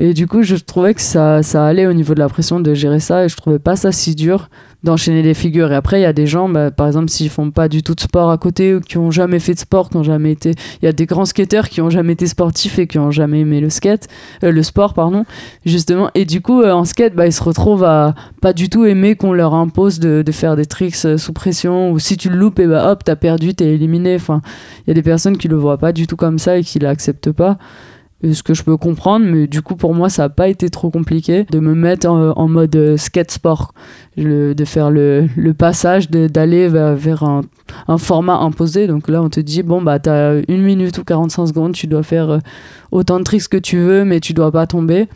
[0.00, 2.74] Et du coup, je trouvais que ça, ça allait au niveau de la pression de
[2.74, 4.48] gérer ça et je trouvais pas ça si dur
[4.82, 5.72] d'enchaîner les figures.
[5.72, 7.94] Et après, il y a des gens, bah, par exemple, s'ils font pas du tout
[7.94, 10.52] de sport à côté ou qui ont jamais fait de sport, qui ont jamais été.
[10.82, 13.40] Il y a des grands skateurs qui ont jamais été sportifs et qui ont jamais
[13.40, 14.08] aimé le skate,
[14.44, 15.24] euh, le sport, pardon,
[15.64, 16.10] justement.
[16.14, 19.16] Et du coup, euh, en skate, bah, ils se retrouvent à pas du tout aimer
[19.16, 22.36] qu'on leur impose de, de, faire des tricks euh, sous pression ou si tu le
[22.36, 24.14] loupes, et bah hop, t'as perdu, t'es éliminé.
[24.14, 24.40] Enfin,
[24.86, 26.78] il y a des personnes qui le voient pas du tout comme ça et qui
[26.78, 27.58] l'acceptent pas.
[28.22, 30.68] Et ce que je peux comprendre, mais du coup pour moi ça n'a pas été
[30.68, 33.72] trop compliqué de me mettre en, en mode euh, skate sport,
[34.16, 38.86] de faire le, le passage, d'aller vers, un, format imposé.
[38.86, 42.02] Donc là on te dit, bon bah t'as une minute ou 45 secondes, tu dois
[42.02, 42.38] faire euh,
[42.90, 45.08] autant de tricks que tu veux, mais tu dois pas tomber.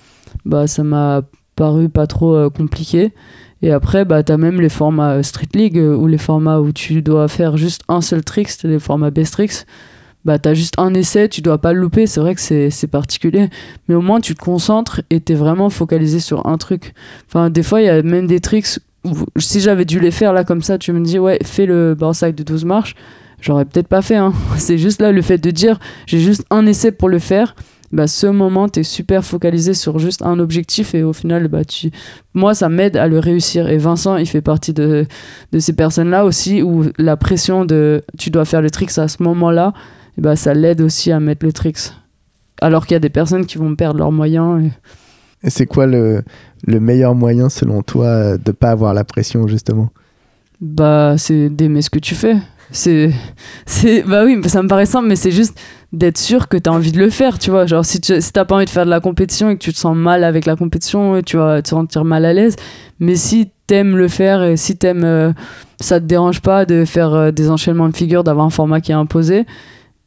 [0.44, 1.22] Bah ça m'a
[1.56, 3.12] paru pas trop euh, compliqué.
[3.62, 6.60] Et après, bah, tu as même les formats euh, Street League euh, ou les formats
[6.60, 9.66] où tu dois faire juste un seul trick, les formats Best Tricks.
[10.24, 12.06] Bah, tu as juste un essai, tu dois pas le louper.
[12.06, 13.50] C'est vrai que c'est particulier.
[13.88, 16.94] Mais au moins, tu te concentres et tu es vraiment focalisé sur un truc.
[17.28, 18.78] Enfin, des fois, il y a même des tricks
[19.36, 22.34] si j'avais dû les faire là comme ça, tu me dis, ouais, fais le borside
[22.34, 22.94] de 12 marches.
[23.40, 24.16] J'aurais peut-être pas fait.
[24.16, 24.32] hein.
[24.56, 27.54] C'est juste là le fait de dire, j'ai juste un essai pour le faire.
[27.92, 31.64] Bah, ce moment, tu es super focalisé sur juste un objectif et au final, bah,
[31.64, 31.90] tu,
[32.32, 33.68] moi, ça m'aide à le réussir.
[33.68, 35.06] Et Vincent, il fait partie de,
[35.52, 39.22] de ces personnes-là aussi où la pression de tu dois faire le tricks à ce
[39.22, 39.74] moment-là,
[40.18, 41.92] ben, ça l'aide aussi à mettre le tricks.
[42.60, 44.62] Alors qu'il y a des personnes qui vont perdre leurs moyens.
[44.64, 46.22] et- Et c'est quoi le,
[46.66, 49.90] le meilleur moyen selon toi de pas avoir la pression justement?
[50.60, 52.36] Bah, c'est d'aimer ce que tu fais.
[52.70, 53.10] C'est,
[53.66, 55.58] c'est, bah oui, ça me paraît simple, mais c'est juste
[55.92, 57.66] d'être sûr que tu as envie de le faire, tu vois.
[57.66, 59.72] Genre, si tu si t'as pas envie de faire de la compétition et que tu
[59.72, 62.56] te sens mal avec la compétition, tu vas te sentir mal à l'aise.
[63.00, 65.32] Mais si t'aimes le faire et si t'aimes, euh,
[65.80, 68.92] ça te dérange pas de faire euh, des enchaînements de figures, d'avoir un format qui
[68.92, 69.44] est imposé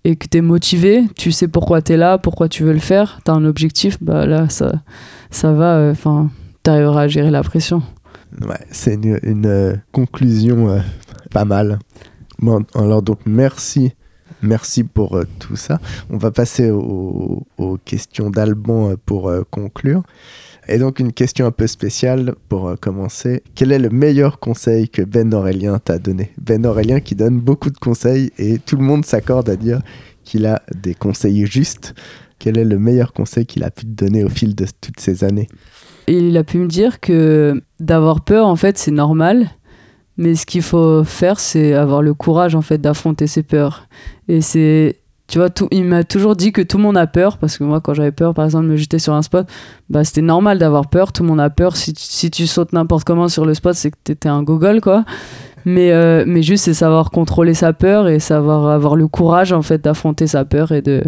[0.07, 3.33] et que t'es motivé, tu sais pourquoi t'es là, pourquoi tu veux le faire, t'as
[3.33, 4.71] un objectif, bah là, ça,
[5.31, 6.29] ça va, enfin,
[6.63, 7.83] t'arriveras à gérer la pression.
[8.41, 10.79] Ouais, c'est une, une, euh, conclusion euh,
[11.31, 11.79] pas mal.
[12.39, 13.91] Bon, alors donc merci,
[14.41, 15.79] merci pour euh, tout ça.
[16.09, 20.03] On va passer au- aux questions d'Alban euh, pour euh, conclure.
[20.69, 23.41] Et donc une question un peu spéciale pour commencer.
[23.55, 26.31] Quel est le meilleur conseil que Ben Aurélien t'a donné?
[26.37, 29.81] Ben Aurélien qui donne beaucoup de conseils et tout le monde s'accorde à dire
[30.25, 31.95] qu'il a des conseils justes.
[32.37, 35.23] Quel est le meilleur conseil qu'il a pu te donner au fil de toutes ces
[35.23, 35.47] années?
[36.09, 39.47] Il a pu me dire que d'avoir peur, en fait, c'est normal.
[40.17, 43.87] Mais ce qu'il faut faire, c'est avoir le courage, en fait, d'affronter ses peurs.
[44.27, 44.97] Et c'est.
[45.27, 47.63] Tu vois, tout, il m'a toujours dit que tout le monde a peur, parce que
[47.65, 49.45] moi, quand j'avais peur, par exemple, de me jeter sur un spot,
[49.89, 51.11] bah, c'était normal d'avoir peur.
[51.11, 51.75] Tout le monde a peur.
[51.75, 54.79] Si, tu- si tu sautes n'importe comment sur le spot, c'est que t'étais un gogol,
[54.79, 55.03] quoi.
[55.65, 59.61] Mais, euh, mais juste, c'est savoir contrôler sa peur et savoir avoir le courage, en
[59.61, 61.03] fait, d'affronter sa peur et de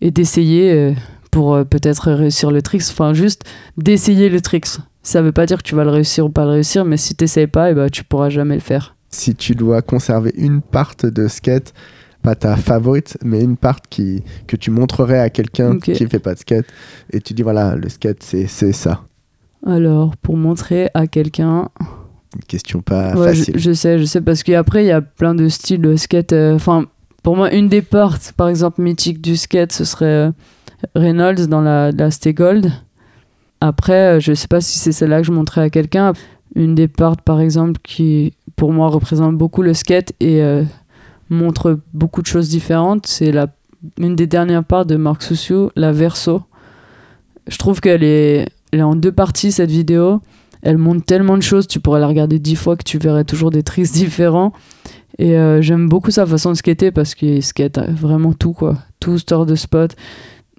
[0.00, 0.92] et d'essayer euh,
[1.32, 2.84] pour euh, peut-être réussir le tricks.
[2.90, 3.42] Enfin, juste
[3.76, 4.68] d'essayer le tricks.
[5.06, 7.14] Ça veut pas dire que tu vas le réussir ou pas le réussir, mais si
[7.14, 8.96] t'essayes pas, et ben tu pourras jamais le faire.
[9.10, 11.72] si tu dois conserver une part de skate,
[12.22, 16.34] pas ta favorite, mais une part qui, que tu montrerais à quelqu'un qui fait pas
[16.34, 16.66] de skate,
[17.12, 19.02] et tu dis voilà, le skate c'est c'est ça.
[19.64, 21.68] Alors, pour montrer à quelqu'un,
[22.34, 23.54] Une question pas Ouais, facile.
[23.58, 26.32] je sais, je sais, parce qu'après, il y a plein de styles de skate.
[26.32, 26.84] euh, Enfin,
[27.22, 30.30] pour moi, une des parts, par exemple, mythique du skate, ce serait euh,
[30.94, 32.70] Reynolds dans la, la Stay Gold.
[33.60, 36.12] Après, euh, je sais pas si c'est celle-là que je montrais à quelqu'un.
[36.54, 40.62] Une des parts, par exemple, qui, pour moi, représente beaucoup le skate et euh,
[41.30, 43.32] montre beaucoup de choses différentes, c'est
[43.98, 46.42] une des dernières parts de Marc Souciou, la Verso.
[47.46, 50.20] Je trouve qu'elle est, elle est en deux parties, cette vidéo.
[50.62, 53.50] Elle montre tellement de choses, tu pourrais la regarder dix fois que tu verrais toujours
[53.50, 54.52] des tricks différents.
[55.18, 58.78] Et euh, j'aime beaucoup sa façon de skater parce qu'il skate vraiment tout, quoi.
[59.00, 59.94] Tout store de spot.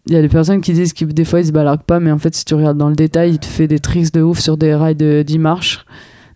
[0.08, 2.12] Il y a des personnes qui disent que des fois ils se balarguent pas, mais
[2.12, 4.40] en fait, si tu regardes dans le détail, il te fait des tricks de ouf
[4.40, 5.86] sur des rails de 10 marches.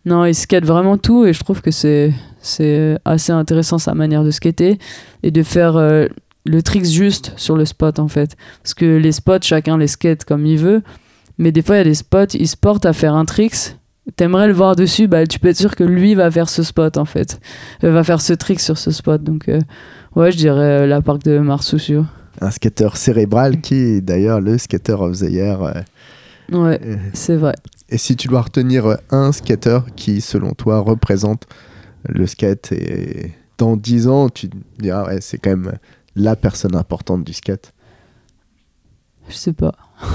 [0.06, 2.14] Non, il skate vraiment tout et je trouve que c'est
[3.06, 4.77] assez intéressant sa manière de skater
[5.23, 6.07] et de faire euh,
[6.45, 8.35] le trick juste sur le spot en fait.
[8.64, 10.81] Parce que les spots, chacun les skate comme il veut,
[11.38, 13.77] mais des fois il y a des spots, ils se portent à faire un tricks.
[14.15, 16.98] T'aimerais le voir dessus, bah tu peux être sûr que lui va faire ce spot
[16.98, 17.39] en fait,
[17.84, 19.23] Euh, va faire ce trick sur ce spot.
[19.23, 19.60] Donc euh,
[20.15, 22.06] ouais, je dirais euh, la parc de Marsousio.
[22.41, 25.61] Un skater cérébral qui est d'ailleurs le skater of the year.
[25.63, 25.73] euh,
[26.51, 26.97] Ouais, euh.
[27.13, 27.53] c'est vrai.
[27.89, 31.45] Et si tu dois retenir un skater qui, selon toi, représente
[32.09, 34.49] le skate, et dans 10 ans, tu
[34.80, 35.73] diras, ouais, c'est quand même
[36.15, 37.72] la personne importante du skate.
[39.30, 39.73] Je sais pas.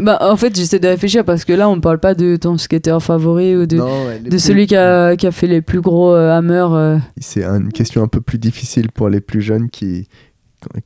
[0.00, 2.96] Bah, en fait, j'essaie de réfléchir parce que là, on parle pas de ton skater
[3.00, 5.60] favori ou de, Non, ouais, les de plus- celui qui a, qui a fait les
[5.60, 6.72] plus gros euh, hammers.
[6.72, 6.98] euh.
[7.20, 10.08] C'est une question un peu plus difficile pour les plus jeunes qui,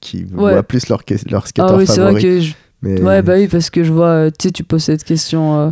[0.01, 0.53] qui Ouais.
[0.53, 2.23] voient plus leur, leur skater Ah oui, c'est vrai favori.
[2.23, 4.85] que je- Mais Ouais, bah oui, parce que je vois, euh, tu sais, tu poses
[4.85, 5.71] cette question, euh,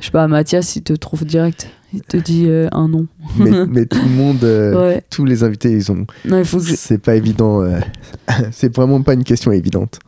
[0.00, 1.68] je sais pas, à Mathias, il te trouve direct.
[1.92, 3.06] Il te dit euh, un nom.
[3.38, 5.02] mais, mais tout le monde, euh, Ouais.
[5.10, 6.06] tous les invités, ils ont.
[6.24, 7.62] Il faut que je- C'est pas évident.
[7.62, 7.80] euh,
[8.52, 9.98] c'est vraiment pas une question évidente.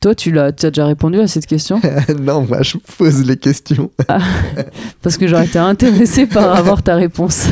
[0.00, 1.80] Toi, tu l'as, tu as déjà répondu à cette question?
[2.20, 3.90] Non, moi, je pose les questions.
[5.00, 7.48] Parce que j'aurais été intéressé par avoir ta réponse.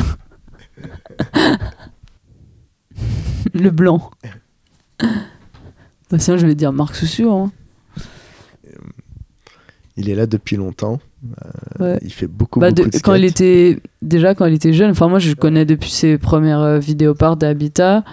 [3.53, 4.09] Le blanc.
[4.99, 7.33] Bah, sinon, je vais dire Marc Soussure.
[7.33, 7.51] hein.
[9.95, 10.99] Il est là depuis longtemps.
[11.43, 11.49] Euh,
[11.93, 11.99] Ouais.
[12.01, 14.91] Il fait beaucoup, Bah, beaucoup de- de quand il était déjà quand il était jeune
[14.91, 18.03] enfin moi je le connais depuis ses premières euh, vidéos parts d'Habitat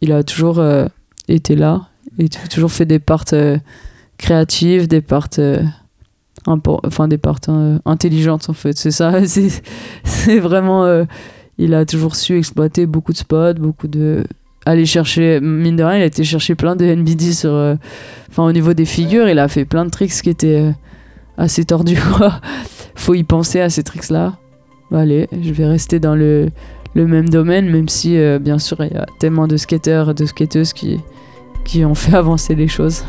[0.00, 0.86] il a toujours euh,
[1.26, 1.88] été là
[2.18, 3.58] et t- toujours fait des parts euh,
[4.16, 5.60] créatives des parts euh,
[6.46, 9.50] enfin des parts euh, intelligentes en fait c'est ça c'est
[10.04, 11.04] c'est vraiment euh,
[11.60, 14.24] il a toujours su exploiter beaucoup de spots beaucoup de
[14.66, 17.74] aller chercher mine de rien il a été chercher plein de NBD sur euh,
[18.30, 20.72] enfin au niveau des figures il a fait plein de tricks qui étaient euh,
[21.36, 22.40] assez tordus quoi.
[22.94, 24.38] Faut y penser à ces tricks là
[24.92, 26.50] allez je vais rester dans le,
[26.94, 30.14] le même domaine même si euh, bien sûr il y a tellement de skateurs et
[30.14, 30.98] de skateuses qui
[31.64, 33.04] qui ont fait avancer les choses.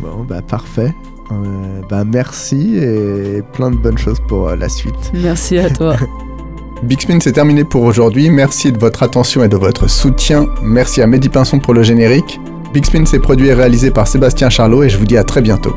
[0.00, 0.94] Bon, bah parfait.
[1.30, 5.12] Euh, bah merci et plein de bonnes choses pour euh, la suite.
[5.14, 5.94] merci à toi
[6.82, 8.30] Big Spin, c'est terminé pour aujourd'hui.
[8.30, 10.46] Merci de votre attention et de votre soutien.
[10.62, 12.40] Merci à Mehdi Pinson pour le générique.
[12.72, 15.42] Big Spin, c'est produit et réalisé par Sébastien Charlot et je vous dis à très
[15.42, 15.76] bientôt.